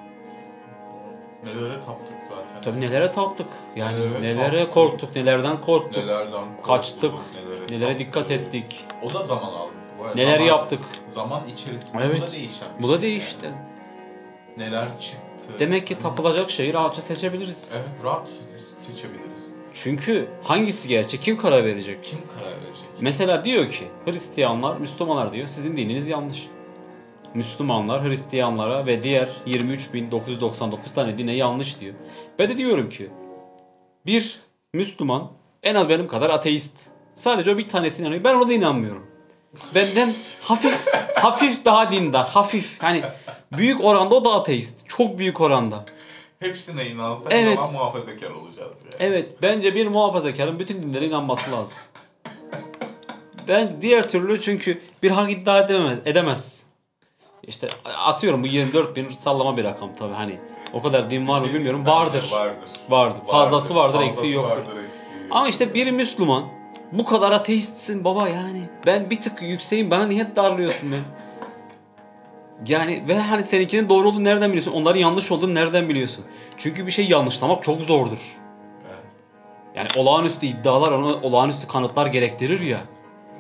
Nelere 1.45 1.81
taptık 1.81 2.17
zaten. 2.29 2.63
Tabii 2.63 2.81
nelere 2.81 3.11
taptık. 3.11 3.47
Yani 3.77 4.01
Nelere 4.01 4.21
nelere 4.23 4.59
taptık. 4.59 4.75
korktuk, 4.75 5.17
nelerden 5.17 5.61
korktuk. 5.61 6.05
Nelerden 6.05 6.33
korktuk, 6.45 6.65
Kaçtık, 6.67 7.13
nelere, 7.35 7.61
Nelere 7.71 7.81
taptık. 7.81 7.99
dikkat 7.99 8.31
ettik. 8.31 8.87
O 9.03 9.15
da 9.15 9.23
zaman 9.23 9.53
algısı 9.53 9.90
var. 10.01 10.17
Neler 10.17 10.33
zaman, 10.33 10.47
yaptık. 10.47 10.81
Zaman 11.15 11.43
içerisinde 11.55 12.03
Evet. 12.05 12.23
bu 12.23 12.27
da 12.27 12.33
değişen 12.33 12.69
bir 12.79 12.83
Bu 12.83 12.89
da 12.89 12.93
şey 12.93 13.03
değişti. 13.03 13.47
yani. 13.47 13.57
Neler 14.57 14.99
çıktı. 15.01 15.19
Demek 15.59 15.87
ki 15.87 15.99
tapılacak 15.99 16.51
şeyi 16.51 16.73
rahatça 16.75 17.03
seçebiliriz. 17.03 17.71
Evet 17.75 17.89
rahat 18.05 18.29
se- 18.29 18.87
seçebiliriz. 18.87 19.47
Çünkü 19.75 20.29
hangisi 20.43 20.89
gerçek? 20.89 21.23
Kim 21.23 21.37
karar 21.37 21.65
verecek? 21.65 22.05
Kim 22.05 22.19
karar 22.39 22.51
verecek? 22.51 22.85
Mesela 23.01 23.45
diyor 23.45 23.69
ki 23.69 23.85
Hristiyanlar, 24.05 24.77
Müslümanlar 24.77 25.33
diyor 25.33 25.47
sizin 25.49 25.77
dininiz 25.77 26.09
yanlış. 26.09 26.47
Müslümanlar 27.35 28.05
Hristiyanlara 28.09 28.87
ve 28.87 29.03
diğer 29.03 29.29
23.999 29.47 30.93
tane 30.95 31.19
dine 31.19 31.33
yanlış 31.35 31.81
diyor. 31.81 31.95
Ben 32.39 32.49
de 32.49 32.57
diyorum 32.57 32.89
ki 32.89 33.11
bir 34.07 34.41
Müslüman 34.75 35.31
en 35.63 35.75
az 35.75 35.89
benim 35.89 36.09
kadar 36.09 36.31
ateist. 36.31 36.89
Sadece 37.15 37.51
o 37.55 37.59
bir 37.59 37.69
tanesine 37.69 38.07
inanıyor. 38.07 38.25
Ben 38.25 38.35
ona 38.35 38.49
da 38.49 38.53
inanmıyorum. 38.53 39.07
Benden 39.75 40.13
hafif 40.43 40.87
hafif 41.15 41.65
daha 41.65 41.93
dindar. 41.93 42.29
Hafif. 42.29 42.83
Hani 42.83 43.03
büyük 43.53 43.85
oranda 43.85 44.15
o 44.15 44.25
da 44.25 44.33
ateist. 44.33 44.89
Çok 44.89 45.19
büyük 45.19 45.41
oranda. 45.41 45.85
Hepsine 46.41 46.87
inansak 46.87 47.27
Evet. 47.33 47.59
ama 47.59 47.71
muhafazakar 47.71 48.31
olacağız 48.31 48.79
yani. 48.85 48.95
Evet 48.99 49.33
bence 49.43 49.75
bir 49.75 49.87
muhafazakarın 49.87 50.59
bütün 50.59 50.83
dinlere 50.83 51.07
inanması 51.07 51.53
lazım. 51.53 51.79
Ben 53.49 53.81
diğer 53.81 54.09
türlü 54.09 54.41
çünkü 54.41 54.83
bir 55.03 55.11
hak 55.11 55.31
iddia 55.31 55.59
edemez. 55.59 55.99
edemez. 56.05 56.63
İşte 57.43 57.67
atıyorum 57.85 58.43
bu 58.43 58.47
24 58.47 58.97
bin 58.97 59.09
sallama 59.09 59.57
bir 59.57 59.65
rakam 59.65 59.95
tabi 59.97 60.15
hani 60.15 60.39
o 60.73 60.83
kadar 60.83 61.11
din 61.11 61.29
var 61.29 61.41
mı 61.41 61.47
bilmiyorum 61.55 61.81
bence 61.81 61.91
vardır. 61.97 62.29
Vardır. 62.33 62.57
Vardır. 62.89 63.21
Fazlası 63.27 63.75
vardır, 63.75 63.93
Fazlası 63.99 64.11
eksiği 64.13 64.33
yoktur. 64.35 64.51
vardır, 64.51 64.63
eksiği 64.63 65.29
Ama 65.31 65.49
işte 65.49 65.75
bir 65.75 65.91
Müslüman 65.91 66.45
bu 66.93 67.05
kadar 67.05 67.33
ateistsin 67.33 68.05
baba 68.05 68.29
yani. 68.29 68.63
Ben 68.87 69.11
bir 69.11 69.21
tık 69.21 69.43
yükseğim 69.43 69.91
bana 69.91 70.07
niye 70.07 70.37
darlıyorsun 70.37 70.93
ben? 70.93 71.01
Yani 72.67 73.05
ve 73.09 73.19
hani 73.19 73.43
seninkinin 73.43 73.89
doğru 73.89 74.09
olduğunu 74.09 74.25
nereden 74.25 74.49
biliyorsun? 74.51 74.73
Onların 74.73 75.01
yanlış 75.01 75.33
olduğunu 75.33 75.55
nereden 75.55 75.89
biliyorsun? 75.89 76.25
Çünkü 76.57 76.87
bir 76.87 76.91
şey 76.93 77.09
yanlışlamak 77.09 77.63
çok 77.65 77.81
zordur. 77.81 78.19
Evet. 78.89 78.99
Yani 79.75 79.89
olağanüstü 79.97 80.47
iddialar 80.47 80.93
ona 80.93 81.15
olağanüstü 81.15 81.69
kanıtlar 81.69 82.07
gerektirir 82.07 82.61
ya. 82.61 82.81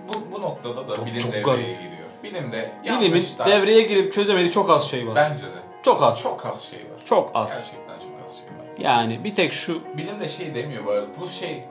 Bu, 0.08 0.12
bu 0.36 0.42
noktada 0.42 0.88
da 0.88 0.96
Çok- 0.96 1.06
bilim 1.06 1.18
çok 1.18 1.32
devreye 1.32 1.42
garip. 1.44 1.64
giriyor. 1.82 2.00
Bilimde 2.24 2.70
Bilimin 2.84 3.22
devreye 3.46 3.82
girip 3.82 4.12
çözemediği 4.12 4.50
çok 4.50 4.70
az 4.70 4.90
şey 4.90 5.08
var. 5.08 5.14
bence 5.14 5.42
de 5.44 5.58
Çok 5.82 6.02
az. 6.02 6.22
çok 6.22 6.46
az 6.46 6.62
şey 6.62 6.78
var. 6.78 7.04
Çok 7.04 7.30
az. 7.34 7.50
Gerçekten 7.50 7.94
çok 7.94 8.28
az 8.28 8.36
şey 8.36 8.46
var. 8.46 8.94
Yani 8.94 9.24
bir 9.24 9.34
tek 9.34 9.52
şu 9.52 9.82
Bilim 9.96 10.20
de 10.20 10.28
şey 10.28 10.54
demiyor 10.54 10.86
bu 10.86 10.90
arada. 10.90 11.06
Bu 11.20 11.28
şey 11.28 11.50
e, 11.52 11.64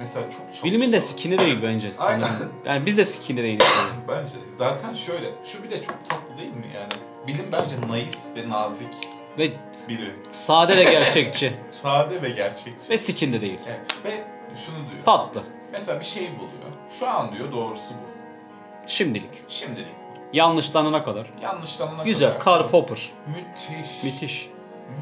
mesela 0.00 0.30
çok 0.30 0.54
çok 0.54 0.64
bilimin 0.64 0.92
de 0.92 1.00
skini 1.00 1.38
değil 1.38 1.58
bence. 1.62 1.92
Aynen. 1.98 2.28
Yani 2.64 2.86
biz 2.86 2.98
de 2.98 3.04
skini 3.04 3.42
değiliz. 3.42 3.66
Bence 4.08 4.34
zaten 4.58 4.94
şöyle 4.94 5.26
şu 5.44 5.62
bir 5.62 5.70
de 5.70 5.82
çok 5.82 5.96
tatlı 6.08 6.38
değil 6.38 6.52
mi 6.54 6.66
yani? 6.74 6.92
Bilim 7.26 7.46
bence 7.52 7.74
naif 7.88 8.16
ve 8.36 8.48
nazik 8.48 8.88
Ve 9.38 9.52
biri. 9.88 10.14
sade 10.32 10.76
ve 10.76 10.82
gerçekçi. 10.82 11.52
Sade 11.82 12.22
ve 12.22 12.30
gerçekçi. 12.30 12.90
ve 12.90 12.98
skin 12.98 13.32
de 13.32 13.40
değil. 13.40 13.58
Evet. 13.66 13.80
Ve 14.04 14.24
şunu 14.66 14.76
diyor. 14.76 15.04
Tatlı. 15.04 15.42
Mesela 15.72 16.00
bir 16.00 16.04
şey 16.04 16.22
buluyor. 16.38 16.70
Şu 16.98 17.08
an 17.08 17.32
diyor 17.32 17.52
doğrusu 17.52 17.90
bu. 17.94 18.10
Şimdilik. 18.86 19.30
Şimdilik. 19.48 19.86
Yanlışlanana 20.32 21.04
kadar. 21.04 21.30
Yanlışlanana 21.42 22.02
Güzel. 22.02 22.28
kadar. 22.28 22.40
Karl 22.40 22.68
Popper. 22.68 23.10
Müthiş. 23.26 24.02
Müthiş. 24.04 24.48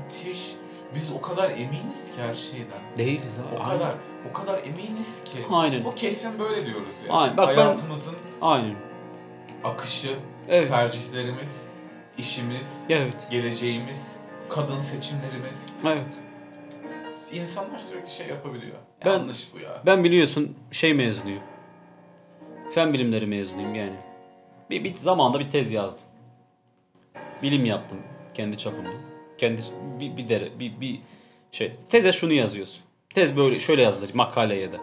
Müthiş. 0.04 0.52
Biz 0.94 1.12
o 1.12 1.20
kadar 1.20 1.50
eminiz 1.50 2.12
ki 2.14 2.22
her 2.22 2.34
şeyden. 2.34 2.98
Değiliz 2.98 3.38
O 3.54 3.56
abi. 3.56 3.68
kadar, 3.70 3.94
o 4.30 4.32
kadar 4.32 4.58
eminiz 4.62 5.24
ki. 5.24 5.38
Aynen. 5.50 5.84
Bu 5.84 5.94
kesin 5.94 6.38
böyle 6.38 6.66
diyoruz 6.66 6.94
ya. 7.06 7.12
Aynen. 7.12 7.36
Bak 7.36 7.48
ben- 7.48 7.54
Hayatımızın 7.62 8.14
Aynen. 8.40 8.74
akışı, 9.64 10.16
Evet. 10.48 10.68
tercihlerimiz, 10.70 11.66
işimiz, 12.18 12.80
Evet. 12.88 13.28
geleceğimiz, 13.30 14.16
kadın 14.48 14.80
seçimlerimiz. 14.80 15.72
Evet. 15.84 16.14
İnsanlar 17.32 17.78
sürekli 17.78 18.10
şey 18.10 18.26
yapabiliyor. 18.26 18.76
Ben- 19.04 19.10
Yanlış 19.10 19.48
bu 19.54 19.58
ya. 19.60 19.82
Ben 19.86 20.04
biliyorsun 20.04 20.56
şey 20.70 20.94
mezunuyum. 20.94 21.42
Fen 22.70 22.92
bilimleri 22.92 23.26
mezunuyum 23.26 23.74
yani. 23.74 23.96
Bir, 24.70 24.84
bir 24.84 24.94
zamanda 24.94 25.40
bir 25.40 25.50
tez 25.50 25.72
yazdım. 25.72 26.02
Bilim 27.42 27.64
yaptım 27.64 27.98
kendi 28.34 28.58
çapımda. 28.58 28.88
Kendi 29.38 29.62
bir 30.00 30.16
bir, 30.16 30.28
dere, 30.28 30.60
bir, 30.60 30.80
bir 30.80 31.00
şey. 31.52 31.72
Teze 31.88 32.12
şunu 32.12 32.32
yazıyorsun. 32.32 32.82
Tez 33.14 33.36
böyle 33.36 33.60
şöyle 33.60 33.82
yazılır 33.82 34.10
makaleye 34.14 34.72
de. 34.72 34.76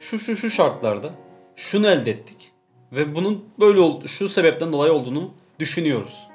Şu 0.00 0.18
şu 0.18 0.36
şu 0.36 0.50
şartlarda 0.50 1.10
şunu 1.56 1.88
elde 1.88 2.10
ettik 2.10 2.52
ve 2.92 3.14
bunun 3.14 3.44
böyle 3.60 3.80
oldu 3.80 4.08
şu 4.08 4.28
sebepten 4.28 4.72
dolayı 4.72 4.92
olduğunu 4.92 5.34
düşünüyoruz. 5.58 6.26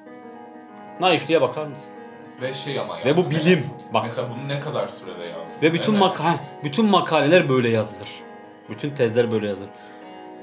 Naifliğe 0.99 1.41
bakar 1.41 1.65
mısın? 1.67 1.95
Ve 2.41 2.53
şey 2.53 2.79
ama 2.79 2.97
Ve 3.05 3.17
bu 3.17 3.21
yani- 3.21 3.31
bilim. 3.31 3.65
Bak. 3.93 4.03
Mesela 4.07 4.29
bunu 4.29 4.47
ne 4.47 4.59
kadar 4.59 4.87
sürede 4.87 5.21
yazdın? 5.23 5.61
Ve 5.61 5.73
bütün 5.73 5.91
Evet. 5.91 6.01
maka 6.01 6.39
bütün 6.63 6.85
makaleler 6.85 7.49
böyle 7.49 7.69
yazılır. 7.69 8.09
Bütün 8.69 8.89
tezler 8.95 9.31
böyle 9.31 9.47
yazılır. 9.47 9.69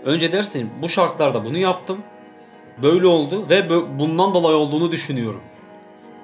Önce 0.04 0.32
dersin 0.32 0.70
bu 0.82 0.88
şartlarda 0.88 1.44
bunu 1.44 1.58
yaptım. 1.58 2.02
Böyle 2.82 3.06
oldu 3.06 3.46
ve 3.50 3.70
bundan 3.98 4.34
dolayı 4.34 4.56
olduğunu 4.56 4.92
düşünüyorum. 4.92 5.40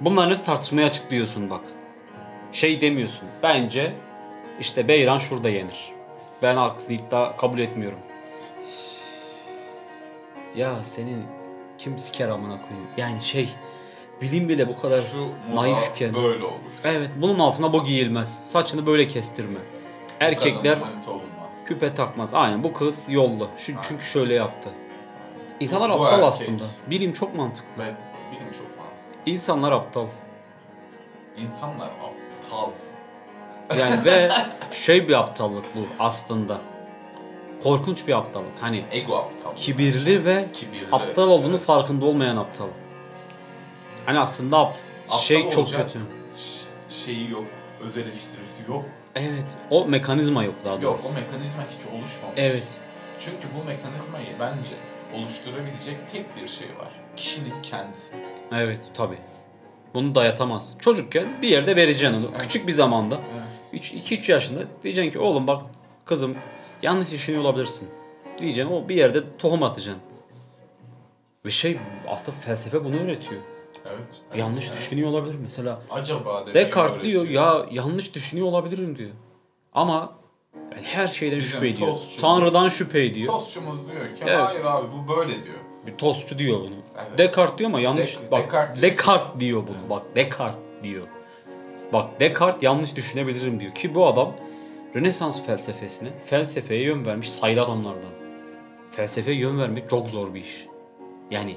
Bunların 0.01 0.31
hepsi 0.31 0.45
tartışmaya 0.45 0.87
açık 0.87 1.11
diyorsun 1.11 1.51
bak. 1.51 1.61
Şey 2.53 2.81
demiyorsun. 2.81 3.29
Bence 3.43 3.93
işte 4.61 4.89
Beyran 4.89 5.19
şurada 5.19 5.49
yenir. 5.49 5.93
Ben 6.43 6.57
aksini 6.57 6.97
iddia 6.97 7.37
kabul 7.37 7.59
etmiyorum. 7.59 7.99
Ya 10.57 10.85
senin 10.85 11.25
kim 11.79 11.99
siker 11.99 12.29
amına 12.29 12.63
koyayım. 12.63 12.89
Yani 12.97 13.21
şey 13.21 13.49
bilim 14.23 14.49
bile 14.49 14.69
bu 14.69 14.81
kadar 14.81 15.01
Şu 15.01 15.29
naifken. 15.55 16.15
böyle 16.15 16.45
olur. 16.45 16.55
Evet 16.85 17.11
bunun 17.17 17.39
altına 17.39 17.73
bu 17.73 17.85
giyilmez. 17.85 18.43
Saçını 18.51 18.87
böyle 18.87 19.09
kestirme. 19.09 19.59
Erkekler 20.21 20.79
küpe 21.67 21.95
takmaz. 21.95 22.35
Aynen 22.35 22.65
bu 22.65 22.73
kız 22.73 23.07
yollu. 23.09 23.49
Şu, 23.57 23.73
çünkü 23.83 24.05
şöyle 24.05 24.35
yaptı. 24.35 24.69
İnsanlar 25.61 25.91
Bu 25.91 25.95
aptal 25.95 26.13
erkek. 26.13 26.25
aslında. 26.29 26.65
Bilim 26.91 27.13
çok 27.13 27.35
mantıklı. 27.35 27.83
Ve 27.83 27.95
bilim 28.33 28.53
çok. 28.53 28.74
İnsanlar 29.27 29.73
aptal. 29.73 30.07
İnsanlar 31.37 31.87
aptal. 31.89 32.71
Yani 33.79 34.05
ve 34.05 34.31
şey 34.73 35.09
bir 35.09 35.15
aptallık 35.15 35.65
bu 35.77 35.87
aslında. 35.99 36.61
Korkunç 37.63 38.07
bir 38.09 38.13
aptallık. 38.13 38.53
Hani 38.61 38.85
Ego 38.93 39.17
aptal. 39.17 39.57
kibirli 39.57 40.25
ve 40.25 40.47
Kibirli. 40.53 40.87
aptal 40.93 41.29
olduğunu 41.29 41.51
Evet. 41.57 41.61
farkında 41.65 42.07
olmayan 42.07 42.37
aptal. 42.37 42.67
Hani 44.07 44.19
aslında 44.19 44.59
ap- 44.59 44.75
Aptal 45.05 45.19
şey 45.19 45.51
çok 45.51 45.71
kötü. 45.71 46.01
Şeyi 46.91 47.31
yok, 47.31 47.45
öz 47.81 47.97
eleştirisi 47.97 48.63
yok. 48.69 48.85
Evet. 49.15 49.55
O 49.71 49.87
mekanizma 49.87 50.45
yok 50.45 50.55
daha 50.65 50.73
doğrusu. 50.83 50.87
Yok, 50.87 51.01
o 51.05 51.13
mekanizma 51.15 51.63
hiç 51.71 51.87
oluşmamış. 51.87 52.35
Evet. 52.37 52.77
Çünkü 53.21 53.49
bu 53.61 53.65
mekanizmayı 53.65 54.27
bence 54.41 54.75
oluşturabilecek 55.15 56.11
tek 56.13 56.37
bir 56.37 56.49
şey 56.49 56.69
var. 56.69 56.89
Kişinin 57.17 57.63
kendisi. 57.63 58.13
Evet 58.53 58.81
tabi. 58.95 59.15
Bunu 59.95 60.15
dayatamaz. 60.15 60.77
Çocukken 60.81 61.27
bir 61.43 61.49
yerde 61.49 61.77
vereceksin 61.77 62.19
onu. 62.19 62.29
Evet. 62.31 62.43
Küçük 62.43 62.67
bir 62.67 62.73
zamanda. 62.73 63.21
Evet. 63.73 63.93
2-3 63.93 64.33
yaşında 64.33 64.61
diyeceksin 64.83 65.11
ki 65.11 65.19
oğlum 65.19 65.47
bak 65.47 65.63
kızım 66.05 66.37
yanlış 66.83 67.13
düşünüyor 67.13 67.43
olabilirsin. 67.43 67.89
Diyeceksin 68.39 68.73
o 68.73 68.89
bir 68.89 68.97
yerde 68.97 69.37
tohum 69.39 69.63
atacaksın. 69.63 70.03
Ve 71.47 71.51
şey 71.51 71.79
aslında 72.09 72.39
felsefe 72.39 72.85
bunu 72.85 72.97
öğretiyor. 72.97 73.41
Evet. 73.87 74.39
Yanlış 74.41 74.67
evet. 74.69 74.77
düşünüyor 74.79 75.11
olabilir 75.11 75.37
mesela. 75.43 75.81
Acaba 75.91 76.55
Descartes 76.55 77.05
diyor 77.05 77.23
öğretiyor. 77.23 77.45
ya 77.45 77.67
yanlış 77.71 78.15
düşünüyor 78.15 78.47
olabilirim 78.47 78.99
diyor. 78.99 79.11
Ama 79.73 80.13
yani 80.55 80.87
her 80.87 81.07
şeyden 81.07 81.39
Bizim 81.39 81.53
şüphe 81.53 81.69
ediyor. 81.69 81.97
Tanrı'dan 82.21 82.69
şüphe 82.69 83.05
ediyor. 83.05 83.33
Tostçumuz 83.33 83.79
diyor 83.93 84.05
ki 84.05 84.21
Evet. 84.23 84.41
hayır 84.41 84.65
abi 84.65 84.87
bu 84.93 85.17
böyle 85.17 85.45
diyor. 85.45 85.59
Bir 85.87 85.93
tostçu 85.93 86.39
diyor 86.39 86.61
bunu. 86.61 86.75
Evet. 87.09 87.19
Descartes 87.19 87.59
diyor 87.59 87.71
ama 87.71 87.81
yanlış. 87.81 88.15
Dek- 88.17 88.31
bak 88.31 88.43
Descartes 88.45 88.83
Descartes 88.83 89.41
diyor. 89.41 89.67
diyor. 89.67 89.69
bunu. 89.69 89.91
Bak 89.91 90.03
Descartes 90.17 90.61
diyor. 90.83 91.07
Bak 91.93 92.21
Descartes 92.21 92.63
yanlış 92.63 92.97
düşünebilirim 92.97 93.61
diyor. 93.61 93.75
Ki 93.75 93.95
bu 93.95 94.07
adam 94.07 94.33
Rönesans 94.97 95.47
felsefesine, 95.47 96.09
felsefeye 96.25 96.83
yön 96.83 97.07
vermiş 97.07 97.31
sayılı 97.31 97.63
adamlardan. 97.63 98.11
Felsefeye 98.91 99.37
yön 99.39 99.59
vermek 99.59 99.91
çok 99.91 100.11
zor 100.11 100.35
bir 100.35 100.41
iş. 100.41 100.67
Yani 101.31 101.57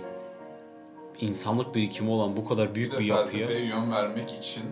insanlık 1.21 1.75
birikimi 1.75 2.09
olan 2.11 2.37
bu 2.37 2.45
kadar 2.45 2.69
Bir 2.69 2.75
büyük 2.75 2.91
de 2.93 2.99
bir 2.99 3.05
yapıya 3.05 3.25
felsefeye 3.25 3.65
yön 3.65 3.91
vermek 3.91 4.31
için 4.31 4.63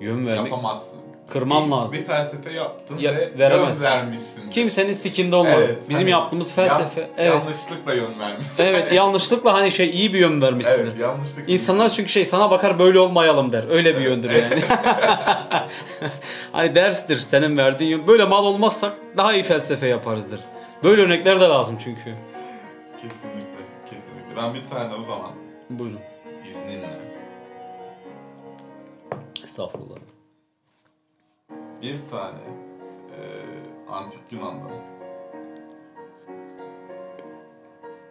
yön 0.00 0.26
vermek 0.26 0.52
yapamazsın. 0.52 0.98
Kırman 1.30 1.66
bir, 1.66 1.70
lazım. 1.70 1.98
Bir 1.98 2.04
felsefe 2.04 2.50
yaptın 2.52 2.98
Ya- 2.98 3.14
ve 3.14 3.38
veremezsin. 3.38 3.84
yön 3.84 3.92
vermişsin. 3.92 4.50
kimsenin 4.50 4.92
sikinde 4.92 5.36
olmaz. 5.36 5.54
Evet, 5.58 5.78
Bizim 5.88 6.02
hani 6.02 6.10
yaptığımız 6.10 6.52
felsefe 6.52 7.00
yan- 7.00 7.10
evet. 7.16 7.34
Yanlışlıkla 7.34 7.94
yön 7.94 8.18
vermişsin. 8.20 8.64
Evet 8.64 8.92
yanlışlıkla 8.92 9.54
hani 9.54 9.70
şey 9.70 9.90
iyi 9.90 10.12
bir 10.12 10.18
yön 10.18 10.42
vermişsindir. 10.42 10.86
Evet 10.88 10.98
yanlışlıkla. 11.00 11.52
İnsanlar 11.52 11.88
çünkü 11.90 12.08
şey 12.08 12.24
sana 12.24 12.50
bakar 12.50 12.78
böyle 12.78 12.98
olmayalım 12.98 13.52
der. 13.52 13.64
Öyle 13.70 13.96
bir 13.96 14.00
yöndür 14.00 14.30
yani. 14.30 14.62
hani 16.52 16.74
derstir 16.74 17.16
senin 17.18 17.56
verdiğin 17.56 17.90
yön. 17.90 18.06
Böyle 18.06 18.24
mal 18.24 18.44
olmazsak 18.44 18.92
daha 19.16 19.32
iyi 19.34 19.42
felsefe 19.42 19.86
yaparızdır. 19.86 20.40
Böyle 20.84 21.02
örnekler 21.02 21.40
de 21.40 21.44
lazım 21.44 21.78
çünkü. 21.84 22.14
Kesinlikle, 22.96 23.62
kesinlikle. 23.84 24.36
Ben 24.36 24.54
bir 24.54 24.62
tane 24.70 24.94
o 24.94 25.04
zaman 25.04 25.30
Buyurun. 25.70 26.00
izninle 26.50 26.90
Estağfurullah. 29.44 29.96
Bir 31.82 31.98
tane 32.10 32.40
e, 33.10 33.20
antik 33.92 34.20
Yunan'dan 34.30 34.70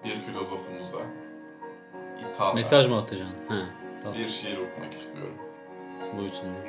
bir 0.04 0.18
filozofumuza 0.18 1.02
ithafen 2.20 2.56
Mesaj 2.56 2.88
mı 2.88 2.98
atacaksın? 2.98 3.38
He. 3.50 3.66
Tamam. 4.04 4.18
bir 4.18 4.30
şiir 4.30 4.58
okumak 4.58 4.94
istiyorum. 4.94 5.36
Buyursunlar. 6.18 6.62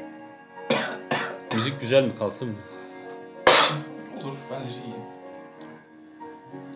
Müzik 1.55 1.81
güzel 1.81 2.05
mi 2.05 2.19
kalsın 2.19 2.49
mı? 2.49 2.55
Olur, 4.25 4.37
bence 4.51 4.81
iyi. 4.85 4.97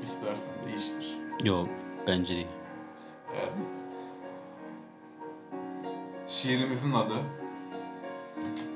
İstersen 0.02 0.50
değiştir. 0.66 1.18
Yok 1.44 1.68
bence 2.06 2.34
değil. 2.34 2.46
Evet. 3.34 3.56
Şiirimizin 6.28 6.92
adı 6.92 7.14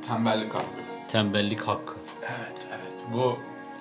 Tembellik 0.08 0.54
Hakkı. 0.54 0.83
Tembellik 1.14 1.60
hakkı. 1.60 1.94
Evet, 2.22 2.68
evet. 2.70 3.04
Bu 3.12 3.38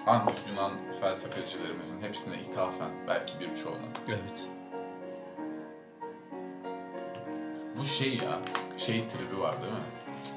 antik 0.07 0.37
Yunan 0.49 0.71
felsefecilerimizin 1.01 2.01
hepsine 2.01 2.41
ithafen, 2.41 2.89
belki 3.07 3.39
birçoğuna. 3.39 3.77
Evet. 4.07 4.47
Bu 7.77 7.85
şey 7.85 8.15
ya, 8.15 8.39
şey 8.77 9.07
tribi 9.07 9.39
var 9.41 9.61
değil 9.61 9.73
mi? 9.73 9.79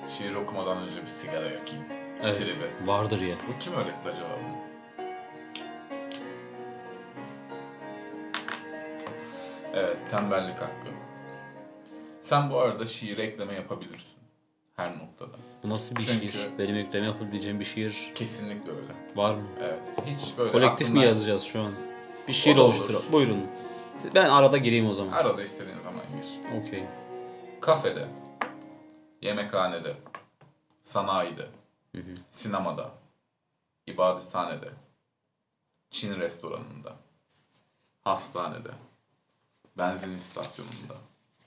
Şiir 0.09 0.35
okumadan 0.35 0.79
önce 0.79 1.03
bir 1.03 1.07
sigara 1.07 1.47
yakayım. 1.47 1.85
Evet. 2.23 2.37
Tribi. 2.37 2.71
Vardır 2.91 3.21
ya. 3.21 3.37
Bu 3.49 3.59
kim 3.59 3.73
öğretti 3.73 4.09
acaba 4.09 4.31
bunu? 4.45 4.57
Evet, 9.75 9.97
tembellik 10.11 10.59
hakkı. 10.59 10.89
Sen 12.21 12.51
bu 12.51 12.59
arada 12.59 12.87
şiire 12.87 13.23
ekleme 13.23 13.55
yapabilirsin. 13.55 14.26
Noktada. 15.21 15.39
Bu 15.63 15.71
nasıl 15.71 15.97
bir 15.97 16.03
Çünkü- 16.03 16.33
şiir? 16.33 16.49
Benim 16.59 16.77
ekleme 16.77 17.07
yapabileceğim 17.07 17.61
bir 17.61 17.65
şiir 17.65 18.13
Kesinlikle 18.15 18.71
öyle. 18.71 18.93
var 19.15 19.35
mı? 19.35 19.43
Evet. 19.61 19.81
Hiç 20.07 20.39
böyle 20.39 20.53
Kolektif 20.53 20.91
mi 20.91 21.05
yazacağız 21.05 21.43
şu 21.43 21.61
an? 21.61 21.73
Bir 22.29 22.33
şiir 22.33 22.55
O 22.55 22.57
da 22.57 22.63
olur. 22.63 22.75
oluştur. 22.75 23.03
Buyurun. 23.13 23.47
Ben 24.15 24.29
arada 24.29 24.57
gireyim 24.57 24.87
o 24.89 24.93
zaman. 24.93 25.13
Arada 25.13 25.43
istediğin 25.43 25.79
zaman 25.79 26.03
gir. 26.17 26.61
Okey. 26.61 26.85
Kafede, 27.61 28.09
yemekhanede, 29.23 29.95
sanayide, 30.85 31.47
sinemada, 32.31 32.91
ibadethanede, 33.87 34.69
Çin 35.91 36.21
restoranında, 36.21 36.93
hastanede, 38.05 38.71
benzin 39.79 40.15
istasyonunda, 40.15 40.95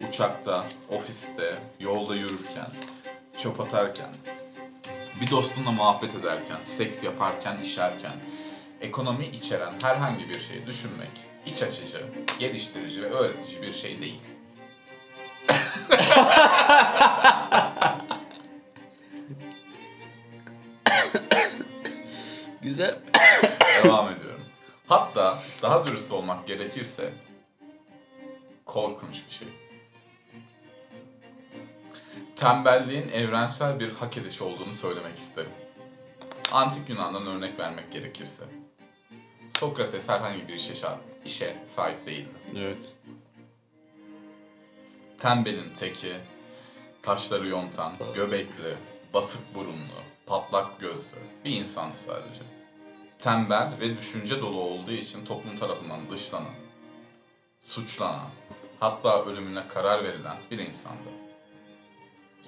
uçakta, 0.09 0.65
ofiste, 0.89 1.59
yolda 1.79 2.15
yürürken, 2.15 2.67
çöp 3.39 3.59
atarken, 3.59 4.09
bir 5.21 5.31
dostunla 5.31 5.71
muhabbet 5.71 6.15
ederken, 6.15 6.57
seks 6.65 7.03
yaparken, 7.03 7.57
işerken, 7.63 8.15
ekonomi 8.81 9.25
içeren 9.25 9.73
herhangi 9.83 10.29
bir 10.29 10.39
şeyi 10.39 10.67
düşünmek, 10.67 11.11
iç 11.45 11.63
açıcı, 11.63 12.05
geliştirici 12.39 13.01
ve 13.01 13.09
öğretici 13.09 13.61
bir 13.61 13.73
şey 13.73 14.01
değil. 14.01 14.21
Güzel. 22.61 22.99
Devam 23.83 24.11
ediyorum. 24.11 24.41
Hatta 24.87 25.39
daha 25.61 25.87
dürüst 25.87 26.11
olmak 26.11 26.47
gerekirse 26.47 27.13
korkunç 28.65 29.21
bir 29.27 29.33
şey. 29.33 29.47
Tembelliğin 32.39 33.09
evrensel 33.09 33.79
bir 33.79 33.91
hak 33.91 34.17
ediş 34.17 34.41
olduğunu 34.41 34.73
söylemek 34.73 35.17
isterim. 35.17 35.51
Antik 36.51 36.89
Yunan'dan 36.89 37.27
örnek 37.27 37.59
vermek 37.59 37.91
gerekirse. 37.91 38.43
Sokrates 39.59 40.09
herhangi 40.09 40.47
bir 40.47 40.53
işe, 40.53 40.73
işe 41.25 41.57
sahip 41.75 42.05
değildi. 42.05 42.29
Evet. 42.57 42.93
Tembelin 45.17 45.73
teki, 45.79 46.13
taşları 47.01 47.47
yontan, 47.47 47.93
göbekli, 48.15 48.75
basık 49.13 49.55
burunlu, 49.55 50.01
patlak 50.25 50.79
gözlü 50.79 51.19
bir 51.45 51.51
insandı 51.51 51.95
sadece. 52.07 52.41
Tembel 53.19 53.71
ve 53.79 53.97
düşünce 53.97 54.41
dolu 54.41 54.61
olduğu 54.61 54.91
için 54.91 55.25
toplum 55.25 55.57
tarafından 55.57 55.99
dışlanan, 56.11 56.55
suçlanan, 57.61 58.29
hatta 58.79 59.25
ölümüne 59.25 59.67
karar 59.67 60.03
verilen 60.03 60.37
bir 60.51 60.59
insandı. 60.59 61.18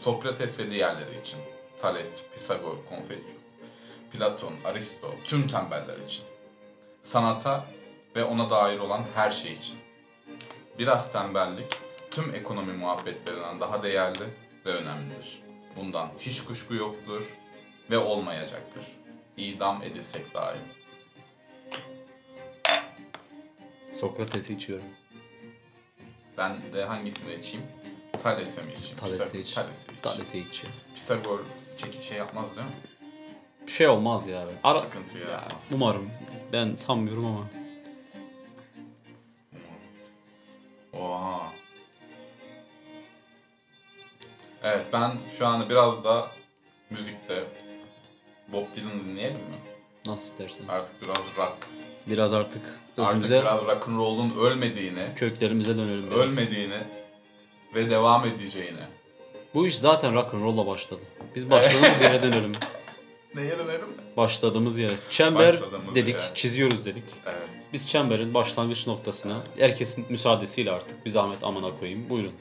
Sokrates 0.04 0.60
ve 0.60 0.72
diğerleri 0.72 1.20
için, 1.22 1.40
Thales, 1.82 2.22
Pisagor, 2.36 2.78
Konfüçyüs, 2.90 3.36
Platon, 4.12 4.54
Aristo, 4.66 5.16
tüm 5.24 5.48
tembeller 5.48 5.98
için, 5.98 6.24
sanata 7.02 7.66
ve 8.16 8.24
ona 8.24 8.50
dair 8.50 8.80
olan 8.80 9.06
her 9.16 9.32
şey 9.32 9.54
için. 9.54 9.78
Biraz 10.80 11.12
tembellik 11.12 11.78
tüm 12.12 12.36
ekonomi 12.36 12.74
muhabbetlerinden 12.74 13.60
daha 13.60 13.84
değerli 13.84 14.24
ve 14.66 14.72
önemlidir. 14.72 15.44
Bundan 15.76 16.10
hiç 16.20 16.44
kuşku 16.44 16.76
yoktur 16.76 17.22
ve 17.90 17.98
olmayacaktır. 17.98 18.84
İdam 19.38 19.84
edilsek 19.84 20.34
dahi. 20.34 20.58
Sokrates'i 23.92 24.54
içiyorum. 24.54 24.86
Ben 26.38 26.74
de 26.74 26.84
hangisini 26.84 27.34
içeyim? 27.34 27.66
Thales'e 28.24 28.62
mi 28.62 28.68
içeyim? 28.80 28.98
Thales'i 28.98 29.38
Pisag- 29.38 29.42
iç. 29.42 29.54
Thales'i 29.54 29.92
iç. 29.94 30.00
Thales'i 30.02 30.40
içiyorum. 30.40 30.80
Pisagor 30.96 31.40
çeki 31.78 32.06
şey 32.06 32.18
yapmaz 32.18 32.46
değil 32.56 32.68
mi? 32.68 32.74
Bir 33.68 33.72
şey 33.72 33.88
olmaz 33.88 34.28
ya. 34.28 34.44
Ara... 34.64 34.80
Sıkıntı 34.82 35.18
Ya, 35.18 35.24
yaratmaz. 35.28 35.68
umarım. 35.72 36.10
Ben 36.54 36.76
sanmıyorum 36.76 37.26
ama. 37.26 37.48
Oha. 40.94 41.54
Evet 44.64 44.86
ben 44.94 45.12
şu 45.38 45.48
anda 45.48 45.70
biraz 45.70 46.04
da 46.04 46.32
müzikte 46.90 47.44
Bob 48.48 48.66
Dylan 48.76 49.00
dinleyelim 49.06 49.36
mi? 49.38 49.56
Nasıl 50.06 50.26
isterseniz. 50.28 50.70
Artık 50.70 51.02
biraz 51.02 51.18
rock. 51.38 51.58
Biraz 52.08 52.34
artık 52.34 52.80
Artık 52.98 53.14
özümüze, 53.14 53.42
biraz 53.42 53.62
rock'n'roll'un 53.66 54.38
ölmediğini, 54.38 55.08
köklerimize 55.16 55.78
dönelim 55.78 56.12
biraz. 56.12 56.20
ölmediğini 56.38 56.78
ve 57.76 57.90
devam 57.90 58.26
edeceğini 58.28 58.80
Bu 59.54 59.68
iş 59.68 59.78
zaten 59.78 60.14
rock 60.16 60.34
and 60.34 60.44
roll'la 60.44 60.68
başladı. 60.68 61.02
Biz 61.36 61.52
başladığımız 61.52 62.02
yere 62.02 62.22
dönelim. 62.24 62.52
Neye 63.36 63.58
dönerim? 63.58 63.88
Başladığımız 64.18 64.78
yere. 64.80 64.96
Çember 65.10 65.48
Başladığımız 65.48 65.96
dedik, 65.96 66.14
yere. 66.16 66.34
çiziyoruz 66.36 66.86
dedik. 66.86 67.04
Evet. 67.26 67.50
Biz 67.74 67.88
çemberin 67.88 68.34
başlangıç 68.34 68.88
noktasına 68.88 69.44
herkesin 69.58 70.06
müsaadesiyle 70.10 70.72
artık 70.72 71.06
bir 71.06 71.10
zahmet 71.10 71.44
amına 71.44 71.80
koyayım. 71.80 72.10
Buyurun. 72.10 72.34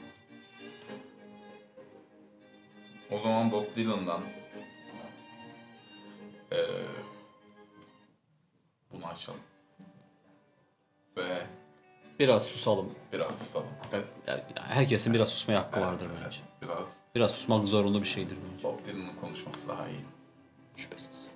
O 3.11 3.17
zaman 3.19 3.51
Bob 3.51 3.65
Dylan'dan 3.75 4.21
eee 6.51 6.57
bunu 8.91 9.05
açalım. 9.07 9.39
Ve 11.17 11.41
Biraz 12.21 12.45
susalım. 12.45 12.89
biraz 13.13 13.39
susalım. 13.39 13.67
Yani 14.27 14.41
herkesin 14.55 15.13
biraz 15.13 15.29
susmaya 15.29 15.59
hakkı 15.59 15.81
vardır 15.81 16.07
bence. 16.25 16.39
Biraz 16.61 16.87
Biraz 17.15 17.31
susmak 17.31 17.67
zorunlu 17.67 18.01
bir 18.01 18.07
şeydir 18.07 18.37
bence. 18.53 18.63
Bob 18.63 18.85
Dylan'ın 18.85 19.15
konuşması 19.21 19.67
daha 19.67 19.89
iyi. 19.89 19.99
Şüphesiz. 20.75 21.31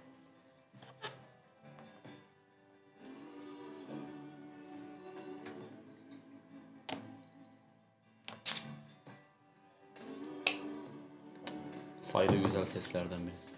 Sayılı 12.02 12.36
güzel 12.36 12.66
seslerden 12.66 13.20
birisi. 13.28 13.54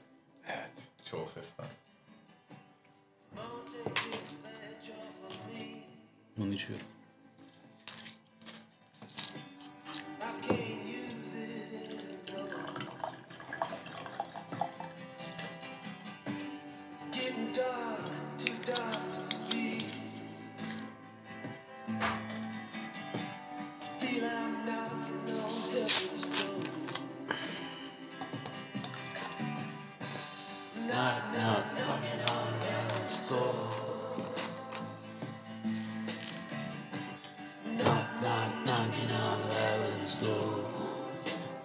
Evet. 0.48 0.72
Çoğu 1.06 1.28
sesler. 1.28 1.68
Bunu 6.38 6.54
içiyorum. 6.54 6.86
game. 10.42 10.77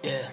Yeah. 0.03 0.32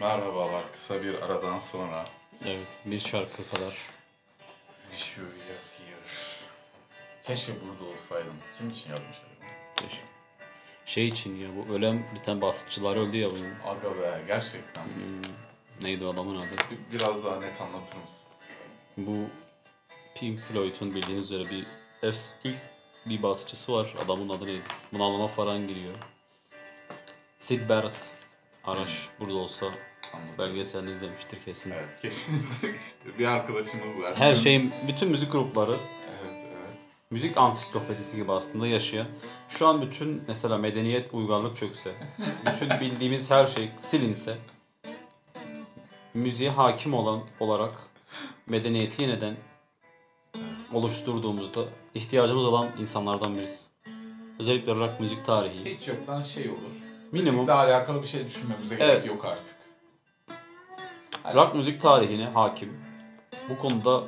Merhabalar. 0.00 0.72
Kısa 0.72 1.02
bir 1.02 1.14
aradan 1.14 1.58
sonra 1.58 2.04
Evet, 2.46 2.78
bir 2.84 2.98
şarkı 2.98 3.50
kadar. 3.50 3.76
Wish 4.90 5.18
you 5.18 5.26
were 5.26 5.52
here. 5.54 6.00
Keşke 7.24 7.52
burada 7.52 7.84
olsaydım. 7.94 8.34
Kim 8.58 8.70
için 8.70 8.90
yazmış 8.90 9.16
acaba? 9.18 9.50
Keşke. 9.76 10.04
Şey 10.86 11.08
için 11.08 11.36
ya 11.36 11.48
bu 11.56 11.74
ölen 11.74 12.02
biten 12.14 12.40
basitçılar 12.40 12.96
öldü 12.96 13.16
ya 13.16 13.30
bunun. 13.30 13.54
Aga 13.66 13.96
be 14.02 14.22
gerçekten. 14.26 14.84
Neydi 15.82 16.04
o 16.06 16.12
adamın 16.12 16.36
adı? 16.36 16.56
Bir- 16.70 16.98
Biraz 16.98 17.24
daha 17.24 17.40
net 17.40 17.60
anlatır 17.60 17.96
mısın? 17.96 18.16
Bu 18.96 19.16
Pink 20.14 20.40
Floyd'un 20.40 20.94
bildiğiniz 20.94 21.24
üzere 21.32 21.50
bir 21.50 21.66
efs- 22.02 22.32
ilk 22.44 22.56
bir 23.06 23.22
basçısı 23.22 23.72
var. 23.72 23.94
Adamın 24.04 24.28
adı 24.28 24.46
neydi? 24.46 24.62
Bunalıma 24.92 25.28
falan 25.28 25.68
giriyor. 25.68 25.94
Sid 27.38 27.68
Barrett. 27.68 28.14
Araş 28.66 29.08
burada 29.20 29.34
olsa 29.34 29.66
Anlat. 29.66 30.38
belgeselini 30.38 30.90
izlemiştir 30.90 31.38
kesin. 31.44 31.70
Evet 31.70 31.88
kesinlikle 32.02 32.76
işte. 32.78 33.18
Bir 33.18 33.26
arkadaşımız 33.26 33.98
var. 33.98 34.16
Her 34.16 34.34
şeyin, 34.34 34.72
bütün 34.88 35.08
müzik 35.08 35.32
grupları 35.32 35.72
Evet 36.22 36.44
evet. 36.46 36.78
müzik 37.10 37.36
ansiklopedisi 37.36 38.16
gibi 38.16 38.32
aslında 38.32 38.66
yaşayan. 38.66 39.06
Şu 39.48 39.66
an 39.66 39.82
bütün 39.82 40.22
mesela 40.28 40.58
medeniyet, 40.58 41.14
uygarlık 41.14 41.56
çökse, 41.56 41.94
bütün 42.46 42.70
bildiğimiz 42.80 43.30
her 43.30 43.46
şey 43.46 43.70
silinse, 43.76 44.38
müziğe 46.14 46.50
hakim 46.50 46.94
olan 46.94 47.22
olarak 47.40 47.72
medeniyeti 48.46 49.02
yeniden 49.02 49.36
oluşturduğumuzda 50.72 51.64
ihtiyacımız 51.94 52.44
olan 52.44 52.68
insanlardan 52.80 53.34
birisi. 53.34 53.68
Özellikle 54.38 54.74
rock 54.74 55.00
müzik 55.00 55.24
tarihi. 55.24 55.78
Hiç 55.78 55.88
yoktan 55.88 56.22
şey 56.22 56.48
olur. 56.50 56.85
Minimum 57.12 57.34
Müzikle 57.34 57.52
alakalı 57.52 58.02
bir 58.02 58.06
şey 58.06 58.26
düşünmemize 58.26 58.74
gerek 58.74 58.90
Evet. 58.94 59.06
yok 59.06 59.24
artık. 59.24 59.56
rock 61.34 61.54
müzik 61.54 61.80
tarihine 61.80 62.24
hakim. 62.24 62.80
Bu 63.48 63.58
konuda 63.58 64.02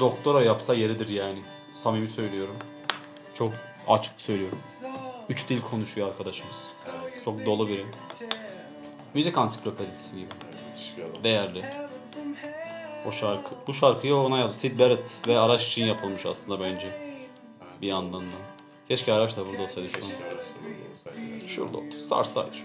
doktora 0.00 0.42
yapsa 0.42 0.74
yeridir 0.74 1.08
yani. 1.08 1.42
Samimi 1.72 2.08
söylüyorum. 2.08 2.56
Çok 3.34 3.52
açık 3.88 4.20
söylüyorum. 4.20 4.58
Üç 5.28 5.48
dil 5.48 5.60
konuşuyor 5.60 6.08
arkadaşımız. 6.08 6.68
Evet. 7.02 7.22
Çok 7.24 7.46
dolu 7.46 7.68
biri. 7.68 7.86
Müzik 9.14 9.38
ansiklopedisi 9.38 10.16
gibi. 10.16 10.28
Adam. 11.10 11.24
Değerli. 11.24 11.64
O 13.08 13.12
şarkı. 13.12 13.50
Bu 13.66 13.74
şarkıyı 13.74 14.14
ona 14.16 14.38
yaz. 14.38 14.58
Sid 14.60 14.78
Barrett 14.78 15.16
ve 15.28 15.38
Araç 15.38 15.66
için 15.66 15.84
yapılmış 15.86 16.26
aslında 16.26 16.60
bence. 16.60 16.88
Bir 17.82 17.86
yandan 17.86 18.20
da. 18.20 18.34
Keşke 18.88 19.12
Araç 19.12 19.36
da 19.36 19.46
burada 19.46 19.62
olsaydı 19.62 19.88
şu 19.88 19.98
an. 20.04 20.10
Şurada 21.54 21.78
otur. 21.78 21.98
Sar 21.98 22.24
sadece. 22.24 22.58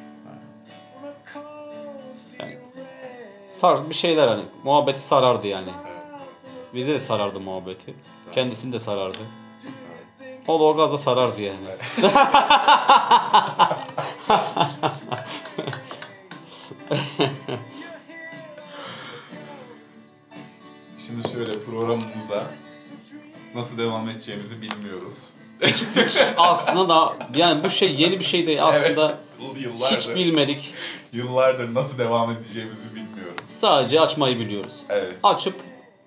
Yani 2.40 2.58
sar 3.48 3.90
bir 3.90 3.96
şeyler 3.96 4.28
hani 4.28 4.44
muhabbeti 4.64 5.02
sarardı 5.02 5.48
yani. 5.48 5.70
Bize 6.74 6.94
de 6.94 7.00
sarardı 7.00 7.40
muhabbeti. 7.40 7.94
Kendisini 8.32 8.74
de 8.74 8.80
sarardı. 8.80 9.18
O 10.48 10.60
da 10.60 10.64
o 10.64 10.78
gazla 10.78 10.98
sarardı 10.98 11.42
yani. 11.42 11.58
Şimdi 20.98 21.30
şöyle 21.30 21.64
programımıza 21.64 22.44
nasıl 23.56 23.78
devam 23.78 24.10
edeceğimizi 24.10 24.62
bilmiyoruz. 24.62 25.30
Hiç 25.62 25.84
aslında 26.38 26.90
da 26.90 27.14
yani 27.36 27.64
bu 27.64 27.70
şey 27.70 27.96
yeni 27.96 28.20
bir 28.20 28.26
şey 28.26 28.48
değil 28.48 28.66
aslında. 28.66 29.18
Evet, 29.46 29.62
yıllardır, 29.62 29.98
Hiç 29.98 30.10
bilmedik. 30.16 30.74
yıllardır 31.14 31.74
nasıl 31.74 31.98
devam 31.98 32.32
edeceğimizi 32.32 32.96
bilmiyoruz. 32.96 33.46
Sadece 33.48 34.02
açmayı 34.02 34.40
biliyoruz. 34.40 34.74
Evet. 34.90 35.16
Açıp 35.24 35.56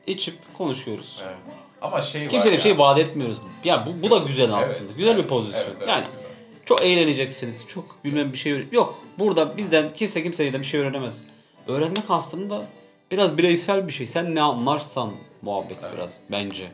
içip 0.07 0.35
konuşuyoruz. 0.59 1.21
evet. 1.25 1.37
Ama 1.83 2.03
şey 2.03 2.23
var 2.23 2.29
Kimseye 2.29 2.49
de 2.49 2.53
ya. 2.53 2.59
bir 2.59 2.63
şey 2.63 2.79
vaat 2.79 2.99
etmiyoruz. 2.99 3.37
Ya 3.65 3.87
bu, 3.87 4.03
bu 4.03 4.11
da 4.11 4.19
güzel 4.19 4.55
aslında. 4.55 4.79
Evet, 4.79 4.97
güzel 4.97 5.15
bir 5.15 5.21
evet, 5.21 5.31
pozisyon. 5.31 5.63
evet, 5.63 5.77
evet, 5.79 5.89
yani 5.89 6.05
güzel. 6.13 6.29
çok 6.65 6.83
eğleneceksiniz. 6.83 7.65
Çok 7.69 8.05
bilmem 8.05 8.33
bir 8.33 8.39
şey 8.39 8.67
Yok. 8.73 8.99
Burada 9.19 9.57
bizden 9.57 9.91
kimse 9.97 10.23
kimseye 10.23 10.53
de 10.53 10.59
bir 10.59 10.65
şey 10.65 10.81
öğrenemez. 10.81 11.25
Öğrenmek 11.67 12.05
aslında 12.09 12.65
biraz 13.11 13.39
bireysel 13.39 13.89
bir 13.89 13.93
şey. 13.93 14.07
Sen 14.07 14.35
ne 14.35 14.43
anlarsan 14.43 15.13
muhabbet 15.43 15.79
biraz 15.97 16.21
bence. 16.31 16.71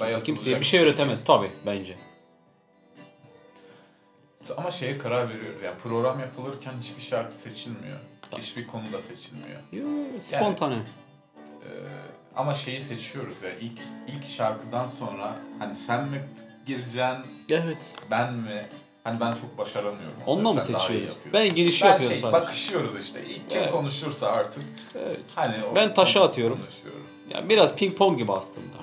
Yani 0.00 0.10
kimse 0.10 0.22
kimseye 0.22 0.60
bir 0.60 0.64
şey 0.64 0.80
öğretemez 0.80 1.24
tabii 1.24 1.50
bence. 1.66 1.94
Ama 4.56 4.70
şeye 4.70 4.98
karar 4.98 5.28
veriyoruz. 5.28 5.62
Yani 5.64 5.78
program 5.78 6.20
yapılırken 6.20 6.72
hiçbir 6.82 7.02
şarkı 7.02 7.34
seçilmiyor. 7.34 7.98
Hiçbir 8.38 8.66
konu 8.66 8.82
da 8.92 9.00
seçilmiyor. 9.02 9.60
Yo, 9.72 10.20
spontane. 10.20 10.74
Ee, 10.74 11.68
ama 12.36 12.54
şeyi 12.54 12.82
seçiyoruz 12.82 13.42
ya 13.42 13.50
ilk 13.58 13.78
ilk 14.08 14.28
şarkıdan 14.28 14.86
sonra 14.86 15.34
hani 15.58 15.74
sen 15.74 16.04
mi 16.08 16.24
gireceksin 16.66 17.24
Evet. 17.48 17.96
ben 18.10 18.34
mi? 18.34 18.66
Hani 19.04 19.20
ben 19.20 19.34
çok 19.34 19.58
başaramıyorum. 19.58 20.16
Onunla 20.26 20.52
mı 20.52 20.60
seçiyoruz? 20.60 21.16
Ben 21.32 21.54
girişi 21.54 21.84
Ben 21.84 21.88
yapıyorum 21.90 22.14
şey, 22.16 22.22
sadece. 22.22 22.42
bakışıyoruz 22.42 23.04
işte. 23.04 23.24
İlk 23.26 23.50
kim 23.50 23.62
Evet. 23.62 23.72
konuşursa 23.72 24.26
artık. 24.28 24.62
Evet. 24.94 25.20
Hani 25.34 25.64
o- 25.64 25.74
Ben 25.76 25.94
taşı 25.94 26.20
atıyorum. 26.22 26.58
Konuşuyorum. 26.58 27.06
Yani 27.30 27.48
biraz 27.48 27.74
ping 27.76 27.96
pong 27.98 28.18
gibi 28.18 28.32
aslında. 28.32 28.76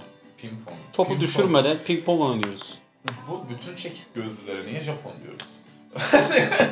Ping 0.50 0.66
pong. 0.66 0.78
Topu 0.93 1.10
Ping 1.10 1.20
pong. 1.20 1.30
düşürmeden 1.30 1.78
ping 1.86 2.06
pong 2.06 2.22
oynuyoruz. 2.22 2.74
Bu 3.28 3.46
bütün 3.50 3.76
çekik 3.76 4.16
gözlülere 4.16 4.68
niye 4.68 4.82
Japon 4.82 5.12
diyoruz? 5.24 5.46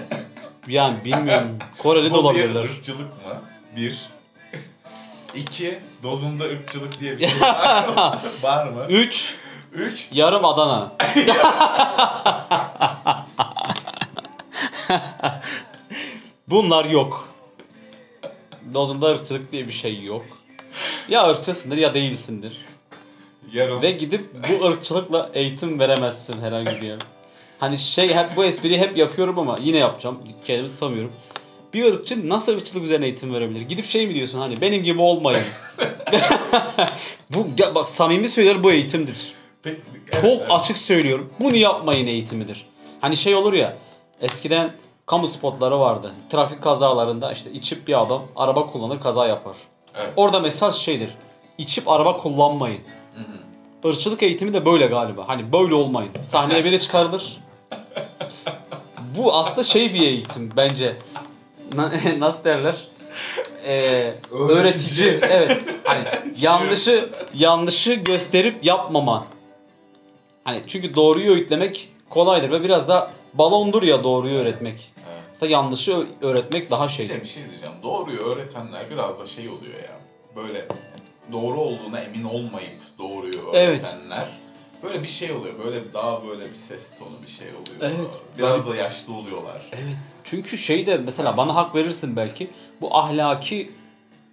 Yani 0.67 1.05
bilmiyorum. 1.05 1.57
Koreli 1.77 2.05
de 2.05 2.11
Bu 2.11 2.15
bir 2.15 2.19
olabilirler. 2.19 2.63
ırkçılık 2.63 3.25
mı? 3.25 3.41
Bir. 3.75 4.09
İki, 5.35 5.79
dozunda 6.03 6.43
ırkçılık 6.43 6.99
diye 6.99 7.19
bir 7.19 7.27
şey 7.27 7.41
var 7.47 7.87
mı? 7.87 8.19
var 8.43 8.67
mı? 8.67 8.85
3 8.89 9.35
Üç, 9.73 10.07
yarım 10.11 10.45
Adana. 10.45 10.91
Bunlar 16.47 16.85
yok. 16.85 17.29
Dozunda 18.73 19.07
ırkçılık 19.07 19.51
diye 19.51 19.67
bir 19.67 19.73
şey 19.73 20.03
yok. 20.03 20.25
Ya 21.09 21.29
ırkçısındır 21.29 21.77
ya 21.77 21.93
değilsindir. 21.93 22.65
Yarım. 23.53 23.81
Ve 23.81 23.91
gidip 23.91 24.29
bu 24.33 24.65
ırkçılıkla 24.65 25.29
eğitim 25.33 25.79
veremezsin 25.79 26.41
herhangi 26.41 26.81
bir 26.81 26.87
yerde. 26.87 27.03
Hani 27.59 27.77
şey 27.77 28.13
hep 28.13 28.37
bu 28.37 28.45
espriyi 28.45 28.77
hep 28.77 28.97
yapıyorum 28.97 29.39
ama 29.39 29.55
yine 29.61 29.77
yapacağım. 29.77 30.19
Kendimi 30.45 30.69
tutamıyorum. 30.69 31.11
Bir 31.73 31.93
ırkçı 31.93 32.29
nasıl 32.29 32.53
ırkçılık 32.53 32.83
üzerine 32.83 33.05
eğitim 33.05 33.33
verebilir? 33.33 33.61
Gidip 33.61 33.85
şey 33.85 34.07
mi 34.07 34.15
diyorsun 34.15 34.39
hani 34.39 34.61
benim 34.61 34.83
gibi 34.83 35.01
olmayın. 35.01 35.45
bu 37.29 37.47
ya 37.57 37.75
bak 37.75 37.89
samimi 37.89 38.29
söylüyorum 38.29 38.63
bu 38.63 38.71
eğitimdir. 38.71 39.33
Peki, 39.63 39.81
Çok 40.11 40.25
evet, 40.25 40.45
açık 40.49 40.77
söylüyorum. 40.77 41.29
Bunu 41.39 41.55
yapmayın 41.55 42.07
eğitimidir. 42.07 42.65
Hani 43.01 43.17
şey 43.17 43.35
olur 43.35 43.53
ya 43.53 43.77
eskiden 44.21 44.71
kamu 45.05 45.27
spotları 45.27 45.79
vardı. 45.79 46.13
Trafik 46.29 46.61
kazalarında 46.61 47.31
işte 47.31 47.51
içip 47.51 47.87
bir 47.87 48.01
adam 48.01 48.23
araba 48.35 48.65
kullanır 48.65 48.99
kaza 48.99 49.27
yapar. 49.27 49.55
Evet. 49.95 50.09
Orada 50.15 50.39
mesaj 50.39 50.75
şeydir. 50.75 51.09
İçip 51.57 51.87
araba 51.87 52.17
kullanmayın. 52.17 52.81
Irkçılık 53.83 54.23
eğitimi 54.23 54.53
de 54.53 54.65
böyle 54.65 54.85
galiba. 54.87 55.27
Hani 55.27 55.53
böyle 55.53 55.73
olmayın. 55.75 56.11
Sahneye 56.25 56.65
biri 56.65 56.79
çıkarılır. 56.79 57.37
Bu 59.17 59.33
aslında 59.33 59.63
şey 59.63 59.93
bir 59.93 60.01
eğitim 60.01 60.51
bence. 60.57 60.95
Na- 61.75 61.91
nasıl 62.19 62.43
derler? 62.43 62.75
Ee, 63.65 64.13
öğretici. 64.31 65.19
Evet. 65.21 65.61
Hani 65.83 66.03
yanlışı 66.41 67.09
yanlışı 67.33 67.93
gösterip 67.93 68.65
yapmama. 68.65 69.25
Hani 70.43 70.61
çünkü 70.67 70.95
doğruyu 70.95 71.31
öğütlemek 71.33 71.89
kolaydır 72.09 72.51
ve 72.51 72.63
biraz 72.63 72.87
da 72.87 73.11
balondur 73.33 73.83
ya 73.83 74.03
doğruyu 74.03 74.37
öğretmek. 74.39 74.91
Evet. 75.11 75.23
Aslında 75.31 75.51
yanlışı 75.51 76.07
öğretmek 76.21 76.71
daha 76.71 76.87
Bir 76.87 77.09
de 77.09 77.21
bir 77.21 77.27
şey 77.27 77.43
diyeceğim. 77.49 77.75
Doğruyu 77.83 78.19
öğretenler 78.19 78.81
biraz 78.89 79.19
da 79.19 79.25
şey 79.25 79.49
oluyor 79.49 79.75
ya. 79.83 79.97
Böyle 80.35 80.67
doğru 81.31 81.59
olduğuna 81.61 81.99
emin 81.99 82.23
olmayıp 82.23 82.79
doğruyu 82.99 83.33
Evet. 83.53 83.83
öğretenler. 83.83 84.27
Böyle 84.83 85.03
bir 85.03 85.07
şey 85.07 85.31
oluyor. 85.31 85.59
Böyle 85.65 85.93
daha 85.93 86.27
böyle 86.27 86.49
bir 86.49 86.55
ses 86.55 86.97
tonu 86.99 87.21
bir 87.25 87.31
şey 87.31 87.47
oluyor. 87.47 87.77
Evet. 87.81 88.11
Biraz 88.37 88.67
da 88.67 88.75
yaşlı 88.75 89.13
oluyorlar. 89.13 89.69
Evet. 89.71 89.97
Çünkü 90.23 90.57
şey 90.57 90.87
de 90.87 90.97
mesela 90.97 91.37
bana 91.37 91.55
hak 91.55 91.75
verirsin 91.75 92.15
belki 92.15 92.51
bu 92.81 92.97
ahlaki 92.97 93.71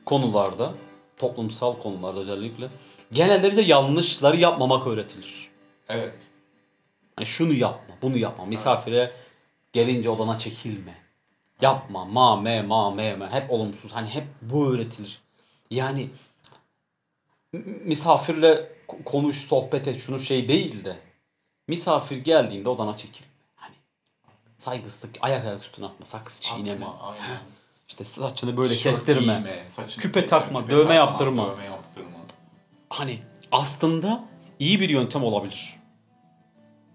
konularda, 0.06 0.74
toplumsal 1.18 1.76
konularda 1.78 2.20
özellikle 2.20 2.68
genelde 3.12 3.50
bize 3.50 3.62
yanlışları 3.62 4.36
yapmamak 4.36 4.86
öğretilir. 4.86 5.48
Evet. 5.88 6.14
Hani 7.16 7.26
şunu 7.26 7.52
yapma, 7.52 7.94
bunu 8.02 8.18
yapma. 8.18 8.44
Misafire 8.46 9.12
gelince 9.72 10.10
odana 10.10 10.38
çekilme. 10.38 10.94
Yapma, 11.60 12.04
ma 12.04 12.36
me 12.36 12.62
ma 12.62 12.90
me 12.90 13.16
me 13.16 13.26
hep 13.26 13.50
olumsuz. 13.50 13.92
Hani 13.92 14.08
hep 14.08 14.24
bu 14.42 14.74
öğretilir. 14.74 15.20
Yani 15.70 16.08
misafirle 17.84 18.68
ko- 18.88 19.04
konuş, 19.04 19.36
sohbet 19.46 19.88
et 19.88 20.00
şunu 20.00 20.18
şey 20.18 20.48
değil 20.48 20.84
de 20.84 20.96
misafir 21.68 22.16
geldiğinde 22.16 22.68
odana 22.68 22.96
çekil. 22.96 23.24
Hani 23.54 23.74
saygısızlık, 24.56 25.16
ayak 25.20 25.46
ayak 25.46 25.62
üstüne 25.62 25.86
atma, 25.86 26.06
sakız 26.06 26.40
çiğneme. 26.40 26.86
Atma, 26.86 26.98
aynen. 27.12 27.38
İşte 27.88 28.04
saçını 28.04 28.56
böyle 28.56 28.74
Tişört 28.74 28.96
kestirme. 28.96 29.22
giyme, 29.22 29.66
saçını 29.66 30.02
Küpe 30.02 30.20
kesme, 30.20 30.38
takma, 30.38 30.60
küpe 30.60 30.72
dövme 30.72 30.82
takma, 30.82 30.94
yaptırma. 30.94 31.46
Dövme 31.50 31.64
yaptırma. 31.64 32.10
Hani 32.88 33.18
aslında 33.52 34.24
iyi 34.58 34.80
bir 34.80 34.88
yöntem 34.88 35.24
olabilir. 35.24 35.76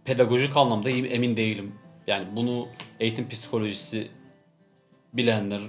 Pedagojik 0.06 0.58
anlamda 0.58 0.90
emin 0.90 1.38
değilim. 1.38 1.76
Yani 2.08 2.28
bunu 2.36 2.68
eğitim 3.00 3.30
psikolojisi 3.30 4.12
bilenler 5.14 5.62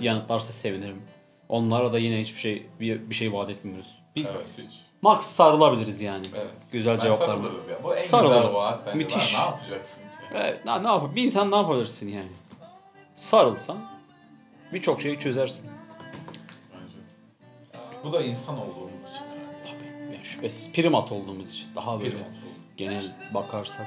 yanıtlarsa 0.00 0.52
sevinirim. 0.52 1.02
Onlara 1.48 1.92
da 1.92 1.98
yine 1.98 2.20
hiçbir 2.20 2.40
şey 2.40 2.66
bir, 2.80 3.10
bir 3.10 3.14
şey 3.14 3.32
vaat 3.32 3.50
etmiyoruz. 3.50 3.98
Bir, 4.16 4.24
Evet 4.24 4.46
hiç. 4.58 4.80
Max 5.02 5.26
sarılabiliriz 5.26 6.00
yani. 6.00 6.26
Evet. 6.34 6.50
Güzel 6.72 6.94
Ben 6.96 7.00
cevaplar 7.00 7.36
mı? 7.36 7.50
ya. 7.70 7.84
Bu 7.84 7.94
en 7.96 8.02
Sarılırız. 8.02 8.42
güzel 8.42 8.54
vaat 8.56 8.86
bence. 8.86 8.98
Müthiş. 8.98 9.34
Lan 9.34 9.40
Ne 9.42 9.46
yapacaksın 9.50 10.00
ki? 10.00 10.06
Evet, 10.34 10.64
ne, 10.66 10.82
ne 10.82 10.86
yap? 10.86 11.14
Bir 11.16 11.22
insan 11.24 11.50
ne 11.50 11.56
yapabilirsin 11.56 12.08
yani? 12.08 12.28
Sarılsan 13.14 13.78
birçok 14.72 15.02
şeyi 15.02 15.18
çözersin. 15.18 15.66
Bence. 16.72 16.96
Bu 18.04 18.12
da 18.12 18.22
insan 18.22 18.58
olduğumuz 18.58 18.90
için. 19.14 19.24
Tabii. 19.64 20.14
Yani 20.14 20.24
şüphesiz 20.24 20.72
primat 20.72 21.12
olduğumuz 21.12 21.52
için 21.52 21.68
daha 21.76 22.00
böyle 22.00 22.10
Primat 22.10 22.26
genel 22.76 23.12
bakarsak. 23.34 23.86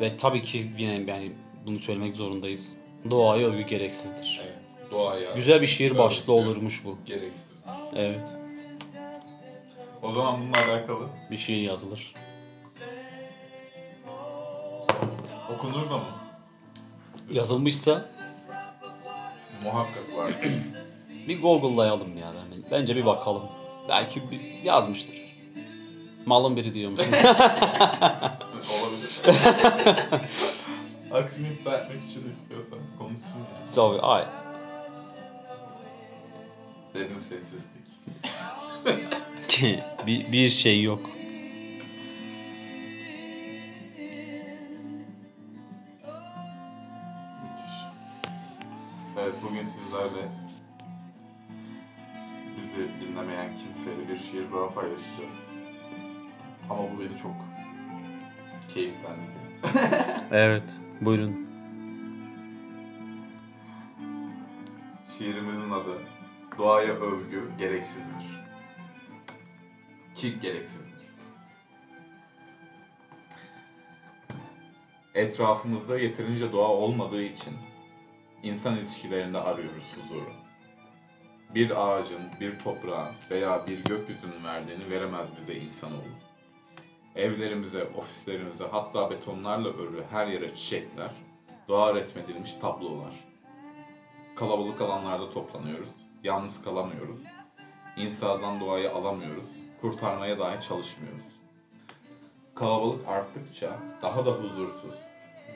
Ve 0.00 0.16
tabii 0.16 0.42
ki 0.42 0.70
yine 0.78 0.92
yani 0.92 1.32
bunu 1.66 1.78
söylemek 1.78 2.16
zorundayız. 2.16 2.76
Doğaya 3.10 3.46
övgü 3.46 3.62
gereksizdir. 3.62 4.40
Evet. 4.44 4.55
Doğaya. 4.90 5.32
Güzel 5.34 5.62
bir 5.62 5.66
şiir 5.66 5.98
başlığı 5.98 6.32
olurmuş 6.32 6.84
bu. 6.84 6.98
Gereksiz. 7.06 7.42
Evet. 7.96 8.36
O 10.02 10.12
zaman 10.12 10.40
bununla 10.40 10.56
alakalı 10.72 11.06
Bir 11.30 11.38
şiir 11.38 11.60
yazılır. 11.62 12.14
okunur 15.56 15.90
da 15.90 15.96
mı? 15.98 16.04
Yazılmışsa 17.30 18.04
Muhakkak 19.64 20.16
var. 20.16 20.32
bir 21.28 21.42
Google'layalım 21.42 22.16
ya. 22.16 22.26
Yani 22.26 22.64
bence 22.70 22.96
bir 22.96 23.06
bakalım. 23.06 23.42
Belki 23.88 24.30
bir 24.30 24.40
yazmıştır. 24.64 25.16
Malın 26.26 26.56
biri 26.56 26.74
diyor 26.74 26.90
musun? 26.90 27.06
Olabilir. 28.82 29.20
Aksini 31.12 31.48
iddia 31.48 31.76
etmek 31.76 32.04
için 32.04 32.30
istiyorsan 32.36 32.78
konuşsun 32.98 33.38
yani. 33.38 33.70
Tabii. 33.74 34.00
Ay. 34.00 34.24
Derin 36.96 37.18
sessizlik. 37.28 37.86
bir, 40.06 40.32
bir 40.32 40.48
şey 40.48 40.82
yok. 40.82 41.10
Müthiş. 47.42 47.76
Evet 49.18 49.34
bugün 49.42 49.68
sizlerle 49.68 50.28
bizi 52.56 52.88
dinlemeyen 53.00 53.50
kimseyle 53.54 54.08
bir 54.08 54.18
şiir 54.18 54.52
daha 54.52 54.74
paylaşacağız. 54.74 55.38
Ama 56.70 56.82
bu 56.82 57.00
beni 57.00 57.18
çok 57.22 57.34
keyiflendirdi. 58.74 59.36
Evet. 60.30 60.76
Buyurun. 61.00 61.46
Şiirimizin 65.18 65.70
adı 65.70 66.15
doğaya 66.58 66.92
övgü 66.92 67.56
gereksizdir. 67.58 68.44
Ki 70.14 70.40
gereksizdir. 70.40 70.96
Etrafımızda 75.14 75.98
yeterince 75.98 76.52
doğa 76.52 76.68
olmadığı 76.68 77.22
için 77.22 77.54
insan 78.42 78.76
ilişkilerinde 78.76 79.38
arıyoruz 79.38 79.84
huzuru. 79.96 80.32
Bir 81.54 81.86
ağacın, 81.86 82.22
bir 82.40 82.58
toprağın 82.58 83.14
veya 83.30 83.66
bir 83.66 83.84
gökyüzünün 83.84 84.44
verdiğini 84.44 84.90
veremez 84.90 85.28
bize 85.40 85.54
insanoğlu. 85.54 86.16
Evlerimize, 87.16 87.84
ofislerimize, 87.84 88.64
hatta 88.70 89.10
betonlarla 89.10 89.68
örülü 89.68 90.04
her 90.10 90.26
yere 90.26 90.54
çiçekler, 90.54 91.10
doğa 91.68 91.94
resmedilmiş 91.94 92.54
tablolar. 92.54 93.24
Kalabalık 94.36 94.80
alanlarda 94.80 95.30
toplanıyoruz 95.30 96.05
yalnız 96.26 96.62
kalamıyoruz. 96.62 97.18
İnsandan 97.96 98.60
doğayı 98.60 98.92
alamıyoruz, 98.92 99.46
kurtarmaya 99.80 100.38
dahi 100.38 100.60
çalışmıyoruz. 100.60 101.40
Kalabalık 102.54 103.08
arttıkça 103.08 103.78
daha 104.02 104.26
da 104.26 104.30
huzursuz 104.30 104.94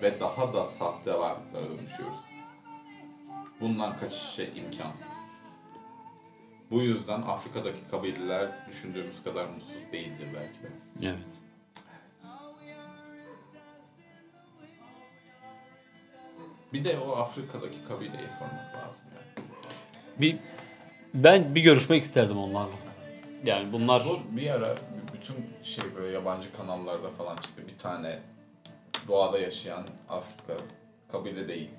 ve 0.03 0.21
daha 0.21 0.55
da 0.55 0.67
sahte 0.67 1.15
varlıklara 1.19 1.71
dönüşüyoruz. 1.71 2.21
Bundan 3.61 3.97
kaçışı 3.97 4.43
imkansız. 4.43 5.13
Bu 6.71 6.81
yüzden 6.81 7.23
Afrika'daki 7.23 7.89
kabileler 7.91 8.69
düşündüğümüz 8.69 9.23
kadar 9.23 9.47
mutsuz 9.47 9.93
değildir 9.93 10.29
belki 10.35 10.63
de. 10.63 10.69
Evet. 11.03 11.41
Bir 16.73 16.85
de 16.85 16.99
o 16.99 17.17
Afrika'daki 17.17 17.85
kabileye 17.85 18.29
sormak 18.29 18.75
lazım 18.75 19.07
yani. 19.15 19.40
Bir 20.21 20.37
ben 21.15 21.55
bir 21.55 21.61
görüşmek 21.61 22.03
isterdim 22.03 22.39
onlarla. 22.39 22.73
Yani 23.45 23.73
bunlar 23.73 24.05
Bu 24.05 24.37
bir 24.37 24.51
ara 24.51 24.77
bütün 25.15 25.35
şey 25.63 25.85
böyle 25.97 26.15
yabancı 26.15 26.53
kanallarda 26.53 27.11
falan 27.11 27.37
çıktı. 27.37 27.63
Bir 27.73 27.79
tane 27.79 28.19
doğada 29.09 29.39
yaşayan 29.39 29.87
Afrika 30.09 30.55
kabile 31.13 31.49
değil. 31.49 31.71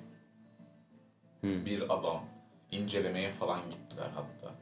Bir 1.42 1.94
adam 1.94 2.24
incelemeye 2.70 3.30
falan 3.32 3.60
gittiler 3.70 4.08
hatta. 4.14 4.54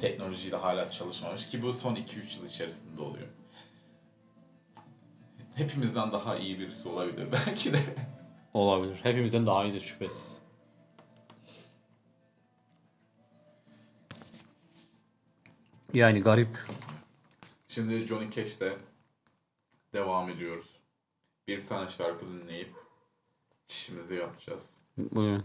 Teknolojiyle 0.00 0.56
hala 0.56 0.90
çalışmamış 0.90 1.48
ki 1.48 1.62
bu 1.62 1.72
son 1.72 1.94
2-3 1.94 2.38
yıl 2.38 2.48
içerisinde 2.48 3.00
oluyor. 3.00 3.26
Hepimizden 5.54 6.12
daha 6.12 6.36
iyi 6.36 6.58
birisi 6.58 6.88
olabilir 6.88 7.26
belki 7.46 7.72
de. 7.72 7.78
olabilir. 8.54 8.96
Hepimizden 9.02 9.46
daha 9.46 9.64
iyidir 9.64 9.80
şüphesiz. 9.80 10.43
Yani 15.94 16.20
garip. 16.20 16.48
Şimdi 17.68 18.06
Johnny 18.06 18.30
Cash'te 18.30 18.78
devam 19.92 20.28
ediyoruz. 20.30 20.66
Bir 21.48 21.66
tane 21.66 21.90
şarkı 21.90 22.26
dinleyip 22.26 22.70
çişimizi 23.68 24.14
yapacağız. 24.14 24.70
Buyurun. 24.96 25.44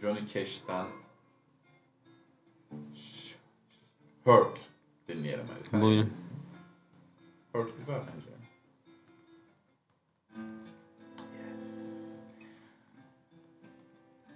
Johnny 0.00 0.28
Cash'ten 0.28 0.86
Hurt 4.24 4.60
dinleyelim 5.08 5.46
hadi. 5.72 5.82
Buyurun. 5.82 6.12
Hurt 7.52 7.78
güzel 7.78 8.00
bence. 8.00 8.28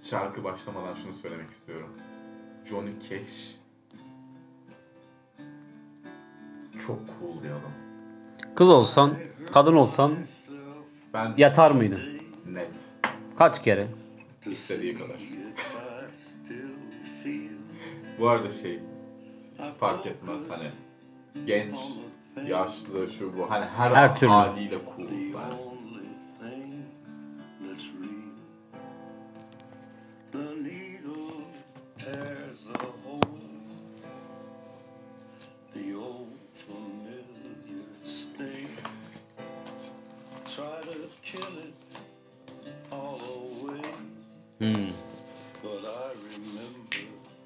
Şarkı 0.03 0.45
başlamadan 0.45 0.95
şunu 0.95 1.15
söylemek 1.15 1.51
istiyorum. 1.51 1.91
Johnny 2.65 3.01
Cash 3.01 3.62
çok 6.87 6.99
cool 7.21 7.43
bir 7.43 7.49
adam. 7.49 7.73
Kız 8.55 8.69
olsan, 8.69 9.15
kadın 9.53 9.75
olsan 9.75 10.13
Ben 11.15 11.35
yatar 11.37 11.71
mıydın? 11.71 12.01
net 12.47 12.71
Kaç 13.39 13.63
kere? 13.63 13.87
istediği 14.47 14.95
kadar. 14.99 15.17
Bu 18.19 18.29
arada 18.29 18.51
şey 18.51 18.81
fark 19.81 20.07
etmez 20.07 20.41
hani 20.49 20.69
genç, 21.47 21.77
yaşlı, 22.47 23.09
şu 23.19 23.39
bu 23.39 23.51
hani 23.51 23.65
her, 23.65 23.91
Her 23.91 24.15
türlü. 24.15 24.31
haliyle 24.31 24.79
cool 24.97 25.07
ben. 25.09 25.72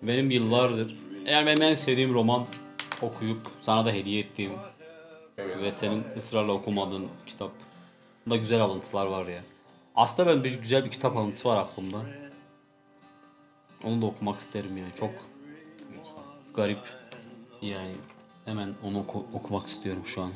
Benim 0.07 0.31
yıllardır, 0.31 0.97
yani 1.27 1.47
benim 1.47 1.63
en 1.63 1.75
sevdiğim 1.75 2.15
roman 2.15 2.47
okuyup 3.03 3.39
sana 3.61 3.87
da 3.87 3.91
hediye 3.93 4.21
ettiğim 4.21 4.53
Evet. 5.39 5.63
ve 5.63 5.71
senin 5.73 6.05
ısrarla 6.17 6.53
okumadığın 6.53 7.09
kitap. 7.27 7.51
Bunda 8.27 8.37
güzel 8.37 8.61
alıntılar 8.61 9.07
var 9.07 9.27
ya. 9.27 9.41
Aslında 9.95 10.31
ben 10.37 10.45
bir 10.45 10.61
güzel 10.61 10.85
bir 10.85 10.91
kitap 10.91 11.17
alıntısı 11.17 11.49
var 11.49 11.57
aklımda. 11.63 11.99
Onu 13.85 14.03
da 14.03 14.07
okumak 14.07 14.39
isterim 14.41 14.77
yani. 14.77 14.93
Çok 15.01 15.11
garip. 16.55 16.79
Yani 17.63 17.95
hemen 18.45 18.75
onu 18.85 18.99
oku- 18.99 19.27
okumak 19.33 19.67
istiyorum 19.67 20.03
şu 20.07 20.23
an. 20.23 20.31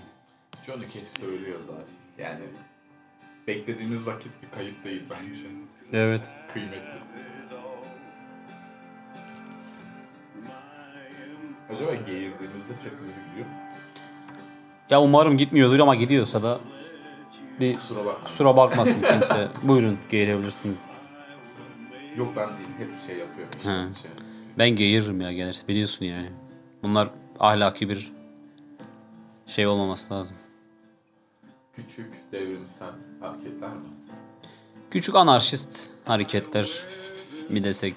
Johnny 0.67 0.83
Cash 0.85 1.21
söylüyor 1.21 1.61
zaten. 1.67 1.85
Yani 2.19 2.45
beklediğimiz 3.47 4.07
vakit 4.07 4.33
bir 4.43 4.51
kayıp 4.51 4.85
değil 4.85 5.03
bence. 5.11 5.47
Evet. 5.93 6.35
Kıymetli. 6.53 7.01
Acaba 11.81 11.95
geğirdiğimizde 11.95 12.75
sesimiz 12.75 13.15
gidiyor 13.15 13.47
mu? 13.47 13.53
Ya 14.91 15.01
umarım 15.03 15.37
gitmiyordur 15.39 15.79
ama 15.79 15.95
gidiyorsa 15.95 16.43
da 16.43 16.61
bir 17.61 17.75
Kusura 17.75 18.05
bakma. 18.05 18.25
kusura 18.25 18.57
bakmasın 18.57 19.03
kimse. 19.11 19.49
Buyurun 19.63 19.99
geğirebilirsiniz. 20.11 20.91
Yok 22.17 22.29
ben 22.37 22.49
değil. 22.49 22.69
Hep 22.79 22.89
şey 23.07 23.17
yapıyorum 23.17 23.53
işte. 23.59 23.71
He. 23.71 24.03
Şey. 24.03 24.11
Ben 24.59 24.71
geğiririm 24.71 25.21
ya 25.21 25.33
gelirse 25.33 25.69
biliyorsun 25.69 26.05
yani. 26.05 26.31
Bunlar 26.83 27.11
ahlaki 27.39 27.89
bir 27.89 28.13
şey 29.47 29.67
olmaması 29.67 30.15
lazım. 30.15 30.37
Küçük 31.77 32.13
devrimsel 32.33 32.91
hareketler 33.21 33.71
mi? 33.71 33.89
Küçük 34.91 35.15
anarşist 35.15 35.91
hareketler 36.05 36.69
mi 37.49 37.65
desek. 37.65 37.95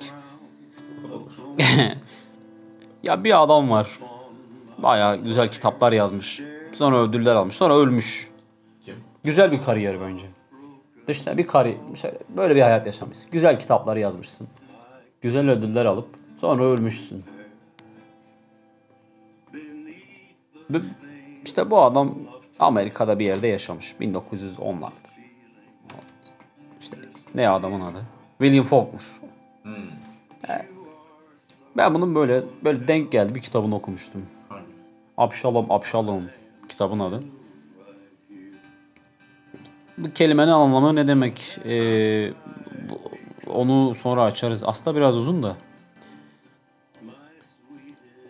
ya 3.03 3.23
bir 3.23 3.43
adam 3.43 3.69
var. 3.69 3.99
Baya 4.77 5.15
güzel 5.15 5.51
kitaplar 5.51 5.91
yazmış. 5.91 6.41
Sonra 6.75 6.97
ödüller 6.97 7.35
almış. 7.35 7.55
Sonra 7.55 7.77
ölmüş. 7.77 8.29
Kim? 8.85 8.95
Güzel 9.23 9.51
bir 9.51 9.63
kariyer 9.63 10.01
bence. 10.01 10.25
Dışta 11.07 11.37
bir 11.37 11.47
kari 11.47 11.77
böyle 12.29 12.55
bir 12.55 12.61
hayat 12.61 12.85
yaşamışsın. 12.85 13.31
Güzel 13.31 13.59
kitaplar 13.59 13.97
yazmışsın. 13.97 14.47
Güzel 15.21 15.49
ödüller 15.49 15.85
alıp 15.85 16.07
sonra 16.41 16.63
ölmüşsün. 16.63 17.23
İşte 21.45 21.71
bu 21.71 21.81
adam 21.81 22.15
Amerika'da 22.59 23.19
bir 23.19 23.25
yerde 23.25 23.47
yaşamış 23.47 23.95
1910'larda. 24.01 24.91
İşte 26.81 26.97
ne 27.35 27.49
adamın 27.49 27.81
adı? 27.81 28.05
William 28.39 28.65
Faulkner. 28.65 29.01
Evet. 30.47 30.72
Ben 31.77 31.95
bunun 31.95 32.15
böyle 32.15 32.43
böyle 32.63 32.87
denk 32.87 33.11
geldi 33.11 33.35
bir 33.35 33.41
kitabını 33.41 33.75
okumuştum. 33.75 34.25
Abşalom 35.17 35.71
Abşalom 35.71 36.23
kitabın 36.69 36.99
adı. 36.99 37.23
Bu 39.97 40.13
kelimenin 40.13 40.51
anlamı 40.51 40.95
ne 40.95 41.07
demek? 41.07 41.57
Ee, 41.65 42.33
onu 43.47 43.95
sonra 43.95 44.23
açarız. 44.23 44.63
Aslında 44.63 44.97
biraz 44.97 45.17
uzun 45.17 45.43
da. 45.43 45.55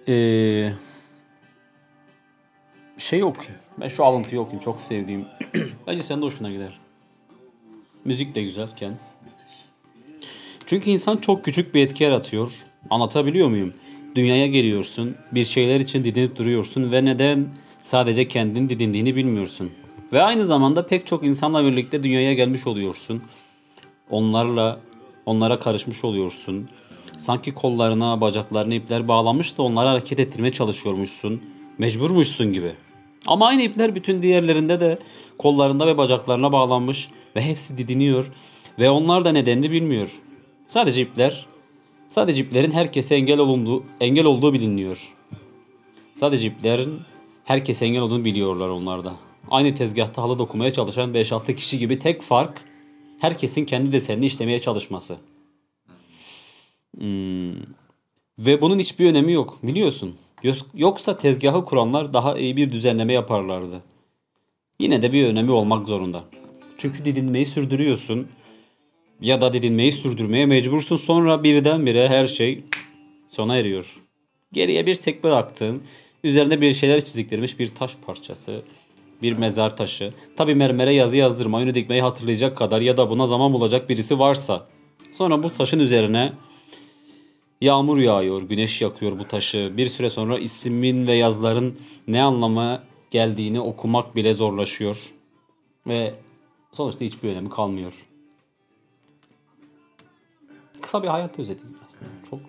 Ee, 0.08 0.74
şey 2.98 3.24
okuyayım. 3.24 3.60
Ben 3.80 3.88
şu 3.88 4.06
alıntıyı 4.06 4.42
okuyayım. 4.42 4.64
Çok 4.64 4.82
sevdiğim. 4.82 5.26
Bence 5.88 6.04
senin 6.04 6.22
de 6.22 6.26
hoşuna 6.26 6.52
gider. 6.52 6.80
Müzik 8.06 8.36
de 8.36 8.44
güzelken. 8.44 8.98
Çünkü 10.66 10.90
insan 10.90 11.18
çok 11.18 11.46
küçük 11.46 11.74
bir 11.74 11.82
etki 11.82 12.04
yaratıyor. 12.04 12.66
Anlatabiliyor 12.90 13.48
muyum? 13.48 13.74
Dünyaya 14.16 14.48
geliyorsun, 14.48 15.16
bir 15.32 15.46
şeyler 15.46 15.80
için 15.80 16.04
didinip 16.04 16.38
duruyorsun 16.38 16.92
ve 16.92 17.06
neden 17.06 17.48
sadece 17.84 18.28
kendin 18.28 18.70
didindiğini 18.70 19.16
bilmiyorsun. 19.16 19.72
Ve 20.14 20.24
aynı 20.24 20.46
zamanda 20.46 20.86
pek 20.86 21.08
çok 21.08 21.24
insanla 21.24 21.66
birlikte 21.66 22.04
dünyaya 22.04 22.34
gelmiş 22.34 22.68
oluyorsun. 22.68 23.22
Onlarla, 24.10 24.80
onlara 25.26 25.60
karışmış 25.60 26.04
oluyorsun. 26.04 26.70
Sanki 27.18 27.54
kollarına, 27.54 28.22
bacaklarına 28.22 28.74
ipler 28.74 29.08
bağlamış 29.08 29.58
da 29.58 29.64
onları 29.64 29.88
hareket 29.88 30.20
ettirmeye 30.20 30.52
çalışıyormuşsun. 30.54 31.42
Mecburmuşsun 31.78 32.54
gibi. 32.54 32.72
Ama 33.28 33.48
aynı 33.48 33.62
ipler 33.62 33.96
bütün 33.96 34.22
diğerlerinde 34.22 34.80
de 34.80 35.00
kollarında 35.38 35.88
ve 35.88 35.98
bacaklarına 35.98 36.52
bağlanmış 36.52 37.08
ve 37.36 37.42
hepsi 37.42 37.78
didiniyor 37.78 38.26
ve 38.80 38.90
onlar 38.90 39.26
da 39.26 39.32
nedenini 39.32 39.72
bilmiyor. 39.72 40.10
Sadece 40.68 41.02
ipler, 41.02 41.46
sadece 42.14 42.42
iplerin 42.42 42.72
herkese 42.72 43.16
engel 43.16 43.40
olunduğu, 43.40 43.84
engel 44.02 44.26
olduğu 44.26 44.54
biliniyor. 44.54 45.14
Sadece 46.14 46.48
iplerin 46.48 47.00
herkese 47.44 47.86
engel 47.86 48.02
olduğunu 48.02 48.26
biliyorlar 48.26 48.70
onlar 48.70 49.06
da. 49.06 49.14
Aynı 49.52 49.76
tezgahta 49.76 50.22
halı 50.22 50.40
dokumaya 50.40 50.74
çalışan 50.74 51.14
5-6 51.14 51.56
kişi 51.56 51.78
gibi 51.78 52.00
tek 52.00 52.22
fark 52.22 52.62
herkesin 53.20 53.66
kendi 53.66 53.92
desenini 53.92 54.26
işlemeye 54.26 54.60
çalışması. 54.60 55.18
Hmm. 56.98 57.54
Ve 58.40 58.62
bunun 58.62 58.80
hiçbir 58.80 59.10
önemi 59.10 59.34
yok 59.34 59.60
biliyorsun. 59.64 60.16
Yoksa 60.74 61.18
tezgahı 61.18 61.66
kuranlar 61.66 62.14
daha 62.14 62.38
iyi 62.38 62.58
bir 62.58 62.72
düzenleme 62.72 63.14
yaparlardı. 63.14 63.82
Yine 64.80 65.02
de 65.02 65.14
bir 65.14 65.26
önemi 65.26 65.52
olmak 65.52 65.88
zorunda. 65.88 66.24
Çünkü 66.78 67.06
didinmeyi 67.06 67.46
sürdürüyorsun 67.46 68.28
ya 69.24 69.42
da 69.42 69.54
didinmeyi 69.54 69.92
sürdürmeye 69.92 70.46
mecbursun. 70.46 70.96
Sonra 70.96 71.44
birdenbire 71.44 72.10
her 72.10 72.28
şey 72.28 72.64
sona 73.30 73.58
eriyor. 73.58 73.96
Geriye 74.52 74.86
bir 74.86 74.96
tek 74.96 75.24
bıraktığın, 75.24 75.84
üzerinde 76.24 76.62
bir 76.62 76.74
şeyler 76.74 77.06
çiziktirmiş 77.06 77.60
bir 77.60 77.68
taş 77.68 77.96
parçası, 78.06 78.62
bir 79.22 79.34
mezar 79.34 79.78
taşı. 79.78 80.14
Tabi 80.38 80.56
mermere 80.56 80.94
yazı 80.94 81.18
yazdırmayı, 81.18 81.66
ünlü 81.66 81.76
dikmeyi 81.76 82.02
hatırlayacak 82.02 82.58
kadar 82.58 82.82
ya 82.82 82.98
da 82.98 83.10
buna 83.10 83.26
zaman 83.26 83.54
bulacak 83.54 83.90
birisi 83.90 84.20
varsa. 84.20 84.68
Sonra 85.12 85.44
bu 85.44 85.54
taşın 85.54 85.80
üzerine 85.80 86.34
Yağmur 87.62 87.98
yağıyor, 87.98 88.42
güneş 88.42 88.82
yakıyor 88.82 89.20
bu 89.20 89.28
taşı. 89.28 89.74
Bir 89.78 89.86
süre 89.86 90.10
sonra 90.10 90.40
ismin 90.40 91.08
ve 91.08 91.14
yazların 91.14 91.80
ne 92.08 92.24
anlama 92.24 92.84
geldiğini 93.12 93.60
okumak 93.60 94.16
bile 94.16 94.34
zorlaşıyor. 94.34 95.14
Ve 95.88 96.14
sonuçta 96.72 97.06
hiçbir 97.06 97.30
önemi 97.30 97.50
kalmıyor. 97.50 97.94
Kısa 100.84 101.04
bir 101.04 101.08
hayat 101.08 101.40
özeti 101.40 101.64
aslında. 101.86 102.12
Çok 102.30 102.40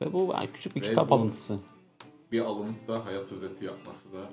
ve 0.00 0.12
bu 0.12 0.30
yani 0.34 0.48
küçük 0.54 0.76
bir 0.76 0.80
Ve 0.80 0.84
kitap 0.84 1.10
bu- 1.10 1.14
alıntısı. 1.14 1.58
Bir 2.32 2.40
alıntıda 2.40 3.04
hayat 3.06 3.32
özeti 3.32 3.64
yapması 3.64 4.12
da 4.12 4.30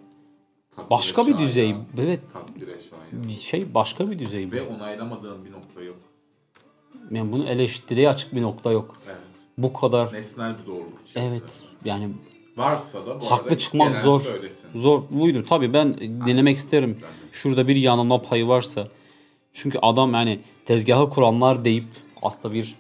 Başka 0.89 1.27
bir 1.27 1.37
düzey. 1.37 1.75
Evet, 1.97 2.19
Takdire 2.33 2.77
şayan. 2.79 3.29
şey 3.29 3.73
başka 3.73 4.11
bir 4.11 4.19
düzey 4.19 4.51
bu. 4.51 4.55
Ve 4.55 4.61
onaylamadığın 4.61 5.45
bir 5.45 5.51
nokta 5.51 5.81
yok. 5.81 5.95
Yani 7.11 7.31
bunu 7.31 7.45
eleştiriye 7.45 8.09
açık 8.09 8.35
bir 8.35 8.41
nokta 8.41 8.71
yok. 8.71 8.95
Evet. 9.07 9.17
Bu 9.57 9.73
kadar. 9.73 10.13
Nesnel 10.13 10.55
bir 10.61 10.65
doğruluk 10.65 11.01
içerisinde. 11.05 11.35
Evet. 11.35 11.63
Yani 11.85 12.09
Varsa 12.57 13.05
da 13.05 13.21
bu 13.21 13.31
haklı 13.31 13.57
çıkmak 13.57 13.99
zor. 13.99 14.21
Söylesin. 14.21 14.69
Zor 14.81 15.03
buydu. 15.09 15.45
Tabii 15.49 15.73
ben 15.73 15.97
dinlemek 15.99 16.55
isterim. 16.57 16.99
Şurada 17.31 17.67
bir 17.67 17.75
yanılma 17.75 18.21
payı 18.21 18.47
varsa. 18.47 18.87
Çünkü 19.53 19.79
adam 19.81 20.13
yani 20.13 20.39
tezgahı 20.65 21.09
kuranlar 21.09 21.65
deyip 21.65 21.85
aslında 22.21 22.53
bir 22.53 22.75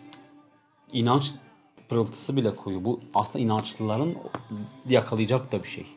inanç 0.93 1.33
pırıltısı 1.89 2.35
bile 2.35 2.55
koyuyor. 2.55 2.83
Bu 2.85 2.99
aslında 3.13 3.45
inançlıların 3.45 4.15
yakalayacak 4.89 5.51
da 5.51 5.63
bir 5.63 5.69
şey. 5.69 5.87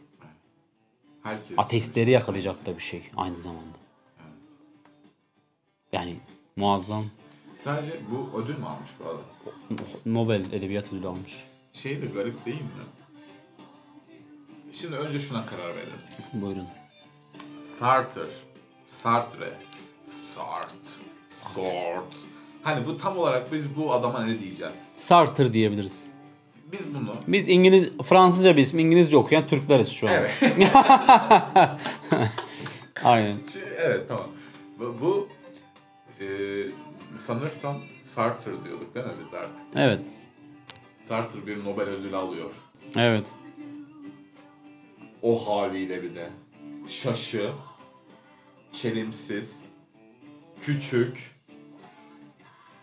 Herkes. 1.22 1.58
Ateistleri 1.58 2.10
yakalayacak 2.10 2.66
da 2.66 2.76
bir 2.76 2.82
şey 2.82 3.02
aynı 3.16 3.40
zamanda. 3.40 3.78
Yani 5.92 6.16
muazzam 6.56 7.04
Sadece 7.56 8.00
bu 8.10 8.38
ödül 8.38 8.58
mü 8.58 8.66
almış 8.66 8.90
bu 9.00 9.04
adam? 9.08 9.22
Nobel 10.06 10.52
Edebiyat 10.52 10.92
Ödülü 10.92 11.08
almış. 11.08 11.44
Şey 11.72 12.02
de 12.02 12.06
garip 12.06 12.46
değil 12.46 12.60
mi? 12.60 12.68
Şimdi 14.72 14.96
önce 14.96 15.18
şuna 15.18 15.46
karar 15.46 15.76
verelim. 15.76 15.98
Buyurun. 16.32 16.66
Sartre. 17.64 18.22
Sartre. 18.88 19.52
Sartre. 20.34 21.04
Sartre. 21.28 22.35
Hani 22.66 22.86
bu 22.86 22.96
tam 22.96 23.18
olarak 23.18 23.52
biz 23.52 23.76
bu 23.76 23.92
adama 23.92 24.24
ne 24.24 24.38
diyeceğiz? 24.38 24.88
Sartre 24.94 25.52
diyebiliriz. 25.52 26.06
Biz 26.72 26.94
bunu 26.94 27.14
Biz 27.26 27.48
İngiliz, 27.48 27.90
Fransızca 28.04 28.56
bir 28.56 28.62
isim, 28.62 28.78
İngilizce 28.78 29.16
okuyan 29.16 29.46
Türkleriz 29.46 29.88
şu 29.88 30.08
an. 30.08 30.12
Evet. 30.14 30.30
Aynen. 33.04 33.36
Evet 33.76 34.08
tamam. 34.08 34.26
Bu, 34.78 34.96
bu 35.00 35.28
e, 36.20 36.26
sanırsam 37.26 37.76
Sartre 38.04 38.64
diyorduk 38.64 38.94
değil 38.94 39.06
mi 39.06 39.12
biz 39.26 39.34
artık? 39.34 39.64
Evet. 39.74 40.00
Sartre 41.04 41.46
bir 41.46 41.64
Nobel 41.64 41.88
ödülü 41.88 42.16
alıyor. 42.16 42.50
Evet. 42.96 43.26
O 45.22 45.46
haliyle 45.48 46.02
bir 46.02 46.14
de. 46.14 46.30
Şaşı, 46.88 47.50
çelimsiz, 48.72 49.60
küçük 50.62 51.35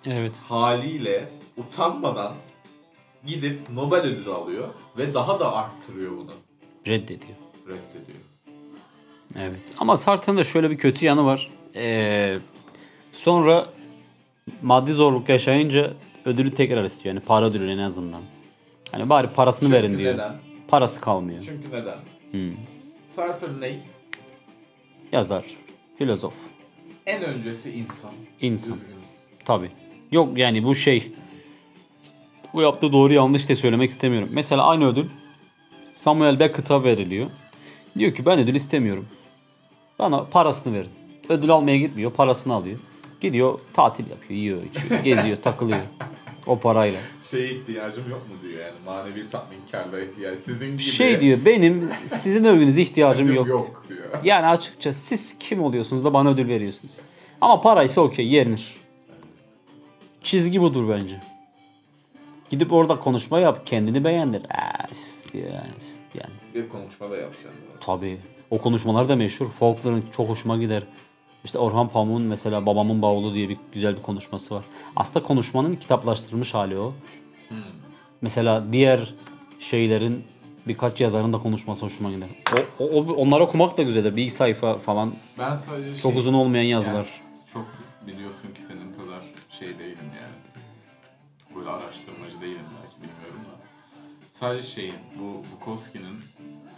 Evet. 0.06 0.36
haliyle 0.48 1.30
utanmadan 1.58 2.34
gidip 3.26 3.70
Nobel 3.70 4.00
ödülü 4.00 4.32
alıyor 4.32 4.68
ve 4.98 5.14
daha 5.14 5.40
da 5.40 5.56
arttırıyor 5.56 6.12
bunu. 6.18 6.32
Reddediyor. 6.88 7.38
Reddediyor. 7.68 8.20
Evet. 9.40 9.60
Ama 9.78 9.98
Sartre'ın 9.98 10.38
da 10.38 10.44
şöyle 10.44 10.70
bir 10.70 10.78
kötü 10.78 11.06
yanı 11.06 11.26
var. 11.26 11.50
Ee, 11.76 12.38
sonra 13.12 13.66
maddi 14.62 14.94
zorluk 14.94 15.30
yaşayınca 15.30 15.94
ödülü 16.26 16.54
tekrar 16.54 16.84
istiyor. 16.84 17.16
Yani 17.16 17.26
para 17.26 17.46
ödülü 17.46 17.72
en 17.72 17.78
azından. 17.78 18.22
Hani 18.92 19.10
bari 19.10 19.28
parasını 19.28 19.70
Çünkü 19.70 19.84
verin 19.84 19.98
diyor. 19.98 20.14
neden? 20.14 20.34
Parası 20.68 21.02
kalmıyor. 21.02 21.44
Çünkü 21.46 21.72
neden? 21.72 21.98
Hmm. 22.32 22.56
Sartre 23.08 23.60
ne? 23.60 23.80
Yazar, 25.12 25.46
filozof, 25.98 26.36
En 27.06 27.24
öncesi 27.24 27.72
insan. 27.72 28.12
insan. 28.42 28.74
Üzgünüz. 28.74 28.98
Tabi. 29.46 29.72
Yok 30.14 30.38
yani 30.38 30.64
bu 30.64 30.76
şey. 30.76 31.12
Bu 32.54 32.62
yaptığı 32.62 32.92
doğru 32.92 33.14
yanlış 33.14 33.50
da 33.50 33.56
söylemek 33.56 33.90
istemiyorum. 33.90 34.30
Mesela 34.32 34.64
aynı 34.64 34.88
ödül 34.88 35.06
Samuel 35.94 36.40
Beckett'a 36.40 36.84
veriliyor. 36.84 37.28
Diyor 37.98 38.14
ki 38.14 38.26
ben 38.26 38.40
ödül 38.40 38.56
istemiyorum. 38.56 39.08
Bana 40.00 40.24
parasını 40.24 40.74
verin. 40.74 40.90
Ödül 41.30 41.50
almaya 41.50 41.78
gitmiyor, 41.78 42.12
parasını 42.12 42.54
alıyor. 42.54 42.80
Gidiyor 43.22 43.60
tatil 43.74 44.10
yapıyor, 44.10 44.40
yiyor, 44.40 44.64
içiyor, 44.64 45.00
geziyor, 45.04 45.38
takılıyor. 45.38 45.80
O 46.48 46.60
parayla. 46.60 47.00
Şeye 47.32 47.50
ihtiyacım 47.50 48.10
yok 48.10 48.22
mu 48.30 48.36
diyor 48.44 48.62
yani 48.62 48.76
manevi 48.86 49.30
tatminkarlığa 49.30 50.00
ihtiyaç. 50.00 50.40
Sizin 50.40 50.72
gibi. 50.72 50.82
Şey 50.82 51.20
diyor 51.20 51.40
benim 51.46 51.90
sizin 52.06 52.44
övgünüze 52.44 52.82
ihtiyacım 52.82 53.34
yok. 53.34 53.48
yok 53.48 53.86
diyor. 53.90 54.24
Yani 54.24 54.46
açıkça 54.46 54.94
siz 54.94 55.38
kim 55.40 55.64
oluyorsunuz 55.64 56.06
da 56.06 56.14
bana 56.14 56.30
ödül 56.30 56.48
veriyorsunuz. 56.48 56.94
Ama 57.42 57.62
paraysa 57.62 58.02
okey 58.02 58.28
yenir. 58.28 58.83
Çizgi 60.24 60.62
budur 60.62 60.90
bence. 60.90 61.22
Gidip 62.50 62.74
orada 62.74 63.00
konuşma 63.00 63.40
yap 63.40 63.66
kendini 63.66 64.04
beğendir. 64.04 64.42
İşte 64.92 65.38
yani, 65.38 65.74
yani. 66.14 66.34
Bir 66.56 66.70
konuşma 66.70 67.10
da 67.12 67.18
yapacaksın. 67.18 67.52
Tabii. 67.82 68.18
O 68.52 68.58
konuşmalar 68.58 69.10
da 69.10 69.16
meşhur. 69.16 69.50
Folkların 69.50 70.04
çok 70.18 70.30
hoşuma 70.30 70.58
gider. 70.58 70.84
İşte 71.46 71.60
Orhan 71.60 71.90
Pamuk'un 71.90 72.22
mesela 72.22 72.66
Babamın 72.66 73.02
Bavulu 73.02 73.34
diye 73.34 73.50
bir 73.50 73.58
güzel 73.74 73.98
bir 73.98 74.02
konuşması 74.02 74.56
var. 74.56 74.64
Aslında 74.96 75.26
konuşmanın 75.26 75.76
kitaplaştırılmış 75.76 76.54
hali 76.54 76.78
o. 76.78 76.94
Mesela 78.22 78.74
diğer 78.74 79.14
şeylerin 79.60 80.24
birkaç 80.68 81.02
yazarın 81.02 81.34
da 81.34 81.38
konuşması 81.38 81.86
hoşuma 81.86 82.12
gider. 82.12 82.28
O, 82.80 82.84
o, 82.84 83.14
onları 83.14 83.44
okumak 83.44 83.78
da 83.78 83.84
güzeldir. 83.84 84.16
Bir 84.16 84.30
sayfa 84.30 84.78
falan. 84.78 85.14
Ben 85.40 85.56
sadece 85.56 86.02
Çok 86.02 86.12
şey- 86.12 86.20
uzun 86.20 86.34
olmayan 86.34 86.64
yani 86.64 86.72
yazılar. 86.72 87.06
çok 87.54 87.66
biliyorsun 88.08 88.54
ki 88.54 88.62
şey 89.60 89.80
değilim 89.80 90.12
yani. 90.22 90.64
Böyle 91.56 91.70
araştırmacı 91.70 92.42
değilim 92.42 92.66
belki 92.84 92.96
bilmiyorum 92.96 93.40
da. 93.46 93.64
Sadece 94.34 94.68
şeyin 94.68 94.96
bu 95.20 95.44
Bukowski'nin 95.52 96.22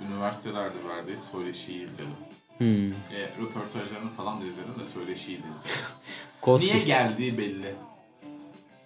üniversitelerde 0.08 0.76
verdiği 0.90 1.18
söyleşiyi 1.32 1.86
izledim. 1.88 2.16
Hmm. 2.58 2.92
E, 2.92 3.30
röportajlarını 3.42 4.10
falan 4.10 4.42
da 4.42 4.46
izledim 4.46 4.76
de 4.80 4.90
söyleşiyi 4.94 5.38
de 5.38 5.42
izledim. 5.42 6.58
Niye 6.74 6.80
geldiği 6.86 7.38
belli. 7.38 7.76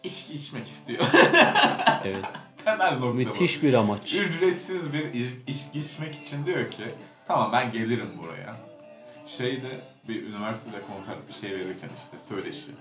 İçki 0.03 0.33
içmek 0.33 0.67
istiyor. 0.67 1.05
Evet. 2.05 2.25
Temel 2.65 2.91
nokta 2.91 3.07
bu. 3.09 3.13
Müthiş 3.13 3.63
bir 3.63 3.73
amaç. 3.73 4.13
Ücretsiz 4.13 4.93
bir 4.93 5.13
iç- 5.13 5.35
içki 5.47 5.79
içmek 5.79 6.15
için 6.15 6.45
diyor 6.45 6.71
ki 6.71 6.83
tamam 7.27 7.51
ben 7.51 7.71
gelirim 7.71 8.09
buraya. 8.23 8.55
Şeyde 9.25 9.81
bir 10.07 10.23
üniversitede 10.23 10.81
konser 10.81 11.15
bir 11.27 11.33
şey 11.33 11.51
verirken 11.59 11.89
işte 11.97 12.17
söyleşi 12.29 12.71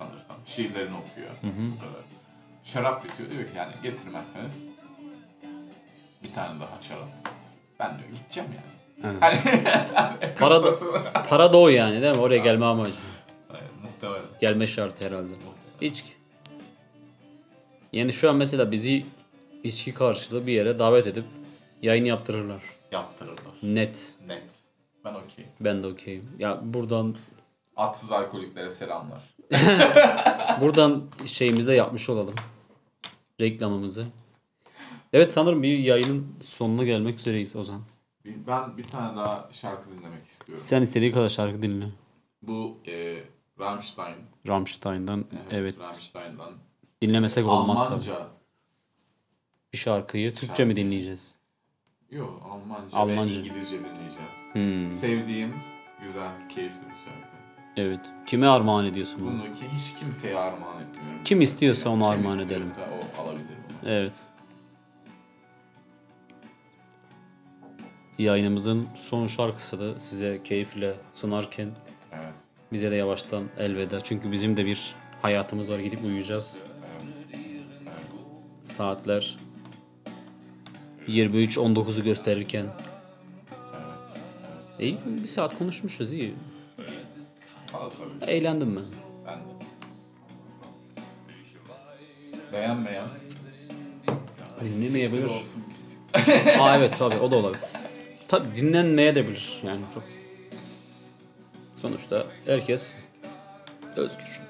sanırsam 0.00 0.36
şiirlerini 0.46 0.96
okuyor. 0.96 1.30
Bu 1.42 1.80
kadar. 1.80 2.02
Şarap 2.64 3.04
bitiyor 3.04 3.30
diyor 3.30 3.42
ki 3.42 3.50
yani 3.56 3.72
getirmezseniz 3.82 4.52
bir 6.22 6.32
tane 6.32 6.60
daha 6.60 6.80
şarap. 6.80 7.08
Ben 7.78 7.98
diyor 7.98 8.08
gideceğim 8.08 8.50
yani. 8.54 8.80
Evet. 9.04 9.22
Hani 9.22 10.34
Para 10.38 10.64
da, 10.64 10.78
para 11.28 11.52
da 11.52 11.58
o 11.58 11.68
yani 11.68 12.02
değil 12.02 12.14
mi? 12.14 12.20
Oraya 12.20 12.38
gelme 12.38 12.64
amacı. 12.64 12.98
Aynen, 13.50 13.68
muhtemelen. 13.82 14.24
Gelme 14.40 14.66
şartı 14.66 15.06
herhalde. 15.06 15.32
İçki. 15.80 16.12
Yani 17.92 18.12
şu 18.12 18.30
an 18.30 18.36
mesela 18.36 18.72
bizi 18.72 19.06
içki 19.64 19.94
karşılığı 19.94 20.46
bir 20.46 20.52
yere 20.52 20.78
davet 20.78 21.06
edip 21.06 21.24
yayın 21.82 22.04
yaptırırlar. 22.04 22.62
Yaptırırlar. 22.92 23.52
Net. 23.62 24.14
Net. 24.26 24.42
Ben 25.04 25.14
okeyim. 25.14 25.50
Ben 25.60 25.82
de 25.82 25.86
okeyim. 25.86 26.28
Ya 26.38 26.60
buradan 26.62 27.16
Atsız 27.76 28.12
alkoliklere 28.12 28.70
selamlar. 28.70 29.22
buradan 30.60 31.02
şeyimizi 31.26 31.68
de 31.68 31.74
yapmış 31.74 32.08
olalım. 32.08 32.34
Reklamımızı. 33.40 34.06
Evet 35.12 35.32
sanırım 35.32 35.62
bir 35.62 35.78
yayının 35.78 36.26
sonuna 36.44 36.84
gelmek 36.84 37.18
üzereyiz 37.18 37.56
Ozan. 37.56 37.80
Bir- 38.24 38.46
Ben 38.46 38.76
bir 38.78 38.84
tane 38.84 39.16
daha 39.16 39.48
şarkı 39.52 39.90
dinlemek 39.90 40.26
istiyorum. 40.26 40.64
Sen 40.64 40.82
istediğin 40.82 41.12
kadar 41.12 41.28
şarkı 41.28 41.62
dinle. 41.62 41.86
Bu 42.42 42.78
e, 42.88 43.16
Rammstein. 43.60 44.16
Rammstein'dan 44.48 45.24
evet. 45.50 45.78
Rammstein'dan. 45.80 46.52
Dinlemesek 47.02 47.46
olmaz 47.46 47.78
tabii. 47.78 47.92
Almanca. 47.92 48.26
Bir 49.72 49.78
şarkıyı 49.78 50.30
Türkçe 50.30 50.46
Şarkı. 50.46 50.66
mi 50.66 50.76
dinleyeceğiz? 50.76 51.34
Yok 52.10 52.42
Almanca, 52.50 52.96
Almanca. 52.98 53.34
ve 53.34 53.38
İngilizce 53.38 53.78
dinleyeceğiz. 53.78 54.34
Hmm, 54.52 54.92
Sevdiğim, 54.98 55.54
güzel, 56.02 56.48
keyifli 56.48 56.76
bir 56.80 57.04
şarkı. 57.10 57.29
Evet. 57.76 58.00
Kime 58.26 58.46
armağan 58.46 58.84
ediyorsun 58.86 59.20
bunu? 59.20 59.30
Bunu 59.32 59.42
ki 59.52 59.64
hiç 59.76 59.94
kimseye 60.00 60.36
armağan 60.36 60.82
etmiyorum. 60.82 61.24
Kim 61.24 61.40
istiyorsa 61.40 61.90
ona 61.90 62.02
Kim 62.02 62.20
armağan 62.20 62.38
edelim. 62.38 62.62
istiyorsa 62.62 62.92
o 63.18 63.22
alabilir 63.22 63.44
bunu. 63.82 63.90
Evet. 63.90 64.12
Yayınımızın 68.18 68.88
son 69.00 69.26
şarkısı 69.26 69.80
da 69.80 70.00
size 70.00 70.40
keyifle 70.44 70.94
sunarken 71.12 71.68
Evet. 72.12 72.32
bize 72.72 72.90
de 72.90 72.94
yavaştan 72.94 73.44
elveda. 73.58 74.00
Çünkü 74.00 74.32
bizim 74.32 74.56
de 74.56 74.66
bir 74.66 74.94
hayatımız 75.22 75.70
var. 75.70 75.78
Gidip 75.78 76.04
uyuyacağız. 76.04 76.58
Saatler 78.62 79.36
23.19'u 81.08 82.02
gösterirken. 82.04 82.66
İyi 84.80 84.98
bir 85.22 85.28
saat 85.28 85.58
konuşmuşuz 85.58 86.12
iyi. 86.12 86.34
Al 87.74 87.90
tabii. 87.90 88.30
Eğlendim 88.30 88.76
ben. 88.76 88.82
De. 88.82 88.86
Beğenmeyen. 92.52 93.04
Dinlemeyebilir. 94.60 95.28
siktir 95.28 95.38
olsun 95.38 95.62
biz. 95.70 95.90
Aa 96.60 96.76
evet 96.76 96.94
tabii 96.98 97.18
o 97.18 97.30
da 97.30 97.36
olabilir. 97.36 97.64
Tabii 98.28 98.56
dinlenmeye 98.56 99.14
de 99.14 99.28
bilir 99.28 99.60
yani 99.62 99.80
çok. 99.94 100.02
Sonuçta 101.76 102.26
herkes 102.46 102.96
özgür. 103.96 104.40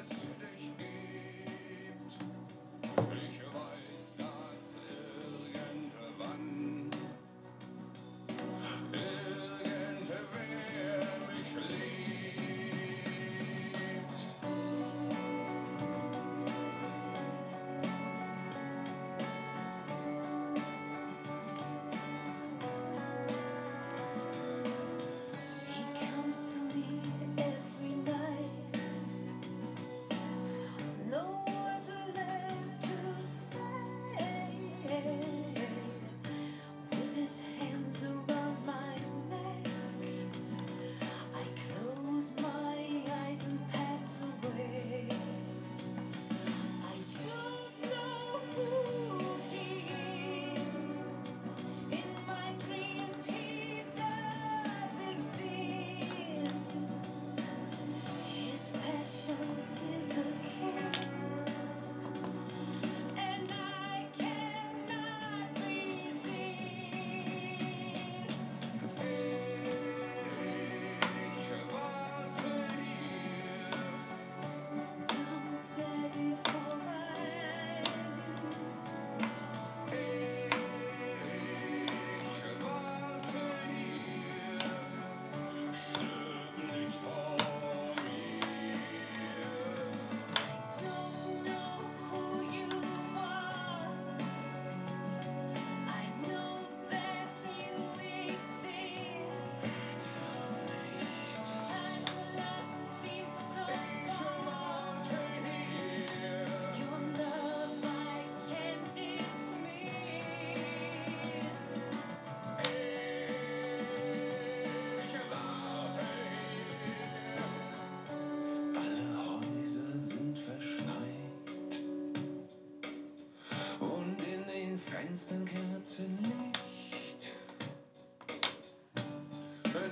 Schönsten 125.21 125.45
Kerzen 125.45 126.19
nicht. 126.23 126.59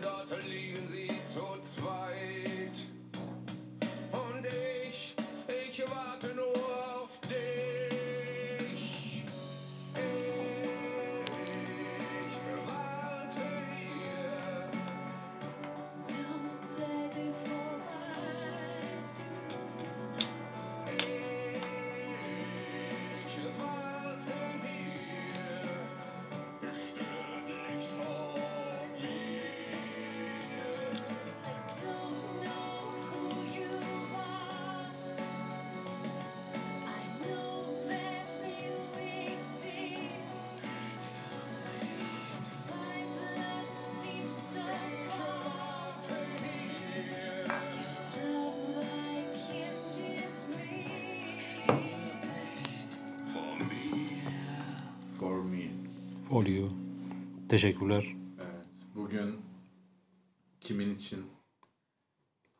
Dort 0.02 0.44
liegen 0.48 0.87
Oluyor. 56.38 56.70
Teşekkürler. 57.48 58.04
Evet. 58.40 58.66
Bugün 58.94 59.40
kimin 60.60 60.94
için 60.94 61.26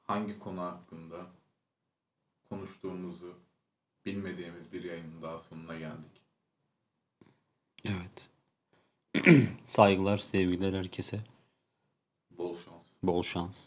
hangi 0.03 0.39
konu 0.39 0.61
hakkında 0.61 1.27
konuştuğumuzu 2.51 3.35
bilmediğimiz 4.07 4.73
bir 4.73 4.85
yayının 4.85 5.23
daha 5.23 5.39
sonuna 5.39 5.79
geldik. 5.79 6.23
Evet. 7.85 8.31
Saygılar, 9.67 10.19
sevgiler 10.19 10.73
herkese. 10.73 11.21
Bol 12.31 12.57
şans. 12.57 12.87
Bol 13.03 13.23
şans. 13.23 13.65